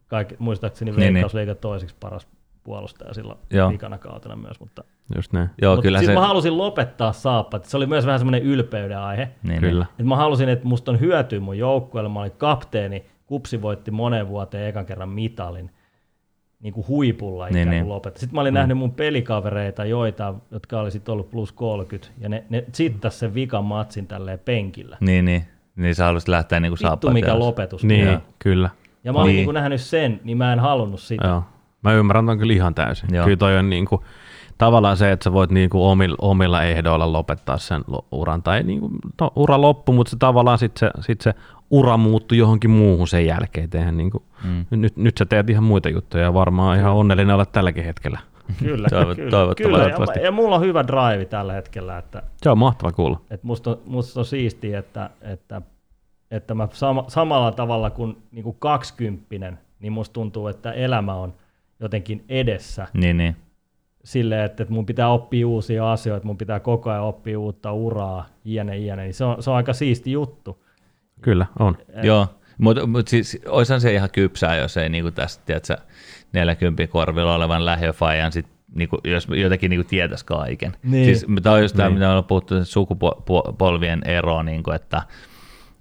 kaik, 0.08 0.40
muistaakseni 0.40 0.92
Niin, 0.92 1.00
niin. 1.00 1.14
Veikkausliigan 1.14 1.58
toiseksi 1.58 1.96
paras 2.00 2.28
puolustaja 2.64 3.14
silloin 3.14 3.40
Joo. 3.50 3.70
vikana 3.70 3.98
kautena 3.98 4.36
myös. 4.36 4.60
Mutta, 4.60 4.84
Just 5.16 5.34
näin. 5.34 5.50
Joo, 5.62 5.76
mutta 5.76 5.84
kyllä 5.84 5.98
siis 5.98 6.08
se... 6.08 6.14
mä 6.14 6.28
halusin 6.28 6.58
lopettaa 6.58 7.14
saappaat. 7.14 7.66
Se 7.66 7.78
oli 7.78 7.86
myös 7.86 8.06
vähän 8.06 8.20
semmoinen 8.20 8.44
ylpeyden 8.44 9.00
aihe. 9.00 9.30
niin, 9.44 9.60
Kyllä. 9.60 9.86
Et 10.00 10.06
mä 10.06 10.16
halusin, 10.16 10.50
että 10.50 10.68
musta 10.68 10.92
on 10.92 11.00
hyötyä 11.00 11.40
mun 11.40 11.58
joukkueelle. 11.58 12.10
Mä 12.10 12.20
olin 12.20 12.32
kapteeni. 12.32 13.06
Kupsi 13.26 13.62
voitti 13.62 13.92
monen 13.92 14.28
vuoteen 14.28 14.68
ekan 14.70 14.86
kerran 14.86 15.10
mitalin 15.10 15.72
niin 16.60 16.74
kuin 16.74 16.88
huipulla 16.88 17.48
ikään 17.48 17.56
Niin, 17.56 17.68
kuin 17.68 17.72
niin. 17.72 17.90
lopettaa. 17.90 18.20
Sitten 18.20 18.36
mä 18.36 18.42
olin 18.42 18.54
mm. 18.54 18.58
nähnyt 18.58 18.78
mun 18.78 18.92
pelikavereita, 18.92 19.86
joita, 19.86 20.34
jotka 20.52 20.80
oli 20.80 20.92
sitten 20.92 21.14
ollut 21.14 21.30
plus 21.30 21.52
30, 21.52 22.08
ja 22.20 22.30
ne, 22.30 22.44
ne 22.50 22.66
zittas 22.74 23.20
sen 23.20 23.34
vikan 23.34 23.66
matsin 23.66 24.08
tälleen 24.08 24.40
penkillä. 24.40 24.98
Niin, 25.00 25.26
niin. 25.26 25.46
Niin 25.76 25.96
sä 25.96 26.06
haluaisit 26.06 26.28
lähteä 26.28 26.60
niinku 26.60 26.74
Vittu 26.74 26.88
saappaat 26.88 27.14
mikä 27.14 27.40
lopetus. 27.40 27.84
Niin, 27.84 28.06
Joo. 28.08 28.18
kyllä. 28.40 28.70
Ja 29.04 29.14
mä 29.14 29.20
olin 29.20 29.28
Niin. 29.28 29.36
niin. 29.38 29.48
niin 29.48 29.54
nähnyt 29.54 29.82
sen, 29.82 30.22
niin 30.24 30.38
mä 30.38 30.54
en 30.54 30.60
halunnut 30.60 31.00
sitä. 31.00 31.28
Joo. 31.28 31.44
Mä 31.82 31.94
ymmärrän 31.94 32.26
ton 32.26 32.38
kyllä 32.38 32.54
ihan 32.54 32.76
täysin. 32.76 33.10
Joo. 33.16 33.24
Kyllä 33.24 33.38
toi 33.38 33.58
on 33.58 33.70
niinku, 33.70 34.04
tavallaan 34.58 34.98
se, 34.98 35.12
että 35.12 35.24
sä 35.24 35.34
voit 35.34 35.52
niinku 35.52 35.86
omilla, 35.90 36.16
omilla 36.22 36.64
ehdoilla 36.64 37.12
lopettaa 37.12 37.58
sen 37.58 37.82
uran, 38.12 38.44
tai 38.44 38.64
niinku, 38.64 38.90
to, 39.18 39.32
ura 39.36 39.62
loppu, 39.62 39.94
mutta 39.94 40.12
se 40.12 40.18
tavallaan 40.18 40.58
sitten 40.58 40.80
se, 40.96 41.02
sit 41.04 41.22
se 41.22 41.34
ura 41.70 41.98
muuttui 41.98 42.38
johonkin 42.38 42.70
muuhun 42.72 43.08
sen 43.08 43.26
jälkeen. 43.26 43.70
Eihän 43.74 43.98
niinku, 43.98 44.24
Mm. 44.44 44.66
nyt, 44.70 44.98
nyt 44.98 45.18
sä 45.18 45.26
teet 45.26 45.50
ihan 45.50 45.64
muita 45.64 45.90
juttuja 45.90 46.24
ja 46.24 46.34
varmaan 46.34 46.80
ihan 46.80 46.94
onnellinen 46.94 47.34
olla 47.36 47.46
tälläkin 47.46 47.84
hetkellä. 47.84 48.20
Kyllä, 48.60 48.88
Toivot- 48.92 49.16
kyllä, 49.16 49.30
toivottavasti. 49.32 49.64
kyllä. 49.64 50.16
Ja, 50.16 50.24
ja, 50.24 50.32
mulla 50.32 50.56
on 50.56 50.62
hyvä 50.62 50.84
drive 50.88 51.26
tällä 51.26 51.54
hetkellä, 51.54 51.98
että, 51.98 52.24
Se 52.38 52.50
on 52.50 52.58
mahtava 52.58 52.92
kuulla. 52.92 53.22
että 53.32 53.48
musta, 53.48 53.70
on, 53.72 53.78
musta 53.86 54.20
on 54.20 54.26
siistiä, 54.26 54.80
että, 54.80 55.10
että, 55.22 55.62
että 56.32 56.54
mä 56.54 56.68
sama, 56.72 57.06
samalla 57.08 57.52
tavalla 57.52 57.90
kuin, 57.90 58.18
niin 58.32 58.44
kuin 58.44 58.56
kaksikymppinen, 58.60 59.60
niin 59.80 59.94
musta 59.94 60.14
tuntuu, 60.14 60.48
että 60.48 60.72
elämä 60.72 61.14
on 61.16 61.34
jotenkin 61.80 62.24
edessä 62.30 62.88
Niin, 62.94 63.18
niin. 63.18 63.36
silleen, 64.04 64.46
että, 64.46 64.64
että 64.64 64.74
mun 64.74 64.86
pitää 64.86 65.10
oppia 65.10 65.48
uusia 65.48 65.92
asioita, 65.92 66.26
mun 66.28 66.38
pitää 66.38 66.60
koko 66.60 66.90
ajan 66.90 67.04
oppia 67.04 67.40
uutta 67.40 67.72
uraa, 67.72 68.26
jne, 68.46 68.78
jne. 68.78 69.04
Niin 69.04 69.14
se, 69.14 69.26
on, 69.26 69.44
se 69.44 69.50
on 69.50 69.56
aika 69.56 69.74
siisti 69.74 70.12
juttu. 70.12 70.64
Kyllä, 71.22 71.46
on. 71.60 71.78
Joo, 72.04 72.28
mutta 72.58 72.88
mut 72.88 73.08
siis 73.08 73.40
olisihan 73.48 73.82
se 73.82 73.94
ihan 73.94 74.10
kypsää, 74.12 74.56
jos 74.56 74.78
ei 74.78 74.90
niinku 74.90 75.12
tästä, 75.12 75.44
tiedätkö, 75.46 75.78
40 76.34 76.88
korvilla 76.88 77.36
olevan 77.36 77.66
lähiöfajan 77.66 78.32
sit 78.32 78.48
niinku, 78.76 78.98
jos 79.04 79.28
jotenkin 79.36 79.70
niinku 79.70 79.88
tietäisi 79.90 80.26
kaiken. 80.26 80.76
Niin. 80.84 81.06
Siis 81.06 81.26
tämä 81.44 81.56
on 81.56 81.62
just 81.62 81.76
tämä, 81.76 81.90
Niin. 81.90 81.94
mitä 81.94 82.10
ollaan 82.10 82.24
puhuttu, 82.24 82.66
sukupolvien 82.66 84.02
ero, 84.06 84.44
niinku, 84.44 84.72
että 84.72 85.02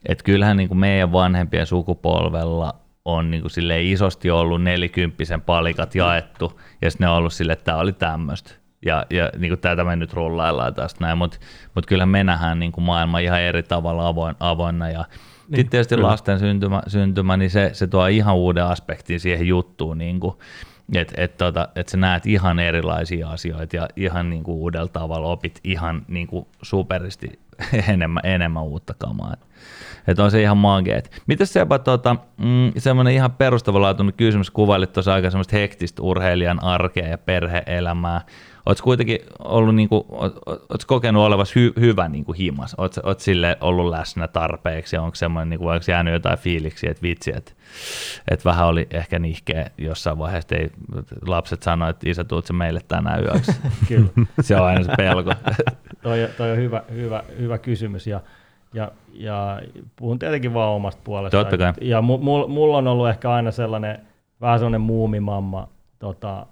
et 0.09 0.23
kyllähän 0.23 0.57
niinku 0.57 0.75
meidän 0.75 1.13
vanhempien 1.13 1.67
sukupolvella 1.67 2.75
on 3.05 3.31
niinku 3.31 3.49
silleen 3.49 3.87
isosti 3.87 4.31
ollut 4.31 4.63
nelikymppisen 4.63 5.41
palikat 5.41 5.95
jaettu, 5.95 6.61
ja 6.83 6.91
sitten 6.91 7.05
ne 7.05 7.11
on 7.11 7.17
ollut 7.17 7.33
silleen, 7.33 7.53
että 7.53 7.65
tämä 7.65 7.79
oli 7.79 7.93
tämmöistä. 7.93 8.55
Ja, 8.87 9.07
ja 9.11 9.31
niin 9.39 9.51
kuin 9.51 9.61
tätä 9.61 9.85
me 9.85 9.97
nyt 9.97 10.13
rullaillaan 10.13 10.75
tästä 10.75 11.05
näin, 11.05 11.19
mutta 11.19 11.39
mut 11.75 11.87
kyllä 11.87 12.07
me 12.07 12.25
nähdään 12.25 12.59
niin 12.59 12.73
kuin 12.73 12.85
maailma 12.85 13.19
ihan 13.19 13.41
eri 13.41 13.63
tavalla 13.63 14.09
avoin, 14.09 14.37
avoinna. 14.41 14.91
Ja 14.91 15.05
niin, 15.49 15.57
sitten 15.57 15.71
tietysti 15.71 15.95
kyllä. 15.95 16.09
lasten 16.09 16.39
syntymä, 16.39 16.83
syntymä, 16.87 17.37
niin 17.37 17.51
se, 17.51 17.71
se 17.73 17.87
tuo 17.87 18.07
ihan 18.07 18.35
uuden 18.35 18.65
aspektin 18.65 19.21
siihen 19.21 19.47
juttuun, 19.47 19.99
niin 19.99 20.21
kuin, 20.21 20.35
että 20.95 21.15
et, 21.17 21.37
tota, 21.37 21.69
et 21.75 21.89
sä 21.89 21.97
näet 21.97 22.27
ihan 22.27 22.59
erilaisia 22.59 23.29
asioita 23.31 23.77
ja 23.77 23.89
ihan 23.97 24.31
niin 24.31 24.45
kuin 24.45 24.57
uudella 24.57 24.89
tavalla 24.89 25.29
opit 25.29 25.61
ihan 25.65 26.03
niin 26.09 26.27
kuin 26.27 26.47
superisti 26.63 27.39
enemmän, 27.93 28.21
enemmän 28.25 28.63
uutta 28.63 28.95
kamaa. 28.99 29.33
Et, 29.33 29.41
et 30.07 30.19
on 30.19 30.31
se 30.31 30.43
ihan 30.43 30.57
magia. 30.57 31.01
Mitäs 31.27 31.53
Seba, 31.53 31.79
tota, 31.79 32.17
mm, 32.37 32.73
semmoinen 32.79 33.15
ihan 33.15 33.33
perustavanlaatuinen 33.33 34.15
kysymys, 34.17 34.51
kuvailit 34.51 34.93
tuossa 34.93 35.15
aika 35.15 35.31
semmoista 35.31 35.57
hektistä 35.57 36.03
urheilijan 36.03 36.63
arkea 36.63 37.09
ja 37.09 37.19
perhe-elämää. 37.19 38.21
Oletko 38.67 38.85
kuitenkin 38.85 39.19
ollut, 39.39 39.75
niinku, 39.75 40.07
oletko 40.09 40.85
kokenut 40.87 41.23
olevasi 41.23 41.55
hy, 41.55 41.73
hyvä 41.81 42.09
niinku 42.09 42.33
himas? 42.33 42.75
Oletko, 42.75 43.01
oletko 43.05 43.21
sille 43.21 43.57
ollut 43.61 43.91
läsnä 43.91 44.29
tarpeeksi 44.29 44.97
onko 44.97 45.15
semmoinen, 45.15 45.51
niinku, 45.51 45.69
onko 45.69 45.85
jäänyt 45.89 46.13
jotain 46.13 46.39
fiiliksiä, 46.39 46.91
että 46.91 47.03
vitsi, 47.03 47.33
että, 47.37 47.53
että 48.31 48.45
vähän 48.45 48.67
oli 48.67 48.87
ehkä 48.91 49.19
nihkeä 49.19 49.71
jossain 49.79 50.19
vaiheessa, 50.19 50.57
ei, 50.57 50.71
lapset 51.27 51.63
sanoivat, 51.63 51.97
että 51.97 52.11
isä 52.11 52.25
tuut 52.25 52.47
se 52.47 52.53
meille 52.53 52.81
tänään 52.89 53.25
yöksi. 53.25 53.53
Kyllä. 53.89 54.09
se 54.41 54.57
on 54.57 54.67
aina 54.67 54.85
se 54.85 54.93
pelko. 54.97 55.35
toi, 56.03 56.29
toi 56.37 56.51
on 56.51 56.57
hyvä, 56.57 56.83
hyvä, 56.91 57.23
hyvä 57.39 57.59
kysymys 57.59 58.07
ja, 58.07 58.21
ja, 58.75 58.93
ja 59.13 59.61
puhun 59.97 60.19
tietenkin 60.19 60.55
vaan 60.55 60.71
omasta 60.71 61.01
puolesta. 61.05 61.37
Totta 61.37 61.59
kai. 61.59 61.73
Ja 61.81 62.03
mu, 62.03 62.19
mul, 62.19 62.47
mulla 62.47 62.79
on 62.79 62.87
ollut 62.87 63.09
ehkä 63.09 63.31
aina 63.31 63.51
sellainen 63.51 63.99
vähän 64.41 64.59
sellainen 64.59 64.81
muumimamma 64.81 65.69
tota, 65.99 66.47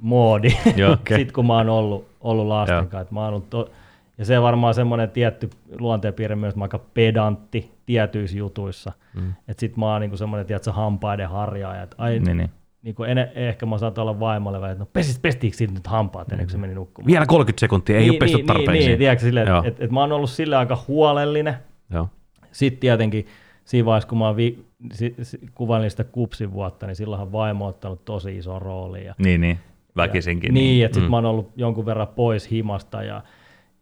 moodi, 0.00 0.48
Joo, 0.76 0.92
okei. 0.92 1.18
sit 1.18 1.32
kun 1.32 1.46
mä 1.46 1.56
oon 1.56 1.68
ollut, 1.68 2.08
ollut 2.20 2.46
lasten 2.46 2.88
kanssa. 2.88 3.14
Mä 3.14 3.28
ollut 3.28 3.50
to, 3.50 3.70
ja 4.18 4.24
se 4.24 4.42
varmaan 4.42 4.74
semmoinen 4.74 5.10
tietty 5.10 5.50
luonteenpiirre 5.78 6.36
myös, 6.36 6.50
että 6.50 6.58
mä 6.58 6.62
oon 6.62 6.68
aika 6.74 6.86
pedantti 6.94 7.70
tietyissä 7.86 8.38
jutuissa. 8.38 8.92
Mm. 9.14 9.34
Että 9.48 9.60
sit 9.60 9.76
mä 9.76 9.92
oon 9.92 10.00
niinku 10.00 10.16
semmoinen, 10.16 10.46
tiedätkö, 10.46 10.72
hampaiden 10.72 11.28
harjaaja. 11.28 11.82
Että 11.82 11.96
ai, 11.98 12.18
niin, 12.18 12.36
niin. 12.36 12.50
niin 12.82 12.94
kuin 12.94 13.10
en, 13.10 13.18
ehkä 13.34 13.66
mä 13.66 13.78
saatan 13.78 14.02
olla 14.02 14.20
vaimolle 14.20 14.60
vähän, 14.60 14.72
että 14.72 14.82
no 14.82 14.88
pesit, 14.92 15.22
pestiinkö 15.22 15.56
siitä 15.56 15.74
nyt 15.74 15.86
hampaat 15.86 16.32
ennen 16.32 16.46
kuin 16.46 16.52
se 16.52 16.58
meni 16.58 16.74
nukkumaan. 16.74 17.06
Vielä 17.06 17.26
30 17.26 17.60
sekuntia, 17.60 17.98
ei 17.98 18.10
ole 18.10 18.18
pesty 18.18 18.36
niin, 18.36 18.46
tarpeeksi. 18.46 18.72
Niin, 18.72 18.86
niin 18.86 18.98
tiedätkö, 18.98 19.24
silleen, 19.24 19.48
että 19.48 19.68
et, 19.68 19.80
et 19.80 19.90
mä 19.90 20.00
oon 20.00 20.12
ollut 20.12 20.30
sille 20.30 20.56
aika 20.56 20.84
huolellinen. 20.88 21.54
Joo. 21.90 22.08
Sitten 22.52 22.80
tietenkin 22.80 23.26
siinä 23.64 23.86
vaiheessa, 23.86 24.08
kun 24.08 24.18
mä 24.18 24.26
oon 24.26 24.36
vi, 24.36 24.64
si, 24.92 25.14
si, 25.22 25.38
kuvailin 25.54 25.90
sitä 25.90 26.04
kupsin 26.04 26.52
vuotta, 26.52 26.86
niin 26.86 26.96
silloinhan 26.96 27.32
vaimo 27.32 27.64
on 27.64 27.68
ottanut 27.68 28.04
tosi 28.04 28.36
iso 28.36 28.58
rooli. 28.58 29.04
Ja, 29.04 29.14
niin, 29.18 29.40
niin. 29.40 29.58
Väkisinkin. 29.96 30.48
ja, 30.48 30.52
niin, 30.54 30.84
että 30.84 30.94
sit 30.94 31.04
Mm. 31.04 31.10
mä 31.10 31.16
oon 31.16 31.24
ollut 31.26 31.52
jonkun 31.56 31.86
verran 31.86 32.08
pois 32.08 32.50
himasta 32.50 33.02
ja, 33.02 33.22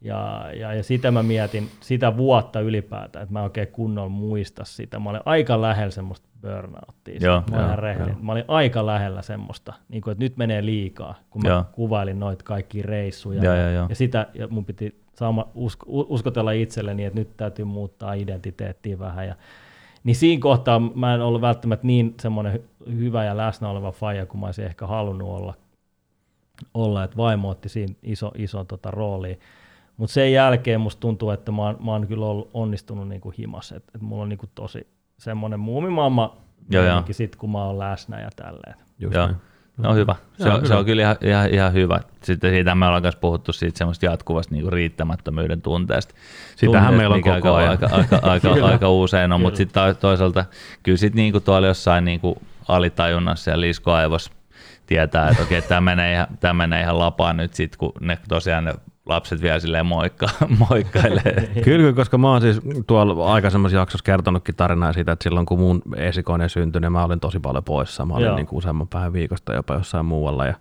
ja, 0.01 0.51
ja, 0.59 0.75
ja 0.75 0.83
sitä 0.83 1.11
mä 1.11 1.23
mietin, 1.23 1.69
sitä 1.81 2.17
vuotta 2.17 2.61
ylipäätään, 2.61 3.23
että 3.23 3.33
mä 3.33 3.39
en 3.39 3.45
oikein 3.45 3.69
kunnolla 3.69 4.09
muista 4.09 4.65
sitä. 4.65 4.99
Mä 4.99 5.11
olin 5.11 5.21
aika 5.25 5.61
lähellä 5.63 5.91
semmoista 5.91 6.29
burnouttia. 6.43 7.19
Joo, 7.21 7.43
mä, 7.51 7.57
joo, 7.57 7.77
rehellinen. 7.77 8.17
mä 8.25 8.33
olin 8.33 8.45
aika 8.49 8.87
lähellä 8.87 9.23
semmoista, 9.23 9.73
niin 9.89 10.03
kuin, 10.03 10.13
että 10.13 10.25
nyt 10.25 10.37
menee 10.37 10.65
liikaa, 10.65 11.15
kun 11.31 11.43
mä 11.43 11.49
Joo. 11.49 11.65
kuvailin 11.73 12.21
noita 12.21 12.45
kaikkia 12.45 12.83
reissuja. 12.87 13.43
Joo, 13.45 13.55
joo, 13.55 13.69
joo. 13.71 13.87
Ja 13.89 13.95
sitä, 13.95 14.27
ja 14.35 14.49
mun 14.49 14.65
piti 14.65 15.03
saama, 15.15 15.49
usko, 15.55 15.87
uskotella 15.89 16.53
itselleni, 16.53 17.05
että 17.05 17.19
nyt 17.19 17.37
täytyy 17.37 17.65
muuttaa 17.65 18.13
identiteettiä 18.13 18.99
vähän. 18.99 19.27
Ja, 19.27 19.35
niin 20.05 20.17
siinä 20.17 20.41
kohtaa 20.41 20.79
mä 20.81 21.15
en 21.15 21.21
ollut 21.21 21.41
välttämättä 21.41 21.87
niin 21.87 22.15
semmoinen 22.21 22.53
hy- 22.61 22.93
hyvä 22.93 23.25
ja 23.25 23.37
läsnä 23.37 23.69
oleva 23.69 23.93
faija, 23.93 24.27
kuin 24.27 24.41
mä 24.41 24.47
olisin 24.47 24.65
ehkä 24.65 24.87
halunnut 24.87 25.29
olla, 25.29 25.55
olla 26.75 27.05
että 27.05 27.17
vaimo 27.17 27.49
otti 27.49 27.69
siinä 27.69 27.95
iso, 28.03 28.33
ison 28.39 28.67
tota, 28.67 28.91
rooliin. 28.91 29.41
Mutta 29.97 30.15
sen 30.15 30.33
jälkeen 30.33 30.81
musta 30.81 31.01
tuntuu, 31.01 31.31
että 31.31 31.53
mä 31.53 31.63
oon, 31.63 31.77
mä 31.85 31.91
oon 31.91 32.07
kyllä 32.07 32.27
ollut 32.27 32.51
onnistunut 32.55 33.09
niinku 33.09 33.35
himas, 33.39 33.73
että 33.73 33.93
et 33.95 34.03
mulla 34.03 34.23
on 34.23 34.29
niinku 34.29 34.47
tosi 34.55 34.87
semmoinen 35.19 35.61
muumimamma 35.61 36.37
sit, 37.11 37.37
kun 37.37 37.53
mä 37.53 37.65
oon 37.65 37.79
läsnä 37.79 38.21
ja 38.21 38.29
tälleen. 38.37 38.75
Just 38.99 39.15
Joo. 39.15 39.29
No 39.77 39.95
hyvä. 39.95 40.15
Se, 40.39 40.49
on, 40.49 40.61
se 40.61 40.65
hyvä. 40.67 40.79
on 40.79 40.85
kyllä 40.85 41.03
ihan, 41.03 41.17
ihan, 41.21 41.51
ihan 41.51 41.73
hyvä. 41.73 42.01
Sitten 42.23 42.51
siitä 42.51 42.75
me 42.75 42.87
ollaan 42.87 43.03
myös 43.03 43.17
puhuttu 43.17 43.53
siitä 43.53 43.79
semmoista 43.79 44.07
jatkuvasta 44.07 44.55
niinku 44.55 44.71
riittämättömyyden 44.71 45.63
tunteesta. 45.63 46.15
Sitähän 46.57 46.73
Tunteesta, 46.73 46.97
meillä 46.97 47.13
on 47.13 47.19
mikä 47.19 47.35
koko 47.35 47.55
ajan. 47.55 47.71
Aika, 47.71 47.89
aika, 47.93 48.19
aika, 48.23 48.49
aika 48.73 48.91
usein 48.91 49.33
on, 49.33 49.41
mutta 49.41 49.57
Kyllä. 49.57 49.91
sitten 49.91 49.97
toisaalta 50.01 50.45
kyllä 50.83 50.99
sitten 50.99 51.17
niinku 51.17 51.41
tuolla 51.41 51.67
jossain 51.67 52.05
niinku 52.05 52.43
alitajunnassa 52.69 53.51
ja 53.51 53.61
liskoaivos 53.61 54.31
tietää, 54.93 55.29
että 55.29 55.43
okei, 55.43 55.63
tämä 55.63 55.81
menee, 55.81 56.13
ihan, 56.13 56.27
tämä 56.41 56.55
menee 56.55 56.83
ihan 56.83 56.99
lapaan 56.99 57.37
nyt 57.37 57.55
sitten, 57.55 57.79
kun 57.79 57.93
ne 58.01 58.19
tosiaan 58.29 58.65
ne 58.65 58.75
lapset 59.07 59.43
vielä 59.43 59.61
silleen 59.61 59.87
moikka, 59.87 60.27
moikkailee. 60.71 61.51
Kyllä, 61.65 61.79
kyllä, 61.79 61.93
koska 61.93 62.19
mä 62.19 62.31
oon 62.31 62.41
siis 62.41 62.61
tuolla 62.87 63.33
aikaisemmassa 63.33 63.79
jaksossa 63.79 64.05
kertonutkin 64.05 64.55
tarinaa 64.55 64.93
siitä, 64.93 65.13
että 65.13 65.23
silloin 65.23 65.47
kun 65.47 65.59
mun 65.59 65.83
esikoinen 65.97 66.51
syntyi, 66.51 66.81
niin 66.81 66.93
mä 66.93 67.05
olin 67.05 67.21
tosi 67.21 67.39
paljon 67.41 67.65
poissa. 67.65 68.07
Mä 68.07 68.15
olin 68.15 68.27
Joo. 68.27 68.37
niin 68.37 68.47
kuin 68.47 68.59
useamman 68.59 68.89
päivän 68.89 69.13
viikosta 69.13 69.55
jopa 69.55 69.75
jossain 69.75 70.07
muualla 70.07 70.47
ja, 70.47 70.55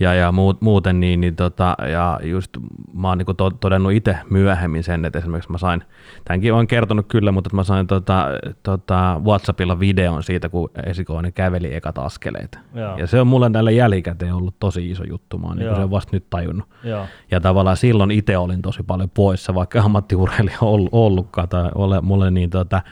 ja, 0.00 0.14
ja 0.14 0.32
muut, 0.32 0.60
muuten 0.60 1.00
niin, 1.00 1.20
niin 1.20 1.36
tota, 1.36 1.76
ja 1.92 2.20
just 2.22 2.50
mä 2.94 3.08
oon 3.08 3.18
niin 3.18 3.26
kuin 3.26 3.36
to, 3.36 3.50
todennut 3.50 3.92
itse 3.92 4.16
myöhemmin 4.30 4.84
sen, 4.84 5.04
että 5.04 5.18
esimerkiksi 5.18 5.52
mä 5.52 5.58
sain, 5.58 5.82
tämänkin 6.24 6.54
olen 6.54 6.66
kertonut 6.66 7.06
kyllä, 7.08 7.32
mutta 7.32 7.48
että 7.48 7.56
mä 7.56 7.64
sain 7.64 7.86
tota, 7.86 8.26
tota 8.62 9.20
WhatsAppilla 9.24 9.80
videon 9.80 10.22
siitä, 10.22 10.48
kun 10.48 10.70
esikoinen 10.86 11.32
käveli 11.32 11.74
ekat 11.74 11.98
askeleet. 11.98 12.58
Joo. 12.74 12.96
Ja 12.96 13.06
se 13.06 13.20
on 13.20 13.26
mulle 13.26 13.50
tälle 13.50 13.72
jälkikäteen 13.72 14.34
ollut 14.34 14.54
tosi 14.60 14.90
iso 14.90 15.04
juttu, 15.04 15.38
mä 15.38 15.46
oon 15.46 15.56
niin 15.56 15.68
kuin 15.68 15.80
sen 15.80 15.90
vasta 15.90 16.16
nyt 16.16 16.30
tajunnut. 16.30 16.68
Joo. 16.84 17.06
Ja 17.30 17.40
tavallaan 17.40 17.76
silloin 17.88 18.10
itse 18.10 18.38
olin 18.38 18.62
tosi 18.62 18.82
paljon 18.82 19.10
poissa, 19.10 19.54
vaikka 19.54 19.80
ammattiurheilija 19.80 20.58
ollut, 20.60 20.88
ollutkaan 20.92 21.48
tai 21.48 21.70
ole, 21.74 22.00
mulle 22.00 22.30
niin, 22.30 22.50
tota, 22.50 22.82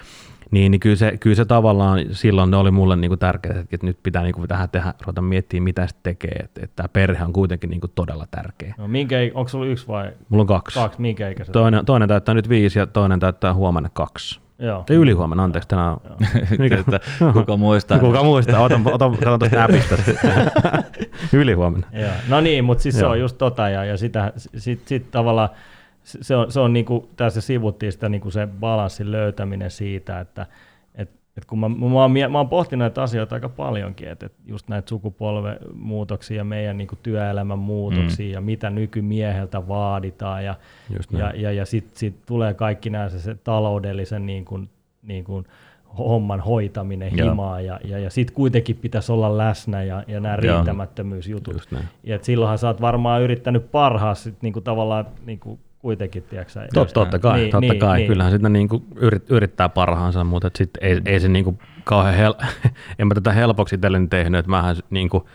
niin, 0.51 0.71
niin 0.71 0.81
kyllä, 0.81 0.97
se, 0.97 1.17
kyllä 1.21 1.37
se 1.37 1.45
tavallaan 1.45 2.01
silloin 2.11 2.51
ne 2.51 2.57
oli 2.57 2.71
mulle 2.71 2.97
niin 2.97 3.19
tärkeää, 3.19 3.61
että 3.61 3.87
nyt 3.87 3.99
pitää 4.03 4.23
niin 4.23 4.35
kuin 4.35 4.49
tähän 4.49 4.71
tehdä, 4.71 4.95
ruveta 5.03 5.23
miettimään, 5.23 5.65
mitä 5.65 5.87
se 5.87 5.95
tekee, 6.03 6.33
että, 6.45 6.61
että 6.65 6.77
tämä 6.77 6.89
perhe 6.89 7.25
on 7.25 7.33
kuitenkin 7.33 7.71
niin 7.71 7.81
kuin 7.81 7.93
todella 7.95 8.27
tärkeä. 8.31 8.75
No, 8.79 8.89
minkä, 8.89 9.17
onko 9.35 9.49
sulla 9.49 9.67
yksi 9.67 9.89
vai 9.89 10.13
Mulla 10.29 10.43
on 10.43 10.47
kaksi. 10.47 10.79
kaksi? 10.79 11.01
Minkä? 11.01 11.35
Toinen, 11.53 11.85
toinen 11.85 12.09
täyttää 12.09 12.35
nyt 12.35 12.49
viisi 12.49 12.79
ja 12.79 12.87
toinen 12.87 13.21
täyttää 13.21 13.55
huomenna 13.55 13.89
kaksi. 13.93 14.46
Joo. 14.59 14.85
Ei 14.91 14.97
ylihuomenna, 14.97 15.45
anteeksi, 15.45 15.69
tänään. 15.69 15.97
Mikä? 16.59 16.79
että 16.79 17.01
kuka 17.33 17.57
muistaa. 17.57 17.99
Kuka 17.99 18.23
muistaa? 18.23 18.61
Otan, 18.61 18.83
otan, 18.87 19.11
otan 19.13 19.39
tuosta 19.39 19.57
näpistä. 19.67 19.97
ylihuomenna. 21.33 21.87
Joo. 21.93 22.11
No 22.29 22.41
niin, 22.41 22.65
mutta 22.65 22.83
siis 22.83 22.95
se 22.95 23.01
Joo. 23.01 23.11
on 23.11 23.21
just 23.21 23.39
tota, 23.39 23.69
ja, 23.69 23.85
ja 23.85 23.97
sitä, 23.97 24.33
sit, 24.57 24.81
sit 24.87 25.11
tavallaan 25.11 25.49
se 26.05 26.37
on, 26.37 26.53
se 26.53 26.61
on 26.61 26.73
niinku, 26.73 27.09
tässä 27.17 27.41
sivuttiin 27.41 27.93
sitä 27.93 28.09
niinku 28.09 28.31
se 28.31 28.49
balanssin 28.61 29.13
löytäminen 29.13 29.71
siitä, 29.71 30.21
että 30.21 30.47
et, 31.37 31.45
kun 31.45 31.59
mä, 31.59 31.69
mä, 31.69 32.03
oon, 32.03 32.13
mä 32.31 32.39
oon 32.39 32.49
pohtinut 32.49 32.81
näitä 32.81 33.03
asioita 33.03 33.35
aika 33.35 33.49
paljonkin, 33.49 34.09
että 34.09 34.27
et 34.27 34.33
just 34.47 34.69
näitä 34.69 34.89
sukupolvemuutoksia 34.89 36.37
ja 36.37 36.45
meidän 36.45 36.79
niinku 36.79 36.97
työelämän 37.03 37.59
muutoksia 37.59 38.27
mm. 38.27 38.33
ja 38.33 38.41
mitä 38.41 38.71
nykymieheltä 38.71 39.69
vaaditaan 39.69 40.45
ja, 40.45 40.55
ja, 41.11 41.33
ja, 41.35 41.53
ja 41.53 41.67
sitten 41.67 41.99
sit 41.99 42.27
tulee 42.27 42.55
kaikki 42.55 42.91
nämä 42.91 43.09
se, 43.09 43.19
se 43.19 43.35
taloudellisen 43.35 44.27
niin 44.27 44.45
kuin, 44.45 44.71
niin 45.03 45.25
kuin 45.25 45.47
homman 45.99 46.41
hoitaminen 46.41 47.17
Joo. 47.17 47.31
himaa 47.31 47.61
ja, 47.61 47.81
ja, 47.85 47.99
ja 47.99 48.11
sitten 48.11 48.35
kuitenkin 48.35 48.77
pitäisi 48.77 49.13
olla 49.13 49.39
läsnä 49.39 49.83
ja, 49.83 50.05
ja 50.07 50.21
nämä 50.21 50.37
riittämättömyysjutut. 50.37 51.69
Ja 52.05 52.17
et 52.17 52.25
silloinhan 52.25 52.59
sä 52.59 52.67
oot 52.67 52.81
varmaan 52.81 53.23
yrittänyt 53.23 53.71
parhaas 53.71 54.23
sit 54.23 54.43
niinku 54.43 54.61
tavallaan 54.61 55.07
niinku 55.27 55.59
kuitenkin, 55.87 56.23
tiedätkö 56.23 56.61
Tot, 56.75 56.93
totta 56.93 57.19
kai, 57.19 57.39
Niin, 57.39 57.51
totta 57.51 57.61
niin, 57.61 57.79
kai. 57.79 57.97
niin. 57.99 58.09
Kyllähän 58.09 58.33
sitä 58.33 58.49
niinku 58.49 58.85
yrit, 58.97 59.31
yrittää 59.31 59.69
parhaansa, 59.69 60.25
mutta 60.25 60.47
et 60.47 60.57
sit 60.57 60.71
ei, 60.81 61.01
ei 61.05 61.21
se 61.21 61.29
niinku 61.29 61.59
kauhean 61.85 62.15
hel... 62.15 62.35
en 62.99 63.07
mä 63.07 63.15
tätä 63.15 63.33
helpoksi 63.33 63.75
itselleni 63.75 64.09
tehnyt, 64.09 64.39
että 64.39 64.51
mähän 64.51 64.77
niinku 64.91 65.29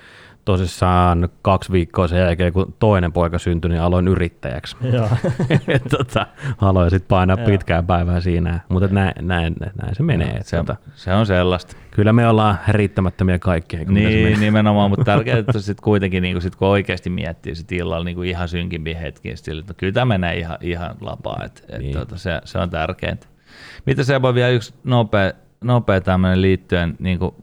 tosissaan 0.58 1.30
kaksi 1.41 1.72
viikkoa 1.72 2.08
sen 2.08 2.20
jälkeen, 2.20 2.54
kun 2.54 2.74
toinen 2.80 3.14
poika 3.14 3.39
syntyi, 3.39 3.70
niin 3.70 3.82
aloin 3.82 4.08
yrittäjäksi. 4.08 4.76
Joo. 4.93 5.08
Et 5.68 5.84
tota, 5.89 6.28
aloin 6.62 6.89
sitten 6.89 7.08
painaa 7.08 7.38
Joo. 7.39 7.45
pitkään 7.45 7.86
päivää 7.88 8.20
siinä, 8.22 8.60
mutta 8.70 8.86
et 8.86 8.91
näin, 8.91 9.14
näin, 9.22 9.56
näin 9.82 9.95
se 9.95 10.04
menee. 10.04 10.28
Et 10.38 10.45
Se, 10.45 10.58
tota, 10.58 10.76
se 10.95 11.14
on 11.14 11.26
sellaista. 11.26 11.76
kyllä 11.91 12.14
me 12.14 12.28
ollaan 12.28 12.58
riittämättömiä 12.68 13.39
kaikkeen. 13.39 13.86
kun 13.86 13.93
Niin, 13.93 14.39
nimenomaan, 14.39 14.89
mutta 14.89 15.06
tärkeää, 15.14 15.38
että 15.38 15.60
sit 15.60 15.82
kuitenkin 15.82 16.24
niin 16.24 16.41
sit 16.41 16.56
kun 16.56 16.68
oikeasti 16.68 17.10
miettii 17.10 17.56
sit 17.56 17.72
illalla 17.72 18.06
niin 18.06 18.24
ihan 18.26 18.47
synkimpiä 18.47 18.99
hetkiä, 18.99 19.36
sit 19.36 19.45
sille, 19.45 19.60
että 19.60 19.74
kyllä 19.74 19.93
tämä 19.93 20.06
menee 20.06 20.38
ihan, 20.38 20.58
ihan 20.62 20.95
lapaa, 21.02 21.41
että 21.45 21.62
et, 21.70 21.80
Niin. 21.82 21.93
tota, 21.93 22.18
se, 22.18 22.41
se, 22.45 22.60
on 22.60 22.70
tärkeintä. 22.70 23.28
Mitä 23.86 24.04
se 24.04 24.22
voi 24.22 24.34
vielä 24.34 24.49
yksi 24.49 24.74
nopea, 24.84 25.32
nopea 25.64 26.02
tämmöinen 26.02 26.41
liittyen, 26.41 26.95
niin 26.99 27.20
kuin, 27.20 27.36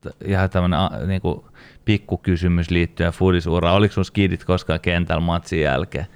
t- 0.00 0.26
ihan 0.28 0.50
tämmöinen 0.50 0.78
niin 1.06 1.20
kuin, 1.20 1.44
pikku 1.86 2.16
kysymys 2.16 2.70
liittyen 2.70 3.12
foodisuraan. 3.12 3.74
Oliko 3.76 3.92
sun 3.94 4.04
skidit 4.04 4.44
koskaan 4.44 4.80
kentällä 4.80 5.20
matsin 5.20 5.60
jälkeen? 5.60 6.06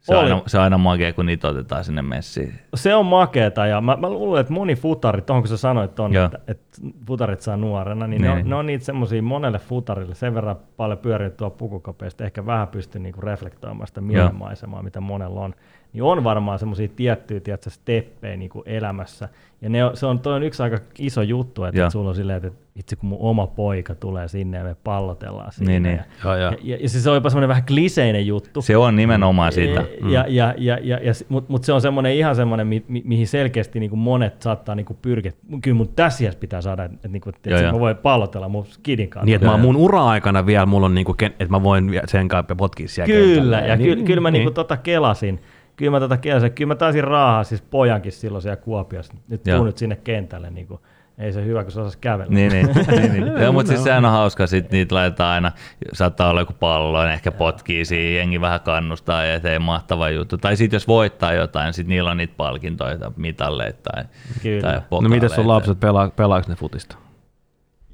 Se 0.00 0.14
on, 0.16 0.22
Oli. 0.22 0.30
aina, 0.32 0.42
se 0.46 0.58
on 0.58 0.64
aina 0.64 0.78
makea, 0.78 1.12
kun 1.12 1.26
niitä 1.26 1.48
otetaan 1.48 1.84
sinne 1.84 2.02
messiin. 2.02 2.54
Se 2.74 2.94
on 2.94 3.06
makeeta 3.06 3.66
ja 3.66 3.80
mä, 3.80 3.96
mä 3.96 4.10
luulen, 4.10 4.40
että 4.40 4.52
moni 4.52 4.74
futari, 4.74 5.22
tuohon 5.22 5.42
kun 5.42 5.48
sä 5.48 5.56
sanoit 5.56 5.94
ton, 5.94 6.12
Joo. 6.12 6.24
että, 6.24 6.38
että 6.48 6.64
futarit 7.06 7.40
saa 7.40 7.56
nuorena, 7.56 8.06
niin, 8.06 8.22
ne, 8.22 8.28
Niin. 8.28 8.38
on, 8.44 8.48
ne 8.50 8.54
on 8.56 8.66
niitä 8.66 8.84
semmoisia 8.84 9.22
monelle 9.22 9.58
futarille 9.58 10.14
sen 10.14 10.34
verran 10.34 10.56
paljon 10.76 10.98
pyörinyt 10.98 11.36
tuolla 11.36 11.54
pukukopeista, 11.56 12.24
ehkä 12.24 12.46
vähän 12.46 12.68
pystyy 12.68 13.00
niinku 13.00 13.20
reflektoimaan 13.20 13.86
sitä 13.86 14.00
mielenmaisemaa, 14.00 14.82
mitä 14.82 15.00
monella 15.00 15.40
on. 15.40 15.54
Niin 15.92 16.02
on 16.02 16.24
varmaan 16.24 16.58
semmoisia 16.58 16.88
tiettyjä 16.96 17.40
tiedätkö, 17.40 17.70
steppejä 17.70 18.36
niinku 18.36 18.62
elämässä. 18.66 19.28
Ja 19.62 19.68
ne 19.68 19.84
on, 19.84 19.96
se 19.96 20.06
on, 20.06 20.20
toi 20.20 20.34
on 20.34 20.42
yksi 20.42 20.62
aika 20.62 20.78
iso 20.98 21.22
juttu, 21.22 21.64
että, 21.64 21.80
että 21.82 21.90
sulla 21.90 22.08
on 22.08 22.14
silleen, 22.14 22.46
että 22.46 22.58
itse 22.76 22.96
kun 22.96 23.08
mun 23.08 23.18
oma 23.20 23.46
poika 23.46 23.94
tulee 23.94 24.28
sinne 24.28 24.58
ja 24.58 24.64
me 24.64 24.76
pallotellaan 24.84 25.52
siinä. 25.52 25.70
Niin, 25.70 25.82
niin. 25.82 25.96
Ja, 25.96 26.04
joo. 26.24 26.36
ja, 26.36 26.52
ja, 26.62 26.76
ja, 26.80 26.88
siis 26.88 27.04
se 27.04 27.10
on 27.10 27.16
jopa 27.16 27.30
semmoinen 27.30 27.48
vähän 27.48 27.64
kliseinen 27.66 28.26
juttu. 28.26 28.62
Se 28.62 28.76
on 28.76 28.96
nimenomaan 28.96 29.52
sitä. 29.52 29.80
Mm. 29.80 30.10
Ja, 30.10 30.24
ja, 30.28 30.54
ja, 30.58 30.78
ja, 30.82 30.98
ja, 31.02 31.12
Mutta 31.28 31.52
mut 31.52 31.64
se 31.64 31.72
on 31.72 31.80
semmoinen 31.80 32.14
ihan 32.14 32.36
semmoinen, 32.36 32.66
mi, 32.66 32.84
mi, 32.88 33.02
mihin 33.04 33.26
selkeästi 33.26 33.80
niinku 33.80 33.96
monet 33.96 34.42
saattaa 34.42 34.74
niinku 34.74 34.96
pyrkiä. 35.02 35.32
Kyllä 35.62 35.76
mun 35.76 35.88
tässä 35.88 36.32
pitää 36.40 36.60
saada, 36.60 36.84
että 36.84 36.98
et, 37.04 37.12
niinku, 37.12 37.28
et, 37.28 37.36
Joo, 37.46 37.58
et 37.58 37.64
joo. 37.64 37.72
mä 37.72 37.80
voin 37.80 37.96
pallotella 37.96 38.48
mun 38.48 38.66
skidin 38.66 39.08
kanssa. 39.08 39.24
Niin, 39.24 39.34
että 39.34 39.46
mä 39.48 39.56
mun 39.56 39.76
ura-aikana 39.76 40.46
vielä, 40.46 40.66
mulla 40.66 40.86
on 40.86 40.94
niinku, 40.94 41.16
ken- 41.22 41.32
että 41.40 41.50
mä 41.50 41.62
voin 41.62 42.00
sen 42.06 42.28
kanssa 42.28 42.56
potkia 42.56 42.88
siellä 42.88 43.06
Kyllä, 43.06 43.34
kentällä. 43.34 43.60
ja 43.60 43.76
niin, 43.76 43.98
ky, 43.98 44.04
kyllä 44.04 44.20
mä 44.20 44.30
niin. 44.30 44.40
niinku 44.40 44.54
tota 44.54 44.76
kelasin. 44.76 45.40
Kyllä 45.78 45.90
mä 45.90 46.00
tota. 46.00 46.16
Kyllä 46.54 46.68
mä 46.68 46.74
taisin 46.74 47.04
raahaa 47.04 47.44
siis 47.44 47.62
pojankin 47.62 48.12
silloin 48.12 48.42
siellä 48.42 48.56
Kuopiossa. 48.56 49.14
Nyt 49.28 49.46
Joo. 49.46 49.56
tuu 49.56 49.66
nyt 49.66 49.78
sinne 49.78 49.96
kentälle. 49.96 50.50
Niinku. 50.50 50.80
Ei 51.18 51.32
se 51.32 51.44
hyvä, 51.44 51.62
kun 51.62 51.72
se 51.72 51.80
osasi 51.80 51.98
kävellä. 52.00 52.34
Niin, 52.34 52.52
niin. 52.52 52.66
niin, 53.00 53.12
niin. 53.12 53.42
Joo, 53.42 53.52
mutta 53.52 53.68
siis 53.72 53.84
sehän 53.84 54.04
on 54.04 54.10
hauska, 54.10 54.46
sit 54.46 54.70
niitä 54.70 54.94
laitetaan 54.94 55.34
aina, 55.34 55.52
saattaa 55.92 56.30
olla 56.30 56.40
joku 56.40 56.52
pallo, 56.60 57.04
ne 57.04 57.12
ehkä 57.12 57.32
potkii 57.32 57.84
siihen, 57.84 58.16
jengi 58.16 58.40
vähän 58.40 58.60
kannustaa 58.60 59.24
ja 59.24 59.34
ettei 59.34 59.58
mahtava 59.58 60.10
juttu. 60.10 60.38
Tai 60.38 60.56
sitten 60.56 60.76
jos 60.76 60.88
voittaa 60.88 61.32
jotain, 61.32 61.72
sitten 61.72 61.90
niillä 61.90 62.10
on 62.10 62.16
niitä 62.16 62.34
palkintoja 62.36 62.98
mitalleita 63.16 63.90
tai, 63.92 64.04
Kyllä. 64.42 64.60
tai 64.60 64.80
No 64.90 65.00
No 65.00 65.08
miten 65.08 65.30
sun 65.30 65.48
lapset 65.48 65.80
pelaa, 65.80 66.10
pelaako 66.10 66.48
ne 66.48 66.54
futista? 66.54 66.96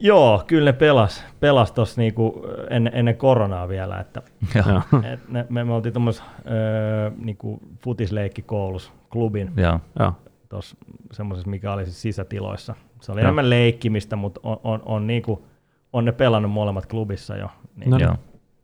Joo, 0.01 0.45
kyllä 0.47 0.65
ne 0.65 0.73
pelas, 0.73 1.25
pelas 1.41 1.73
tossa 1.73 2.01
niinku 2.01 2.47
ennen, 2.71 2.93
ennen 2.97 3.17
koronaa 3.17 3.69
vielä. 3.69 4.01
Että 4.01 4.23
Joo. 4.55 4.83
Et 5.13 5.29
ne, 5.29 5.47
me, 5.49 5.65
me 5.65 5.73
oltiin 5.73 5.93
tuommoisessa 5.93 6.25
öö, 6.51 7.11
niinku 7.17 7.61
futisleikkikoulussa, 7.85 8.93
klubin, 9.11 9.53
Joo. 9.57 9.81
Joo. 9.99 10.13
tuossa 10.49 10.77
semmoisessa, 11.13 11.51
mikä 11.51 11.73
oli 11.73 11.85
siis 11.85 12.03
sisätiloissa. 12.03 12.75
Se 13.01 13.13
oli 13.13 13.21
Joo. 13.21 13.25
enemmän 13.25 13.51
leikkimistä, 13.51 14.17
mutta 14.17 14.41
on, 14.43 14.61
on, 14.65 14.83
on, 14.85 15.07
niinku, 15.07 15.47
on 15.93 16.05
ne 16.05 16.13
pelannut 16.13 16.53
molemmat 16.53 16.87
klubissa 16.87 17.37
jo, 17.37 17.49
niin 17.77 17.91
No. 17.91 17.99
Joo. 17.99 18.15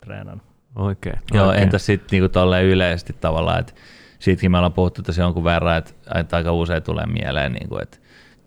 treenannut. 0.00 0.44
Oikein. 0.76 1.18
Joo, 1.34 1.46
oikein. 1.46 1.62
entäs 1.62 1.86
sitten 1.86 2.08
niinku 2.10 2.28
tolleen 2.28 2.64
yleisesti 2.64 3.16
tavallaan, 3.20 3.60
että 3.60 3.72
siitäkin 4.18 4.50
me 4.50 4.58
ollaan 4.58 4.72
puhuttu 4.72 5.02
tässä 5.02 5.22
jonkun 5.22 5.44
verran, 5.44 5.76
että, 5.78 5.90
että 6.14 6.36
aika 6.36 6.52
usein 6.52 6.82
tulee 6.82 7.06
mieleen, 7.06 7.52
niinku, 7.52 7.78
että 7.78 7.98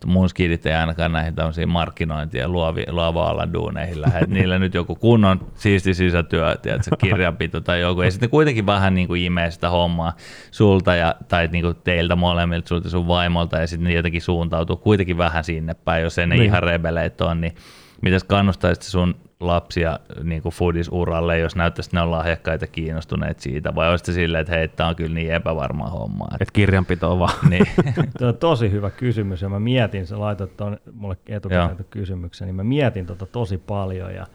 mun 0.06 0.28
skidit 0.28 0.66
ei 0.66 0.74
ainakaan 0.74 1.12
näihin 1.12 1.34
tämmöisiin 1.34 1.68
markkinointi- 1.68 2.38
ja 2.38 2.48
luovi, 2.48 2.84
luova 2.88 3.28
alan 3.28 3.52
duuneihin 3.52 4.00
lähde. 4.00 4.26
Niillä 4.34 4.58
nyt 4.58 4.74
joku 4.74 4.94
kunnon 4.94 5.40
siisti 5.54 5.94
sisätyö, 5.94 6.56
tiedätkö, 6.62 6.96
kirjanpito 6.96 7.60
tai 7.60 7.80
joku. 7.80 8.02
Ja 8.02 8.10
sitten 8.10 8.30
kuitenkin 8.30 8.66
vähän 8.66 8.94
niin 8.94 9.08
kuin 9.08 9.22
imee 9.22 9.50
sitä 9.50 9.70
hommaa 9.70 10.12
sulta 10.50 10.94
ja, 10.96 11.14
tai 11.28 11.48
niin 11.52 11.62
kuin 11.64 11.76
teiltä 11.84 12.16
molemmilta, 12.16 12.68
sulta 12.68 12.90
sun 12.90 13.08
vaimolta, 13.08 13.58
ja 13.58 13.66
sitten 13.66 13.92
jotenkin 13.92 14.22
suuntautuu 14.22 14.76
kuitenkin 14.76 15.18
vähän 15.18 15.44
sinne 15.44 15.74
päin, 15.74 16.02
jos 16.02 16.18
ei 16.18 16.26
ne 16.26 16.34
Niin. 16.34 16.44
ihan 16.46 16.62
rebeleet 16.62 17.20
on, 17.20 17.40
niin 17.40 17.54
mitäs 18.02 18.24
kannustaisit 18.24 18.82
sun 18.82 19.14
lapsia 19.40 20.00
niin 20.22 20.42
kuin 20.42 20.54
foodis-uralle, 20.54 21.38
jos 21.38 21.56
näyttäisi, 21.56 21.88
että 21.88 21.96
ne 21.96 22.02
on 22.02 22.10
lahjakkaita 22.10 22.66
kiinnostuneet 22.66 23.40
siitä, 23.40 23.74
vai 23.74 23.90
olisi 23.90 24.12
silleen, 24.12 24.42
että 24.42 24.54
hei, 24.54 24.68
tämä 24.68 24.88
on 24.88 24.96
kyllä 24.96 25.14
niin 25.14 25.32
epävarmaa 25.32 25.90
hommaa. 25.90 26.28
Että, 26.32 26.42
Et 26.42 26.50
kirjanpito 26.50 27.12
on 27.12 27.18
vaan. 27.18 27.50
niin. 27.50 27.66
Tuo 28.18 28.28
on 28.28 28.36
tosi 28.36 28.70
hyvä 28.70 28.90
kysymys 28.90 29.42
ja 29.42 29.48
mä 29.48 29.60
mietin, 29.60 30.06
sä 30.06 30.20
laitat 30.20 30.56
tuon 30.56 30.78
mulle 30.92 31.16
etukäteen 31.28 31.86
kysymyksen, 31.90 32.46
niin 32.46 32.54
mä 32.54 32.64
mietin 32.64 33.06
tota 33.06 33.26
tosi 33.26 33.58
paljon 33.58 34.14
ja, 34.14 34.26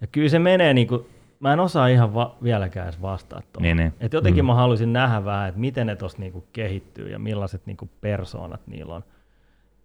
ja 0.00 0.06
kyllä 0.06 0.28
se 0.28 0.38
menee 0.38 0.74
niin 0.74 0.88
kuin, 0.88 1.06
mä 1.40 1.52
en 1.52 1.60
osaa 1.60 1.88
ihan 1.88 2.14
va- 2.14 2.36
vieläkään 2.42 2.88
edes 2.88 3.02
vastata 3.02 3.42
tuohon. 3.52 3.62
Niin, 3.62 3.76
niin. 3.76 3.94
Et 4.00 4.12
jotenkin 4.12 4.44
mm. 4.44 4.46
mä 4.46 4.54
haluaisin 4.54 4.92
nähdä 4.92 5.24
vähän, 5.24 5.48
että 5.48 5.60
miten 5.60 5.86
ne 5.86 5.96
tuossa 5.96 6.18
niinku 6.18 6.44
kehittyy 6.52 7.08
ja 7.08 7.18
millaiset 7.18 7.66
niinku 7.66 7.88
persoonat 8.00 8.60
niillä 8.66 8.94
on. 8.94 9.04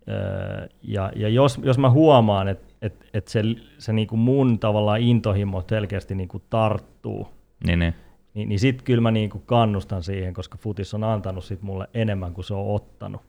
Öö, 0.10 0.68
ja 0.82 1.12
ja 1.16 1.30
jos, 1.30 1.60
jos 1.64 1.78
mä 1.78 1.90
huomaan, 1.90 2.48
että 2.48 2.74
et, 2.82 3.06
et 3.14 3.28
se, 3.28 3.44
se 3.78 3.94
niinku 3.94 4.18
mun 4.18 4.60
tavallaan 4.60 5.02
intohimo 5.02 5.64
selkeästi 5.70 6.16
niinku 6.16 6.42
tarttuu, 6.50 7.28
niin, 7.68 7.80
niin. 7.80 7.94
niin, 8.34 8.50
niin 8.50 8.60
sitten 8.60 8.86
kyllä 8.86 9.02
mä 9.02 9.12
niinku 9.12 9.40
kannustan 9.40 10.04
siihen, 10.04 10.34
koska 10.34 10.58
futis 10.58 10.94
on 10.94 11.04
antanut 11.04 11.44
sit 11.44 11.62
mulle 11.62 11.88
enemmän 11.94 12.34
kuin 12.34 12.46
se 12.46 12.54
on 12.54 12.76
ottanut. 12.76 13.22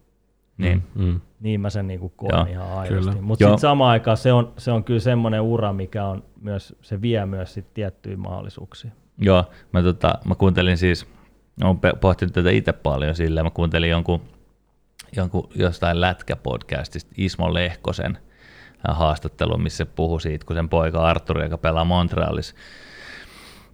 niin. 0.58 0.82
Mm. 0.94 1.20
Niin 1.40 1.60
mä 1.60 1.70
sen 1.70 1.86
niinku 1.86 2.08
koen 2.08 2.34
Joo, 2.34 2.44
ihan 2.44 2.78
aidosti. 2.78 3.20
Mutta 3.20 3.44
sitten 3.44 3.58
samaan 3.58 3.90
aikaan 3.90 4.16
se 4.16 4.32
on, 4.32 4.52
se 4.58 4.72
on 4.72 4.84
kyllä 4.84 5.00
semmoinen 5.00 5.40
ura, 5.40 5.72
mikä 5.72 6.06
on 6.06 6.24
myös, 6.40 6.76
se 6.82 7.02
vie 7.02 7.26
myös 7.26 7.54
sit 7.54 7.74
tiettyjä 7.74 8.16
mahdollisuuksia. 8.16 8.90
Joo, 9.18 9.44
mä, 9.72 9.82
tota, 9.82 10.18
mä 10.24 10.34
kuuntelin 10.34 10.76
siis, 10.76 11.06
olen 11.64 11.78
pohtinut 12.00 12.32
tätä 12.32 12.50
itse 12.50 12.72
paljon 12.72 13.14
silleen, 13.14 13.46
mä 13.46 13.50
kuuntelin 13.50 13.90
jonkun, 13.90 14.20
jonkun 15.16 15.48
jostain 15.54 16.00
lätkäpodcastista 16.00 17.10
Ismo 17.16 17.54
Lehkosen 17.54 18.18
äh, 18.88 18.96
haastattelun, 18.96 19.62
missä 19.62 19.76
se 19.76 19.84
puhui 19.84 20.20
siitä, 20.20 20.46
kun 20.46 20.56
sen 20.56 20.68
poika 20.68 21.02
Arturi, 21.08 21.42
joka 21.42 21.58
pelaa 21.58 21.84
Montrealissa, 21.84 22.54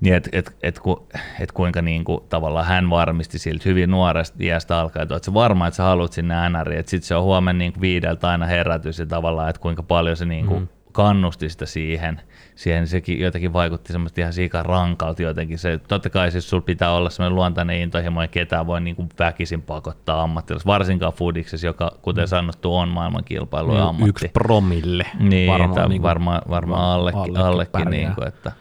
niin 0.00 0.14
et, 0.14 0.28
et, 0.32 0.56
et, 0.62 0.78
ku, 0.78 1.08
et 1.40 1.52
kuinka 1.52 1.82
niin 1.82 2.04
kuin, 2.04 2.20
tavallaan 2.28 2.66
hän 2.66 2.90
varmisti 2.90 3.38
siltä 3.38 3.62
hyvin 3.68 3.90
nuoresta 3.90 4.38
iästä 4.40 4.78
alkaen, 4.78 5.02
että 5.02 5.26
sä 5.26 5.34
varma, 5.34 5.66
että 5.66 5.76
sä 5.76 5.82
haluat 5.82 6.12
sinne 6.12 6.34
NRiin, 6.48 6.80
että 6.80 6.90
sitten 6.90 7.08
se 7.08 7.14
on 7.14 7.24
huomenna 7.24 7.58
niin 7.58 7.80
viideltä 7.80 8.28
aina 8.28 8.46
herätys 8.46 8.98
ja 8.98 9.06
tavallaan, 9.06 9.50
että 9.50 9.62
kuinka 9.62 9.82
paljon 9.82 10.16
se 10.16 10.24
niin 10.24 10.46
kuin, 10.46 10.60
mm. 10.60 10.68
Kannusti 10.92 11.48
sitä 11.48 11.66
siihen, 11.66 12.20
siihen 12.54 12.86
sekin 12.86 13.20
jotenkin 13.20 13.52
vaikutti 13.52 13.92
semmoista 13.92 14.20
ihan 14.20 14.32
siika 14.32 14.62
rankalta 14.62 15.22
jotenkin. 15.22 15.58
Se, 15.58 15.80
totta 15.88 16.10
kai 16.10 16.30
siis 16.30 16.50
sulla 16.50 16.62
pitää 16.62 16.92
olla 16.92 17.10
semmoinen 17.10 17.34
luontainen 17.36 17.80
intohimo 17.80 18.22
ja 18.22 18.28
ketään 18.28 18.66
voi 18.66 18.80
niin 18.80 18.96
kuin 18.96 19.08
väkisin 19.18 19.62
pakottaa 19.62 20.22
ammattilais, 20.22 20.66
varsinkaan 20.66 21.12
foodiksessa, 21.12 21.66
joka 21.66 21.92
kuten 22.02 22.28
sanottu 22.28 22.76
on 22.76 22.88
maailman 22.88 23.24
kilpailu 23.24 23.76
ja 23.76 23.88
ammatti. 23.88 24.08
Yksi 24.10 24.28
promille. 24.28 25.06
Niin, 25.18 25.52
varmaan, 25.52 25.70
niin 25.70 25.88
niin 25.88 26.00
kuin- 26.00 26.08
varmaan, 26.08 26.42
varmaan 26.50 26.84
allekin, 26.84 27.18
allekin 27.20 27.40
allekin 27.40 27.90
niin 27.90 28.14
kuin, 28.14 28.28
että 28.28 28.52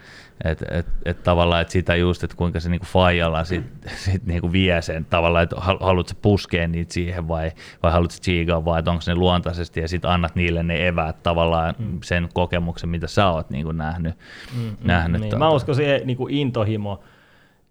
et, 0.43 0.61
et, 0.71 0.87
et 1.05 1.23
tavallaan, 1.23 1.61
että 1.61 1.71
sitä 1.71 1.95
just, 1.95 2.23
että 2.23 2.37
kuinka 2.37 2.59
se 2.59 2.69
niinku 2.69 2.85
faijalla 2.85 3.43
sit, 3.43 3.63
sit 3.87 4.25
niinku 4.25 4.51
vie 4.51 4.81
sen 4.81 5.05
tavallaan, 5.05 5.43
että 5.43 5.55
hal- 5.55 5.83
haluatko 5.85 6.13
puskea 6.21 6.67
niitä 6.67 6.93
siihen 6.93 7.27
vai, 7.27 7.51
vai 7.83 7.91
haluatko 7.91 8.15
sä 8.15 8.21
chiigaa 8.21 8.65
vai 8.65 8.79
että 8.79 8.91
onko 8.91 9.03
ne 9.07 9.15
luontaisesti 9.15 9.79
ja 9.79 9.87
sitten 9.87 10.11
annat 10.11 10.35
niille 10.35 10.63
ne 10.63 10.87
eväät 10.87 11.23
tavallaan 11.23 11.75
mm. 11.79 11.99
sen 12.03 12.29
kokemuksen, 12.33 12.89
mitä 12.89 13.07
sä 13.07 13.29
oot 13.29 13.49
niinku 13.49 13.71
nähnyt. 13.71 14.15
Mm, 14.57 14.75
nähnyt 14.83 15.21
Niin, 15.21 15.29
tuota. 15.29 15.45
mä 15.45 15.49
uskon 15.49 15.75
siihen 15.75 16.01
niin 16.05 16.17
kuin 16.17 16.33
intohimo, 16.33 16.99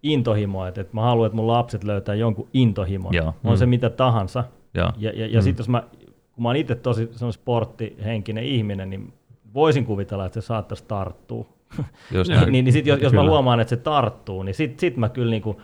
intohimo 0.03 0.65
että, 0.65 0.81
että 0.81 0.95
mä 0.95 1.01
haluan, 1.01 1.25
että 1.25 1.35
mun 1.35 1.47
lapset 1.47 1.83
löytää 1.83 2.15
jonkun 2.15 2.49
intohimon. 2.53 3.13
Joo. 3.13 3.35
On 3.43 3.57
se 3.57 3.65
mitä 3.65 3.89
tahansa. 3.89 4.43
Joo. 4.73 4.91
Ja, 4.97 5.11
ja, 5.15 5.27
ja 5.27 5.39
mm. 5.39 5.43
sitten 5.43 5.61
jos 5.61 5.69
mä, 5.69 5.83
kun 6.31 6.43
mä 6.43 6.49
oon 6.49 6.55
itse 6.55 6.75
tosi 6.75 7.09
sporttihenkinen 7.31 8.43
ihminen, 8.43 8.89
niin 8.89 9.13
voisin 9.53 9.85
kuvitella, 9.85 10.25
että 10.25 10.41
se 10.41 10.45
saattaisi 10.45 10.83
tarttua. 10.87 11.58
Just 12.11 12.29
niin, 12.29 12.39
näin. 12.39 12.51
niin, 12.51 12.65
niin 12.65 12.73
sit, 12.73 12.85
jos, 12.85 13.01
jos 13.01 13.13
mä 13.13 13.23
huomaan, 13.23 13.59
että 13.59 13.69
se 13.69 13.77
tarttuu, 13.77 14.43
niin 14.43 14.55
sit, 14.55 14.79
sit 14.79 14.97
mä 14.97 15.09
kyllä 15.09 15.31
niinku 15.31 15.61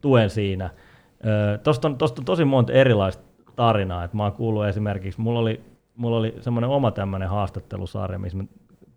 tuen 0.00 0.30
siinä. 0.30 0.70
Öö, 1.26 1.58
Tuosta 1.58 1.88
on, 1.88 1.98
tosta 1.98 2.20
on 2.20 2.24
tosi 2.24 2.44
monta 2.44 2.72
erilaista 2.72 3.22
tarinaa. 3.56 4.04
Et 4.04 4.14
mä 4.14 4.22
oon 4.22 4.32
kuullut 4.32 4.66
esimerkiksi, 4.66 5.20
mulla 5.20 5.40
oli, 5.40 5.60
mulla 5.96 6.16
oli 6.16 6.34
semmoinen 6.40 6.70
oma 6.70 6.90
tämmöinen 6.90 7.28
haastattelusarja, 7.28 8.18
missä 8.18 8.38
mä 8.38 8.44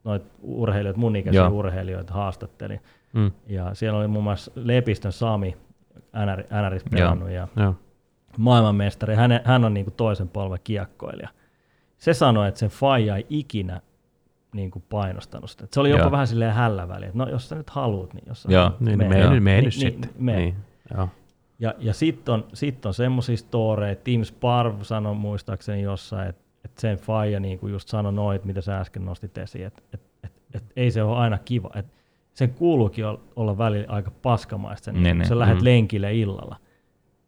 noita 0.03 0.25
urheilijoita, 0.41 0.99
mun 0.99 1.15
ikäisiä 1.15 1.41
Joo. 1.41 1.49
urheilijoita 1.49 2.13
haastattelin. 2.13 2.79
Mm. 3.13 3.31
Ja 3.47 3.73
siellä 3.73 3.99
oli 3.99 4.07
muun 4.07 4.23
muassa 4.23 4.51
Lepistön 4.55 5.11
Sami, 5.11 5.57
NR, 6.25 6.43
NRis 6.61 6.83
pelannut, 6.91 7.29
ja 7.29 7.47
Joo. 7.55 7.75
maailmanmestari. 8.37 9.15
Hän, 9.15 9.41
hän 9.43 9.65
on 9.65 9.73
niin 9.73 9.85
kuin 9.85 9.93
toisen 9.97 10.29
polven 10.29 10.59
kiekkoilija. 10.63 11.29
Se 11.97 12.13
sanoi, 12.13 12.47
että 12.47 12.59
sen 12.59 12.69
faija 12.69 13.15
ei 13.15 13.25
ikinä 13.29 13.81
niin 14.55 14.71
kuin 14.71 14.83
painostanut 14.89 15.49
sitä. 15.49 15.63
Et 15.63 15.73
se 15.73 15.79
oli 15.79 15.89
jopa 15.89 16.01
Joo. 16.03 16.11
vähän 16.11 16.27
silleen 16.27 16.53
hällä 16.53 16.87
väliin, 16.87 17.07
että 17.07 17.17
no 17.17 17.29
jos 17.29 17.49
sä 17.49 17.55
nyt 17.55 17.69
haluat, 17.69 18.13
niin 18.13 18.23
jos 18.27 18.43
sä 18.43 18.51
Joo. 18.51 18.63
haluat, 18.63 18.79
Niin, 18.81 18.97
mene. 18.97 19.09
me, 19.09 19.19
Joo. 19.19 19.29
me, 19.31 19.39
me 19.39 19.51
Niin, 19.51 19.63
nyt 19.65 19.73
niin, 19.77 19.91
sitten. 19.91 20.09
mene. 20.19 20.37
Niin. 20.37 20.55
Joo. 20.97 21.09
Ja, 21.59 21.73
ja 21.79 21.93
sitten 21.93 22.33
on, 22.33 22.45
sit 22.53 22.85
on 22.85 22.93
semmoisia 22.93 23.37
storeja, 23.37 23.95
Tim 23.95 24.23
Sparv 24.23 24.81
sanoi 24.81 25.15
muistaakseni 25.15 25.81
jossain, 25.81 26.29
että 26.29 26.41
et 26.65 26.77
sen 26.77 26.97
faija 26.97 27.39
niin 27.39 27.59
kuin 27.59 27.73
just 27.73 27.87
sanoi 27.89 28.13
noit, 28.13 28.45
mitä 28.45 28.61
sä 28.61 28.77
äsken 28.79 29.05
nostit 29.05 29.37
esiin, 29.37 29.65
että 29.65 29.81
et, 29.93 30.01
et, 30.23 30.31
et 30.53 30.63
ei 30.75 30.91
se 30.91 31.03
ole 31.03 31.17
aina 31.17 31.37
kiva. 31.37 31.69
Et 31.75 31.85
sen 32.33 32.49
kuuluukin 32.53 33.05
ol- 33.05 33.17
olla 33.35 33.57
välillä 33.57 33.85
aika 33.93 34.11
paskamaista, 34.21 34.91
niin, 34.91 34.95
Niin, 34.95 35.03
niin, 35.03 35.17
niin. 35.17 35.23
kun 35.27 35.35
sä 35.35 35.39
lähdet 35.39 35.57
Mm. 35.57 35.65
lenkille 35.65 36.13
illalla. 36.13 36.55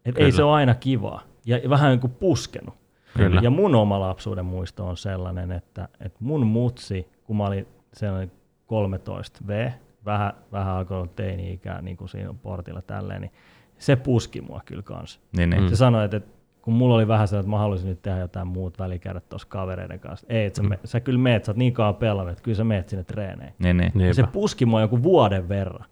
Et 0.05 0.17
ei 0.17 0.32
se 0.32 0.43
ole 0.43 0.51
aina 0.53 0.75
kivaa. 0.75 1.21
Ja 1.45 1.59
vähän 1.69 1.89
niin 1.89 1.99
kuin 1.99 2.13
puskenut. 2.13 2.73
Kyllä. 3.17 3.41
Ja 3.41 3.49
mun 3.49 3.75
oma 3.75 3.99
lapsuuden 3.99 4.45
muisto 4.45 4.88
on 4.88 4.97
sellainen, 4.97 5.51
että, 5.51 5.88
että 5.99 6.17
mun 6.19 6.47
mutsi, 6.47 7.07
kun 7.28 7.38
mä 7.38 7.45
olin 7.45 7.67
sellainen 7.93 8.32
13V, 8.67 9.71
vähän, 10.05 10.34
vähän 10.51 10.73
alkoi 10.73 10.97
olla 10.97 11.09
teini-ikää 11.15 11.82
niin 11.82 11.97
kuin 11.97 12.09
siinä 12.09 12.34
portilla 12.34 12.82
tälleen, 12.82 13.21
niin 13.21 13.32
se 13.78 13.95
puski 13.95 14.41
mua 14.41 14.61
kyllä 14.65 14.82
kans. 14.82 15.19
Niin, 15.38 15.49
niin. 15.49 15.69
Se 15.69 15.75
sanoi, 15.75 16.05
että, 16.05 16.17
että 16.17 16.32
kun 16.61 16.73
mulla 16.73 16.95
oli 16.95 17.07
vähän 17.07 17.28
sellainen, 17.28 17.45
että 17.45 17.55
mä 17.55 17.59
haluaisin 17.59 17.89
nyt 17.89 18.01
tehdä 18.01 18.19
jotain 18.19 18.47
muut 18.47 18.80
välikädet 18.80 19.30
tuossa 19.30 19.47
kavereiden 19.47 19.99
kanssa. 19.99 20.28
Ei, 20.30 20.45
että 20.45 20.57
sä, 20.57 20.63
me, 20.63 20.80
sä 20.84 20.99
kyllä 20.99 21.19
meet, 21.19 21.45
sä 21.45 21.51
oot 21.51 21.57
niin 21.57 21.73
kauan 21.73 21.95
pelannut, 21.95 22.32
että 22.32 22.43
kyllä 22.43 22.55
sä 22.55 22.63
meet 22.63 22.89
sinne 22.89 23.03
treeneihin. 23.03 23.55
Niin, 23.59 23.78
niin. 23.78 24.01
Ja 24.01 24.13
se 24.13 24.23
puski 24.23 24.65
mua 24.65 24.82
joku 24.82 25.03
vuoden 25.03 25.49
verran. 25.49 25.86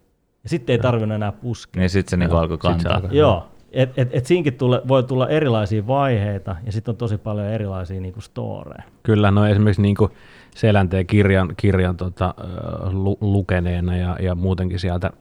Ja 0.44 0.50
sitten 0.50 0.74
ei 0.74 0.80
tarvinnut 0.80 1.16
enää 1.16 1.32
puskea. 1.32 1.80
Niin 1.80 1.90
sitten 1.90 2.10
se 2.10 2.18
niinku 2.18 2.36
alkoi 2.36 2.58
kantaa. 2.58 2.96
alkoi. 2.96 3.18
Joo, 3.18 3.48
et, 3.72 3.94
et, 3.98 4.10
et 4.12 4.26
siinkin 4.26 4.54
tule, 4.54 4.82
voi 4.88 5.04
tulla 5.04 5.30
erilaisia 5.30 5.88
vaiheita 5.88 6.56
ja 6.66 6.72
sitten 6.72 6.92
on 6.92 6.98
tosi 6.98 7.18
paljon 7.18 7.48
erilaisia 7.48 8.02
niinku 8.02 8.22
storeja. 8.22 8.84
Kyllä, 9.04 9.32
no 9.32 9.48
esimerkiksi 9.48 9.82
niin 9.82 9.96
kuin 9.96 10.12
Selänteen 10.56 11.08
kirjan, 11.08 11.54
kirjan 11.58 11.98
tota, 11.98 12.34
lu, 12.92 13.18
lukeneena 13.22 13.98
ja, 13.98 14.18
ja 14.22 14.36
muutenkin 14.36 14.80
sieltä. 14.80 15.12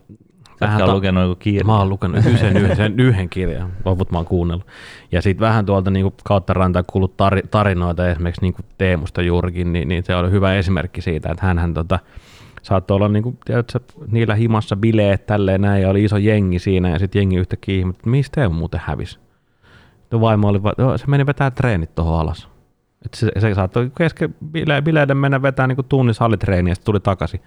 Vähän 0.60 0.78
ta- 0.78 0.94
lukenut 0.94 1.22
joku 1.22 1.34
kirja. 1.38 1.64
Mä 1.64 1.78
oon 1.78 1.88
lukenut 1.88 2.26
yhden, 2.26 2.76
sen 2.76 3.00
yhden 3.00 3.28
kirjan, 3.28 3.72
loput 3.84 4.10
mä 4.10 4.18
oon 4.18 4.26
kuunnellut. 4.26 4.66
Ja 5.12 5.22
sitten 5.22 5.46
vähän 5.46 5.66
tuolta 5.66 5.90
niin 5.90 6.04
kuin 6.04 6.14
kautta 6.24 6.52
rantaa 6.52 6.82
kuullut 6.82 7.16
tari, 7.16 7.42
tarinoita 7.50 8.10
esimerkiksi 8.10 8.40
niin 8.42 8.54
kuin 8.54 8.66
Teemusta 8.78 9.22
juurikin, 9.22 9.72
niin, 9.72 9.88
niin, 9.88 10.04
se 10.04 10.16
oli 10.16 10.30
hyvä 10.30 10.54
esimerkki 10.54 11.00
siitä, 11.00 11.30
että 11.30 11.46
hän 11.54 11.74
tota, 11.74 11.98
saattoi 12.62 12.94
olla 12.94 13.08
niin 13.08 13.22
kuin, 13.22 13.38
tiedätkö, 13.44 13.80
niillä 14.10 14.34
himassa 14.34 14.76
bileet 14.76 15.26
tälleen 15.26 15.60
näin, 15.60 15.82
ja 15.82 15.90
oli 15.90 16.04
iso 16.04 16.16
jengi 16.16 16.58
siinä, 16.58 16.88
ja 16.88 16.98
sitten 16.98 17.20
jengi 17.20 17.36
yhtäkkiä 17.36 17.74
ihmetti, 17.78 18.00
että 18.00 18.10
mistä 18.10 18.34
Teemu 18.34 18.54
muuten 18.54 18.80
hävisi. 18.84 19.18
Vaimo 20.20 20.48
oli, 20.48 20.62
vaan, 20.62 20.74
"Joo, 20.78 20.98
se 20.98 21.06
meni 21.06 21.26
vetää 21.26 21.50
treenit 21.50 21.94
tuohon 21.94 22.20
alas. 22.20 22.48
Et 23.04 23.14
se, 23.14 23.30
se 23.38 23.54
saattoi 23.54 23.90
kesken 23.98 24.34
bile, 24.46 24.82
bileiden 24.82 25.16
mennä 25.16 25.42
vetää 25.42 25.66
niin 25.66 25.78
tunnin 25.88 26.14
salitreeniä 26.14 26.70
ja 26.70 26.74
sitten 26.74 26.86
tuli 26.86 27.00
takaisin 27.00 27.40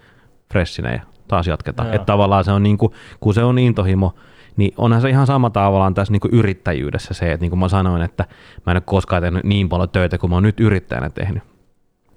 freshinä 0.52 0.92
ja 0.92 1.00
taas 1.28 1.46
jatketaan. 1.46 1.94
Että 1.94 2.06
tavallaan 2.06 2.44
se 2.44 2.52
on 2.52 2.62
niin 2.62 2.78
kuin, 2.78 2.92
kun 3.20 3.34
se 3.34 3.44
on 3.44 3.58
intohimo, 3.58 4.14
niin 4.56 4.74
onhan 4.76 5.00
se 5.00 5.10
ihan 5.10 5.26
sama 5.26 5.50
tavallaan 5.50 5.94
tässä 5.94 6.12
niin 6.12 6.20
yrittäjyydessä 6.32 7.14
se, 7.14 7.32
että 7.32 7.44
niin 7.44 7.50
kuin 7.50 7.58
mä 7.60 7.68
sanoin, 7.68 8.02
että 8.02 8.24
mä 8.66 8.72
en 8.72 8.76
ole 8.76 8.82
koskaan 8.86 9.22
tehnyt 9.22 9.44
niin 9.44 9.68
paljon 9.68 9.88
töitä 9.90 10.18
kuin 10.18 10.30
mä 10.30 10.36
oon 10.36 10.42
nyt 10.42 10.60
yrittäjänä 10.60 11.10
tehnyt. 11.10 11.42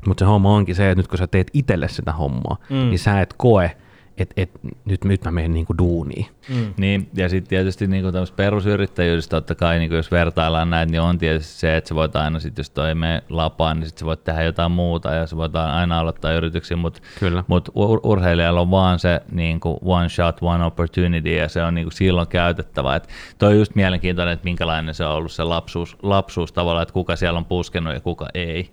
Mutta 0.07 0.21
se 0.21 0.25
homma 0.25 0.55
onkin 0.55 0.75
se, 0.75 0.89
että 0.91 0.99
nyt 0.99 1.07
kun 1.07 1.17
sä 1.17 1.27
teet 1.27 1.47
itselle 1.53 1.87
sitä 1.87 2.11
hommaa, 2.11 2.57
Mm. 2.69 2.75
mm. 2.75 2.81
niin 2.89 2.99
sä 2.99 3.21
et 3.21 3.33
koe, 3.37 3.71
että 4.21 4.41
et, 4.41 4.51
nyt, 4.85 5.03
nyt 5.03 5.23
mä 5.25 5.31
menen 5.31 5.53
niin 5.53 5.65
kuin 5.65 5.77
duuniin. 5.77 6.25
Mm. 6.49 6.73
Niin, 6.77 7.09
ja 7.13 7.29
sitten 7.29 7.49
tietysti 7.49 7.87
niin 7.87 8.03
tämmöistä 8.03 8.35
perusyrittäjyydestä 8.35 9.37
totta 9.37 9.55
kai, 9.55 9.79
niin 9.79 9.93
jos 9.93 10.11
vertaillaan 10.11 10.69
näitä, 10.69 10.91
niin 10.91 11.01
on 11.01 11.17
tietysti 11.17 11.53
se, 11.59 11.77
että 11.77 11.87
sä 11.87 11.95
voit 11.95 12.15
aina 12.15 12.39
sitten, 12.39 12.59
jos 12.63 12.69
toi 12.69 12.89
ei 12.89 12.95
mene 12.95 13.23
lapaan, 13.29 13.79
niin 13.79 13.87
sitten 13.87 13.99
sä 13.99 14.05
voit 14.05 14.23
tehdä 14.23 14.43
jotain 14.43 14.71
muuta 14.71 15.13
ja 15.13 15.27
sä 15.27 15.37
voit 15.37 15.55
aina 15.55 15.99
aloittaa 15.99 16.33
yrityksiä, 16.33 16.77
mutta 16.77 17.01
mut 17.47 17.69
ur- 17.69 18.01
urheilijalla 18.03 18.61
on 18.61 18.71
vaan 18.71 18.99
se 18.99 19.21
niin 19.31 19.59
kuin 19.59 19.77
one 19.81 20.09
shot, 20.09 20.37
one 20.41 20.65
opportunity 20.65 21.29
ja 21.29 21.49
se 21.49 21.63
on 21.63 21.73
niin 21.73 21.85
kuin 21.85 21.93
silloin 21.93 22.27
käytettävä. 22.27 22.95
Et 22.95 23.09
toi 23.37 23.49
on 23.49 23.59
just 23.59 23.75
mielenkiintoinen, 23.75 24.33
että 24.33 24.45
minkälainen 24.45 24.93
se 24.93 25.05
on 25.05 25.15
ollut 25.15 25.31
se 25.31 25.43
lapsuus, 25.43 25.97
lapsuus 26.03 26.51
tavallaan, 26.51 26.83
että 26.83 26.93
kuka 26.93 27.15
siellä 27.15 27.37
on 27.37 27.45
puskenut 27.45 27.93
ja 27.93 27.99
kuka 28.01 28.27
ei. 28.33 28.71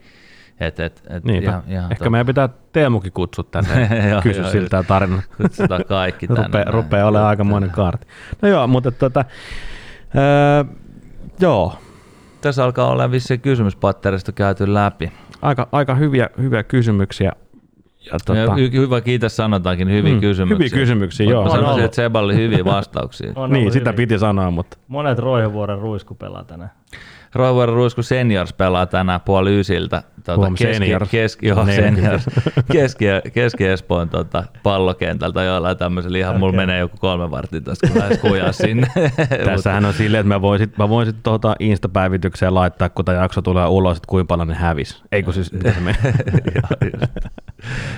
Et, 0.60 0.80
et, 0.80 1.02
et 1.10 1.24
Niinpä. 1.24 1.50
ihan, 1.50 1.62
ihan 1.68 1.92
Ehkä 1.92 2.10
meidän 2.10 2.26
pitää 2.26 2.48
Teemukin 2.72 3.12
kutsua 3.12 3.44
tänne 3.50 3.80
ja 4.10 4.20
kysyä 4.22 4.42
joo, 4.42 4.50
siltä 4.50 4.76
just. 4.76 4.88
tarina. 4.88 5.22
kutsutaan 5.36 5.84
kaikki 5.88 6.26
tänne. 6.26 6.42
Rupee, 6.44 6.64
näin. 6.64 6.74
rupeaa 6.74 7.08
olemaan 7.08 7.28
aikamoinen 7.28 7.70
kaarti. 7.70 8.06
No 8.42 8.48
joo, 8.48 8.66
mutta 8.66 8.90
tota, 8.90 9.24
öö, 10.16 10.64
joo, 11.40 11.74
Tässä 12.40 12.64
alkaa 12.64 12.90
olla 12.90 13.10
vissiin 13.10 13.40
kysymyspatterista 13.40 14.32
käyty 14.32 14.74
läpi. 14.74 15.12
aika, 15.42 15.68
aika 15.72 15.94
hyviä, 15.94 16.30
hyviä 16.40 16.62
kysymyksiä. 16.62 17.32
Ja 18.12 18.18
tota, 18.26 18.38
Ja 18.38 18.46
hy- 18.46 18.72
hyvä, 18.72 19.00
kiitos 19.00 19.36
sanotaankin, 19.36 19.90
hyviä 19.90 20.14
Mm, 20.14 20.20
kysymyksiä. 20.20 20.66
hyviä 20.66 20.80
kysymyksiä, 20.82 21.26
Mä- 21.26 21.32
joo. 21.32 21.44
Mä 21.44 21.50
sanoisin, 21.50 21.84
että 21.84 21.94
Seba 21.94 22.20
oli 22.20 22.36
hyviä 22.36 22.64
vastauksia. 22.64 23.32
On 23.36 23.50
niin, 23.52 23.72
sitä 23.72 23.90
hyvin. 23.90 23.96
piti 23.96 24.18
sanoa, 24.18 24.50
mutta 24.50 24.76
Monet 24.88 25.18
Roihuvuoren 25.18 25.78
ruisku 25.78 26.14
pelaa 26.14 26.44
tänään. 26.44 26.70
Roivuoren 27.34 27.74
Ruisku 27.74 28.02
Seniors 28.02 28.52
pelaa 28.52 28.86
tänään 28.86 29.20
puoli 29.20 29.60
ysiltä. 29.60 30.02
Tuota, 30.24 30.40
Huom, 30.40 30.56
Seniors. 30.56 31.10
Keski, 31.10 31.46
joo, 31.46 31.64
40. 31.64 32.00
seniors. 32.00 32.26
keski, 32.72 33.04
keski-Espoon 33.32 34.08
tota, 34.08 34.44
pallokentältä 34.62 35.42
jollain 35.42 35.76
tämmöisellä 35.76 36.18
ihan, 36.18 36.30
okay. 36.30 36.40
mulla 36.40 36.56
menee 36.56 36.78
joku 36.78 36.96
kolme 37.00 37.30
varttia 37.30 37.60
tässä, 37.60 37.86
kun 37.86 37.98
lähes 37.98 38.18
kujaa 38.18 38.52
sinne. 38.52 38.86
tässähän 39.44 39.84
on 39.84 39.94
silleen, 39.94 40.20
että 40.20 40.34
mä 40.34 40.40
voin 40.40 40.58
sit, 40.58 40.78
mä 40.78 40.88
voin 40.88 41.06
sit 41.06 41.22
tuota 41.22 41.56
Insta-päivitykseen 41.60 42.54
laittaa, 42.54 42.88
kun 42.88 43.04
tämä 43.04 43.22
jakso 43.22 43.42
tulee 43.42 43.66
ulos, 43.66 43.96
että 43.96 44.08
kuinka 44.08 44.28
paljon 44.28 44.48
ne 44.48 44.54
hävis. 44.54 45.02
Ei 45.12 45.22
kun 45.22 45.34
siis? 45.34 45.52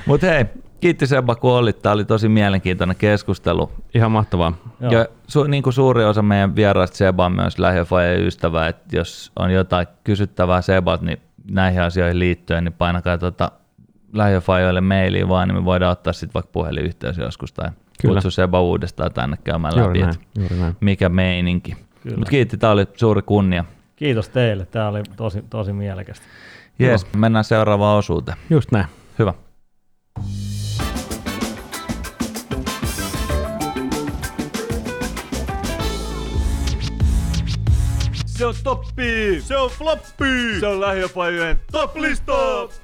Mutta 0.06 0.26
hei, 0.26 0.44
kiitti 0.80 1.06
Seba, 1.06 1.34
kun 1.34 1.52
olit. 1.52 1.82
Tämä 1.82 1.92
oli 1.92 2.04
tosi 2.04 2.28
mielenkiintoinen 2.28 2.96
keskustelu. 2.96 3.70
Ihan 3.94 4.10
mahtavaa. 4.12 4.52
Joo. 4.80 4.92
Ja 4.92 5.06
su, 5.26 5.44
niin 5.44 5.62
kuin 5.62 5.72
suuri 5.72 6.04
osa 6.04 6.22
meidän 6.22 6.56
vieraista 6.56 6.96
Seba 6.96 7.26
on 7.26 7.32
myös 7.32 7.58
lähiöfajan 7.58 8.20
ystävä, 8.20 8.68
että 8.68 8.96
jos 8.96 9.32
on 9.36 9.52
jotain 9.52 9.86
kysyttävää 10.04 10.62
Sebat, 10.62 11.02
niin 11.02 11.18
näihin 11.50 11.82
asioihin 11.82 12.18
liittyen, 12.18 12.64
niin 12.64 12.72
painakaa 12.72 13.18
tuota 13.18 13.52
lähiöfajoille 14.12 14.80
mailia 14.80 15.28
vaan, 15.28 15.48
niin 15.48 15.56
me 15.56 15.64
voidaan 15.64 15.92
ottaa 15.92 16.12
sitten 16.12 16.34
vaikka 16.34 16.50
puhelinyhteys 16.52 17.18
joskus 17.18 17.52
tai 17.52 17.70
Kyllä. 18.02 18.14
kutsu 18.14 18.30
Seba 18.30 18.60
uudestaan 18.60 19.12
tänne 19.12 19.36
käymään 19.44 19.74
Juuri 19.76 20.00
läpi, 20.00 20.12
näin, 20.12 20.26
juuri 20.38 20.56
näin. 20.56 20.76
mikä 20.80 21.08
meininki. 21.08 21.76
Mutta 22.16 22.30
kiitti, 22.30 22.56
tämä 22.56 22.72
oli 22.72 22.86
suuri 22.96 23.22
kunnia. 23.22 23.64
Kiitos 23.96 24.28
teille, 24.28 24.66
tämä 24.66 24.88
oli 24.88 25.02
tosi, 25.16 25.44
tosi 25.50 25.72
mielekästä. 25.72 26.26
Jees, 26.78 27.06
mennään 27.16 27.44
seuraavaan 27.44 27.98
osuuteen. 27.98 28.38
Just 28.50 28.72
näin. 28.72 28.86
Hyvä. 29.18 29.34
Se 38.40 38.46
on 38.46 38.54
toppi! 38.64 39.40
Se 39.40 39.56
on 39.56 39.70
floppi! 39.70 40.60
Se 40.60 40.66
on 40.66 40.80
lähiöpajojen 40.80 41.60
top-lista! 41.72 42.32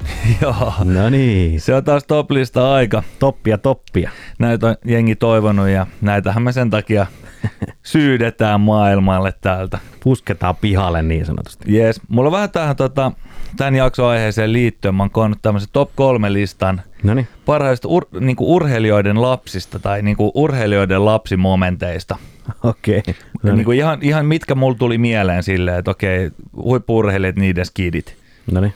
Joo, 0.43 0.73
No 0.85 1.11
niin, 1.11 1.61
se 1.61 1.75
on 1.75 1.85
taas 1.85 2.05
toplista 2.05 2.73
aika. 2.75 3.03
toppia 3.19 3.59
toppia. 3.59 4.11
Näitä 4.39 4.67
on 4.67 4.77
jengi 4.85 5.17
toivonut 5.17 5.69
ja 5.69 5.87
näitähän 6.01 6.43
me 6.43 6.53
sen 6.53 6.71
takia 6.71 7.07
syydetään 7.83 8.61
maailmalle 8.61 9.33
täältä. 9.41 9.79
Pusketaan 10.05 10.57
pihalle 10.57 11.03
niin 11.03 11.27
sanotusti. 11.27 11.77
Jees, 11.77 12.01
mulla 12.09 12.29
on 12.29 12.33
vähän 12.33 12.51
tähän 12.51 12.77
tota, 12.77 13.13
tämän 13.57 13.75
jakson 13.75 14.07
aiheeseen 14.07 14.53
liittyen, 14.53 14.95
mä 14.95 15.03
oon 15.03 15.11
koonnut 15.11 15.39
tämmöisen 15.43 15.69
top 15.73 15.91
kolme 15.95 16.33
listan 16.33 16.83
No 17.03 17.15
niin, 17.15 17.29
parhaista 17.47 17.89
ur, 17.89 18.07
niinku 18.21 18.55
urheilijoiden 18.55 19.23
lapsista 19.23 19.79
tai 19.79 20.03
niinku 20.03 20.33
urheilijoiden 20.35 21.05
lapsimomenteista. 21.05 22.17
okei. 22.63 23.03
No 23.07 23.15
niin. 23.43 23.57
niinku 23.57 23.73
ihan, 23.73 23.99
ihan 24.03 24.27
mitkä 24.27 24.55
mulla 24.55 24.77
tuli 24.79 24.99
mieleen 24.99 25.43
silleen, 25.43 25.79
että 25.79 25.91
okei, 25.91 26.31
huippu-urheilijat, 26.57 27.37
niiden 27.37 27.67
skidit. 27.67 28.17
no 28.53 28.61
niin, 28.61 28.75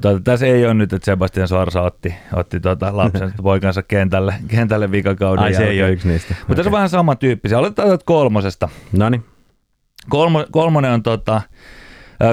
tuota, 0.00 0.20
tässä 0.20 0.46
ei 0.46 0.64
ole 0.64 0.74
nyt, 0.74 0.92
että 0.92 1.04
Sebastian 1.04 1.48
Sorsa 1.48 1.82
otti, 1.82 2.14
otti 2.32 2.60
tuota 2.60 2.96
lapsen 2.96 3.32
poikansa 3.42 3.82
kentälle, 3.82 4.34
kentälle 4.48 4.90
vikakauden 4.90 5.44
Ai 5.44 5.54
se 5.54 5.62
ei 5.64 5.66
jälkeen. 5.66 5.84
ole 5.84 5.92
yksi 5.92 6.08
niistä. 6.08 6.34
Mutta 6.38 6.54
tässä 6.54 6.68
on 6.68 6.72
vähän 6.72 6.88
samantyyppisiä. 6.88 7.58
Aloitetaan 7.58 7.98
kolmosesta. 8.04 8.68
No 8.92 9.08
niin, 9.08 9.24
Kolmo, 10.08 10.46
kolmonen 10.50 10.90
on 10.90 11.02
tota, 11.02 11.42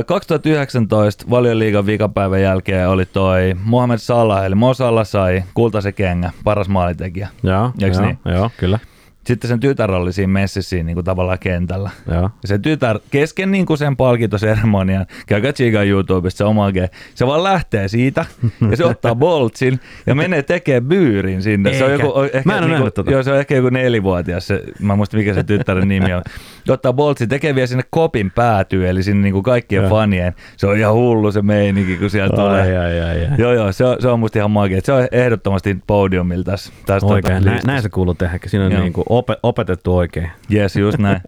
2019 0.05 1.25
valioliigan 1.29 1.85
vikapäivän 1.85 2.41
jälkeen 2.41 2.89
oli 2.89 3.05
toi 3.05 3.55
Mohamed 3.63 3.97
Salah, 3.97 4.45
eli 4.45 4.55
Mo 4.55 4.73
Salah 4.73 5.07
sai 5.07 5.43
kultaisen 5.53 5.93
kengä, 5.93 6.31
paras 6.43 6.69
maalitekijä. 6.69 7.27
joo, 7.43 7.71
joo, 7.77 8.01
niin? 8.01 8.19
joo, 8.25 8.49
kyllä. 8.57 8.79
Sitten 9.27 9.47
sen 9.47 9.59
tytär 9.59 9.91
oli 9.91 10.13
siinä 10.13 10.33
messissä 10.33 10.75
niin 10.75 10.93
kuin 10.93 11.05
tavallaan 11.05 11.39
kentällä. 11.39 11.89
Joo. 12.11 12.21
Ja 12.21 12.47
se 12.47 12.59
tytär 12.59 12.99
kesken 13.11 13.51
niin 13.51 13.65
kuin 13.65 13.77
sen 13.77 13.97
palkintoseremonian, 13.97 15.05
käykää 15.27 15.53
tsiikaa 15.53 15.83
YouTubesta 15.83 16.37
se 16.37 16.43
oma 16.43 16.71
ge, 16.71 16.89
se 17.15 17.27
vaan 17.27 17.43
lähtee 17.43 17.87
siitä 17.87 18.25
ja 18.71 18.77
se 18.77 18.85
ottaa 18.85 19.15
boltsin 19.25 19.79
ja 20.05 20.15
menee 20.15 20.43
tekee 20.43 20.81
byyrin 20.81 21.41
sinne. 21.41 21.73
Se 21.73 21.85
on 21.85 21.91
Eikä. 21.91 22.03
joku, 22.03 22.21
ehkä, 22.21 22.41
Mä 22.45 22.57
en 22.57 22.69
niin 22.69 22.81
kuin, 22.81 22.93
tota. 22.93 23.11
joo, 23.11 23.23
se 23.23 23.31
on 23.31 23.39
ehkä 23.39 23.55
joku 23.55 23.69
nelivuotias, 23.69 24.47
se, 24.47 24.63
mä 24.79 24.93
en 24.93 24.97
muista 24.97 25.17
mikä 25.17 25.33
se 25.33 25.43
tyttären 25.43 25.87
nimi 25.87 26.13
on. 26.13 26.21
Ottaa 26.69 26.93
boltsin, 26.93 27.29
tekee 27.29 27.55
vielä 27.55 27.67
sinne 27.67 27.83
kopin 27.89 28.31
päätyy, 28.31 28.89
eli 28.89 29.03
sinne 29.03 29.23
niin 29.23 29.33
kuin 29.33 29.43
kaikkien 29.43 29.81
Joo. 29.81 29.89
fanien. 29.89 30.33
Se 30.57 30.67
on 30.67 30.77
ihan 30.77 30.93
hullu 30.93 31.31
se 31.31 31.41
meininki, 31.41 31.97
kun 31.97 32.09
siellä 32.09 32.35
tulee. 32.35 32.61
Ai, 32.61 32.77
ai, 32.77 33.01
ai, 33.01 33.25
ai. 33.25 33.27
Joo, 33.37 33.53
joo, 33.53 33.71
se 33.71 33.85
on, 33.85 33.97
se 33.99 34.07
on 34.07 34.19
musta 34.19 34.39
ihan 34.39 34.51
magia. 34.51 34.81
Se 34.83 34.93
on 34.93 35.07
ehdottomasti 35.11 35.77
podiumilla 35.87 36.43
tässä. 36.43 36.73
tässä 36.85 37.07
Oikein, 37.07 37.37
tota, 37.37 37.49
näin, 37.49 37.61
näin 37.65 37.81
se 37.81 37.89
kuuluu 37.89 38.13
tehdä. 38.13 38.39
Siinä 38.45 38.65
on 38.65 38.71
Joo. 38.71 38.81
niin 38.81 38.93
kuin 38.93 39.05
opet, 39.17 39.39
opetettu 39.43 39.97
oikein. 39.97 40.31
Jes, 40.49 40.75
just 40.75 40.97
näin. 40.97 41.21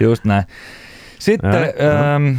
just 0.00 0.24
näin. 0.24 0.44
Sitten 1.18 1.50
Joo, 1.52 1.90
ähm, 2.16 2.36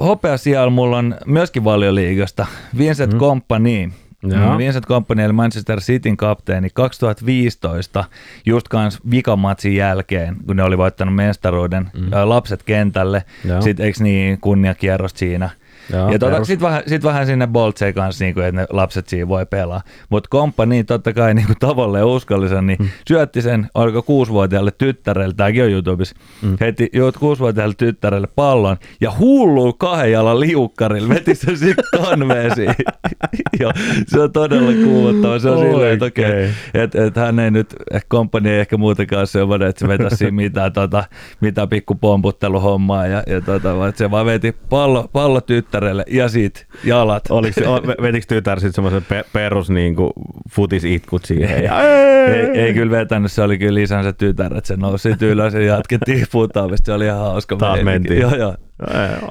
hopea 0.00 0.36
siellä 0.36 0.70
mulla 0.70 0.98
on 0.98 1.16
myöskin 1.26 1.64
valioliigasta 1.64 2.46
Vincent 2.78 3.12
mm. 3.12 3.18
Kompany. 3.18 3.90
Joo. 4.22 4.52
Mm, 4.52 4.58
Vincent 4.58 4.86
Kompany 4.86 5.22
eli 5.22 5.32
Manchester 5.32 5.80
Cityn 5.80 6.16
kapteeni 6.16 6.68
2015 6.74 8.04
just 8.46 8.68
kans 8.68 8.98
vikamatsin 9.10 9.76
jälkeen, 9.76 10.36
kun 10.46 10.56
ne 10.56 10.62
oli 10.62 10.78
voittanut 10.78 11.14
mestaruuden, 11.14 11.90
mm. 11.94 12.10
lapset 12.24 12.62
kentälle, 12.62 13.24
Joo. 13.44 13.62
sitten 13.62 13.86
eikö 13.86 14.02
niin 14.02 14.40
kunniakierros 14.40 15.12
siinä. 15.14 15.50
Joo, 15.92 16.12
ja 16.12 16.18
perus. 16.18 16.46
sitten 16.46 16.66
vähän, 16.66 16.82
sit 16.86 17.04
vähän 17.04 17.26
sinne 17.26 17.46
Boltseen 17.46 17.94
kanssa, 17.94 18.24
niin 18.24 18.34
kuin, 18.34 18.46
että 18.46 18.60
ne 18.60 18.66
lapset 18.70 19.08
siinä 19.08 19.28
voi 19.28 19.46
pelaa. 19.46 19.82
Mutta 20.08 20.28
komppani 20.30 20.84
totta 20.84 21.12
kai 21.12 21.34
niin 21.34 21.46
kuin 21.46 21.58
tavalle 21.58 22.02
uskollisen, 22.02 22.66
niin 22.66 22.78
mm. 22.78 22.88
syötti 23.08 23.42
sen, 23.42 23.68
oliko 23.74 24.02
kuusivuotiaalle 24.02 24.70
tyttärelle, 24.78 25.34
tämäkin 25.34 25.62
on 25.62 25.70
YouTubessa, 25.70 26.16
mm. 26.42 26.56
heitti 26.60 26.90
juot 26.92 27.16
kuusivuotiaalle 27.16 27.74
tyttärelle 27.78 28.28
pallon 28.36 28.76
ja 29.00 29.12
hulluu 29.18 29.72
kahden 29.72 30.12
jalan 30.12 30.40
liukkarilla, 30.40 31.08
veti 31.08 31.34
sen 31.34 31.58
sitten 31.58 31.84
konveesiin. 32.02 32.74
Joo, 33.60 33.72
se 34.06 34.20
on 34.20 34.32
todella 34.32 34.72
kuumottava. 34.84 35.38
Se 35.38 35.50
on 35.50 35.58
silleen, 35.58 35.92
että 35.92 36.04
Oikein. 36.04 36.54
että 36.74 37.04
et 37.04 37.16
hän 37.16 37.38
ei 37.38 37.50
nyt, 37.50 37.74
ehkä 37.92 38.06
komppani 38.08 38.50
ei 38.50 38.60
ehkä 38.60 38.76
muutenkaan 38.76 39.26
semmoinen, 39.26 39.68
että 39.68 39.80
se 39.80 39.88
vetäisi 39.88 40.16
siinä 40.16 40.30
mitään, 40.30 40.72
tota, 40.72 41.04
mitään 41.40 41.68
pikku 41.68 41.94
pomputteluhommaa 41.94 43.06
ja, 43.06 43.22
ja 43.26 43.40
tota, 43.40 43.76
vaan 43.76 43.92
se 43.96 44.10
vaan 44.10 44.26
veti 44.26 44.52
pallo, 44.52 45.08
pallo 45.12 45.40
tyttärelle 45.40 45.63
ja 46.06 46.28
sit 46.28 46.66
jalat. 46.84 47.24
Oliko, 47.30 47.60
vetikö 48.02 48.26
tytär 48.28 48.60
sitten 48.60 48.72
semmoisen 48.74 49.04
pe- 49.08 49.24
perus 49.32 49.70
niin 49.70 49.96
kuin 49.96 50.10
futisitkut 50.50 51.24
siihen? 51.24 51.64
Ja, 51.64 51.80
Ei, 52.26 52.46
ei 52.60 52.74
kyllä 52.74 52.90
vetänyt, 52.98 53.32
se 53.32 53.42
oli 53.42 53.58
kyllä 53.58 53.80
isänsä 53.80 54.12
tytär, 54.12 54.56
että 54.56 54.68
se 54.68 54.76
nousi 54.76 55.08
ylös 55.20 55.54
ja 55.54 55.60
jatkettiin 55.64 56.26
putoamista, 56.32 56.86
se 56.86 56.92
oli 56.92 57.04
ihan 57.04 57.18
hauska. 57.18 57.56
Taas 57.56 57.82
mentiin. 57.82 58.20
Joo, 58.20 58.34
joo. 58.36 58.54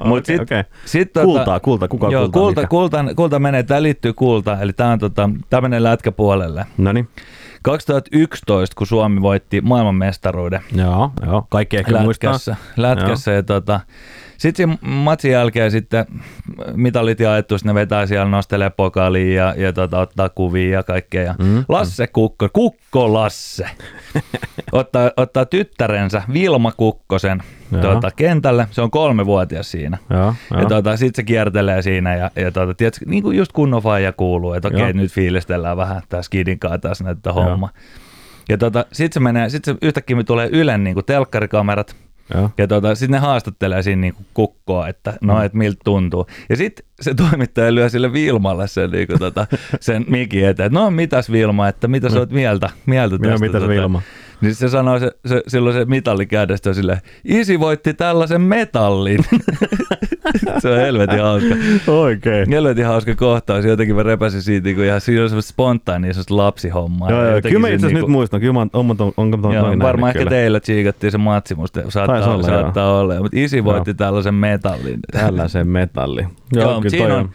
Mut 0.04 0.18
Okei, 0.18 0.34
sit- 0.36 0.42
okei. 0.42 0.62
Sit, 0.84 1.08
tota- 1.18 1.24
Kultaa, 1.24 1.60
kulta, 1.60 1.88
kuka 1.88 2.08
joo, 2.10 2.22
kultaa, 2.22 2.40
kulta, 2.40 2.66
kulta, 2.66 3.14
kulta, 3.16 3.38
menee, 3.38 3.62
tämä 3.62 3.82
liittyy 3.82 4.12
kultaan, 4.12 4.62
eli 4.62 4.72
tämä 4.72 4.90
on 4.90 4.98
tota, 4.98 5.30
tää 5.50 5.60
menee 5.60 5.82
lätkäpuolelle. 5.82 6.66
No 6.78 6.92
niin, 6.92 7.08
2011, 7.62 8.74
kun 8.78 8.86
Suomi 8.86 9.20
voitti 9.22 9.60
maailmanmestaruuden 9.60 10.60
joo, 10.76 11.10
joo. 11.26 11.46
Kaikki 11.50 11.76
ehkä 11.76 12.00
muistaa. 12.00 12.30
lätkässä, 12.32 12.56
lätkässä 12.76 13.32
ja 13.32 13.42
tota, 13.42 13.80
sitten 14.38 14.78
matsin 14.80 15.30
jälkeen 15.30 15.70
sitten 15.70 16.06
mitalit 16.74 17.20
jaettu, 17.20 17.58
sitten 17.58 17.74
ne 17.74 17.80
vetää 17.80 18.06
siellä, 18.06 18.28
nostelee 18.28 18.70
pokaaliin 18.70 19.34
ja, 19.34 19.54
ja 19.56 19.72
tota, 19.72 19.98
ottaa 19.98 20.28
kuvia 20.28 20.70
ja 20.78 20.82
kaikkea. 20.82 21.22
Ja 21.22 21.34
Mm, 21.38 21.64
Lasse 21.68 22.06
Kukko, 22.06 22.48
Kukko 22.52 23.12
Lasse, 23.12 23.66
ottaa, 24.72 25.10
ottaa 25.16 25.44
tyttärensä 25.44 26.22
Vilma 26.32 26.72
Kukkosen 26.72 27.42
tota, 27.82 28.10
kentälle. 28.10 28.68
Se 28.70 28.82
on 28.82 28.90
kolmevuotias 28.90 29.70
siinä. 29.70 29.98
Joo, 30.10 30.34
Ja 30.50 30.60
joo. 30.60 30.68
tota, 30.68 30.96
sitten 30.96 31.22
se 31.22 31.26
kiertelee 31.26 31.82
siinä 31.82 32.16
ja, 32.16 32.30
ja 32.36 32.50
tota, 32.52 32.74
tiedätkö, 32.74 33.04
niin 33.08 33.22
kuin 33.22 33.38
just 33.38 33.52
kunnon 33.52 33.82
faija 33.82 34.12
kuuluu, 34.12 34.52
että 34.52 34.68
okei, 34.68 34.80
Joo. 34.80 34.92
nyt 34.92 35.12
fiilistellään 35.12 35.76
vähän 35.76 36.02
tässä 36.08 36.26
skidinkaan 36.26 36.80
taas 36.80 37.02
näitä 37.02 37.32
homma. 37.32 37.68
Ja 38.48 38.58
tota, 38.58 38.84
sitten 38.92 39.14
se 39.14 39.20
menee, 39.20 39.48
sitten 39.48 39.74
se 39.74 39.78
yhtäkkiä 39.86 40.16
me 40.16 40.24
tulee 40.24 40.48
Ylen 40.52 40.84
niin 40.84 40.94
kuin 40.94 41.06
telkkarikamerat, 41.06 41.96
joo. 42.34 42.50
ja 42.58 42.66
tota, 42.66 42.94
sitten 42.94 43.10
ne 43.12 43.18
haastattelee 43.18 43.82
siinä 43.82 44.00
niinku 44.00 44.22
kukkoa, 44.34 44.88
että 44.88 45.14
no, 45.20 45.34
Mm. 45.34 45.42
et 45.44 45.54
miltä 45.54 45.80
tuntuu. 45.84 46.26
Ja 46.48 46.56
sitten 46.56 46.86
se 47.00 47.14
toimittaja 47.14 47.74
lyö 47.74 47.88
sille 47.88 48.12
Vilmalle 48.12 48.68
sen, 48.68 48.90
niinku, 48.90 49.18
tota, 49.18 49.46
sen 49.80 50.04
mikin 50.08 50.46
eteen, 50.48 50.66
että 50.66 50.78
no 50.78 50.90
mitäs 50.90 51.32
Vilma, 51.32 51.68
että 51.68 51.88
mitä 51.88 52.10
sä 52.10 52.18
oot 52.18 52.30
mieltä, 52.30 52.70
mieltä 52.86 53.18
tästä. 53.18 53.46
mitäs 53.46 53.60
tota. 53.62 53.68
Vilma? 53.68 54.02
Niin 54.40 54.54
se 54.54 54.68
sanoo, 54.68 54.98
se, 54.98 55.10
se, 55.26 55.42
silloin 55.46 55.76
se 55.76 55.84
mitalli 55.84 56.26
kädestä 56.26 56.70
on 56.70 56.74
silleen, 56.74 56.98
isi 57.24 57.60
voitti 57.60 57.94
tällaisen 57.94 58.40
metallin. 58.40 59.24
se 60.62 60.70
on 60.70 60.76
helvetin 60.76 61.20
hauska. 61.22 61.54
Oikein. 61.86 62.50
Helvetin 62.50 62.86
hauska 62.86 63.14
kohtaus. 63.14 63.64
Jotenkin 63.64 63.96
mä 63.96 64.02
repäsin 64.02 64.42
siitä, 64.42 64.74
kun 64.74 64.84
ihan 64.84 65.00
siinä 65.00 65.22
on 65.22 65.28
semmoista 65.28 65.48
spontaania, 65.52 66.12
semmoista 66.12 66.36
lapsihommaa. 66.36 67.10
Joo, 67.10 67.30
joo. 67.30 67.40
Kyllä 67.42 67.58
mä 67.58 67.68
itse 67.68 67.76
asiassa 67.76 67.86
niinku- 67.86 68.06
nyt 68.06 68.12
muistan. 68.12 68.40
Kyllä 68.40 68.52
mä 68.52 68.58
oon, 68.60 68.70
on, 68.72 69.12
on, 69.16 69.52
Joo, 69.54 69.66
noin 69.66 69.78
varmaan 69.78 70.10
ehkä 70.10 70.18
kyllä. 70.18 70.30
teillä 70.30 70.60
tsiikattiin 70.60 71.10
se 71.10 71.18
matsi, 71.18 71.54
musta 71.54 71.82
saattaa, 71.88 72.16
Taisi 72.16 72.30
olla, 72.30 72.42
saattaa 72.42 73.00
olla. 73.00 73.14
Mutta 73.20 73.38
isi 73.40 73.64
voitti 73.64 73.94
tällaisen 73.94 74.34
metallin. 74.34 75.00
Tällaisen 75.12 75.68
metalli. 75.68 76.22
Joo, 76.52 76.70
Joo, 76.70 76.80
kyllä 76.80 76.90
siinä 76.90 77.14
on, 77.14 77.20
on. 77.20 77.30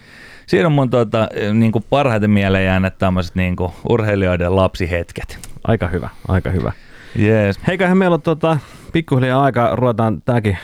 siinä 0.48 0.68
on 0.68 0.72
mun 0.72 0.90
tota, 0.90 1.28
niin 1.54 1.72
kuin 1.72 1.86
parhaiten 1.90 2.32
mieleen 2.32 2.66
jääneet 2.66 2.98
tämmöiset 2.98 3.36
niin 3.36 3.56
urheilijoiden 3.90 4.56
lapsihetket. 4.56 5.40
Aika 5.64 5.88
hyvä, 5.88 6.10
aika 6.28 6.50
hyvä. 6.50 6.72
Jees. 7.16 7.60
Heiköhän 7.68 7.98
meillä 7.98 8.14
on 8.14 8.22
tota, 8.22 8.58
pikkuhiljaa 8.94 9.44
aika, 9.44 9.76
ruvetaan 9.76 10.22
tääkin 10.22 10.58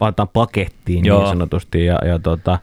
laitetaan 0.00 0.28
pakettiin 0.28 1.04
Joo. 1.04 1.18
niin 1.18 1.28
sanotusti. 1.28 1.84
Ja, 1.84 1.98
ja, 2.06 2.18
tota, 2.18 2.58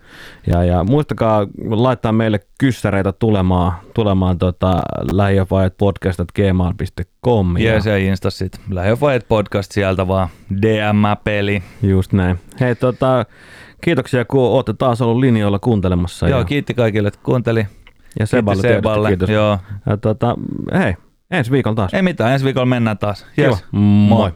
ja, 0.48 0.64
ja 0.64 0.84
muistakaa 0.84 1.48
laittaa 1.70 2.12
meille 2.12 2.40
kyssäreitä 2.60 3.12
tulemaan, 3.12 3.74
tulemaan 3.94 4.38
tota, 4.38 4.82
lähiöfajat.podcast.gmail.com. 5.12 7.58
Jees 7.58 7.86
ja 7.86 7.98
Insta 7.98 8.30
sit. 8.30 8.62
Podcast 9.28 9.72
sieltä 9.72 10.08
vaan. 10.08 10.28
DM-peli. 10.62 11.64
Just 11.84 12.14
näin. 12.14 12.40
Hei, 12.60 12.76
tota, 12.76 13.26
kiitoksia 13.82 14.26
kun 14.26 14.50
olette 14.50 14.74
taas 14.74 15.02
ollut 15.02 15.20
linjoilla 15.20 15.60
kuuntelemassa. 15.60 16.30
Joo, 16.30 16.40
ja, 16.40 16.46
kiitti 16.46 16.74
kaikille, 16.74 17.08
että 17.08 17.20
kuunteli. 17.24 17.68
ja 18.20 18.26
Seballe, 18.26 18.62
Seballe. 18.62 19.08
kiitos. 19.08 19.30
Joo. 19.30 19.58
Ja, 19.86 19.98
tota, 19.98 20.36
hei, 20.74 20.94
ensi 21.32 21.52
viikolla 21.52 21.76
taas. 21.76 21.94
Ei 21.94 22.02
mitään, 22.02 22.34
ensi 22.34 22.46
viikolla 22.46 22.66
mennään 22.66 22.98
taas. 22.98 23.26
Kiva. 23.36 23.48
Yes. 23.48 23.66
Moi. 23.72 24.08
Moi. 24.10 24.32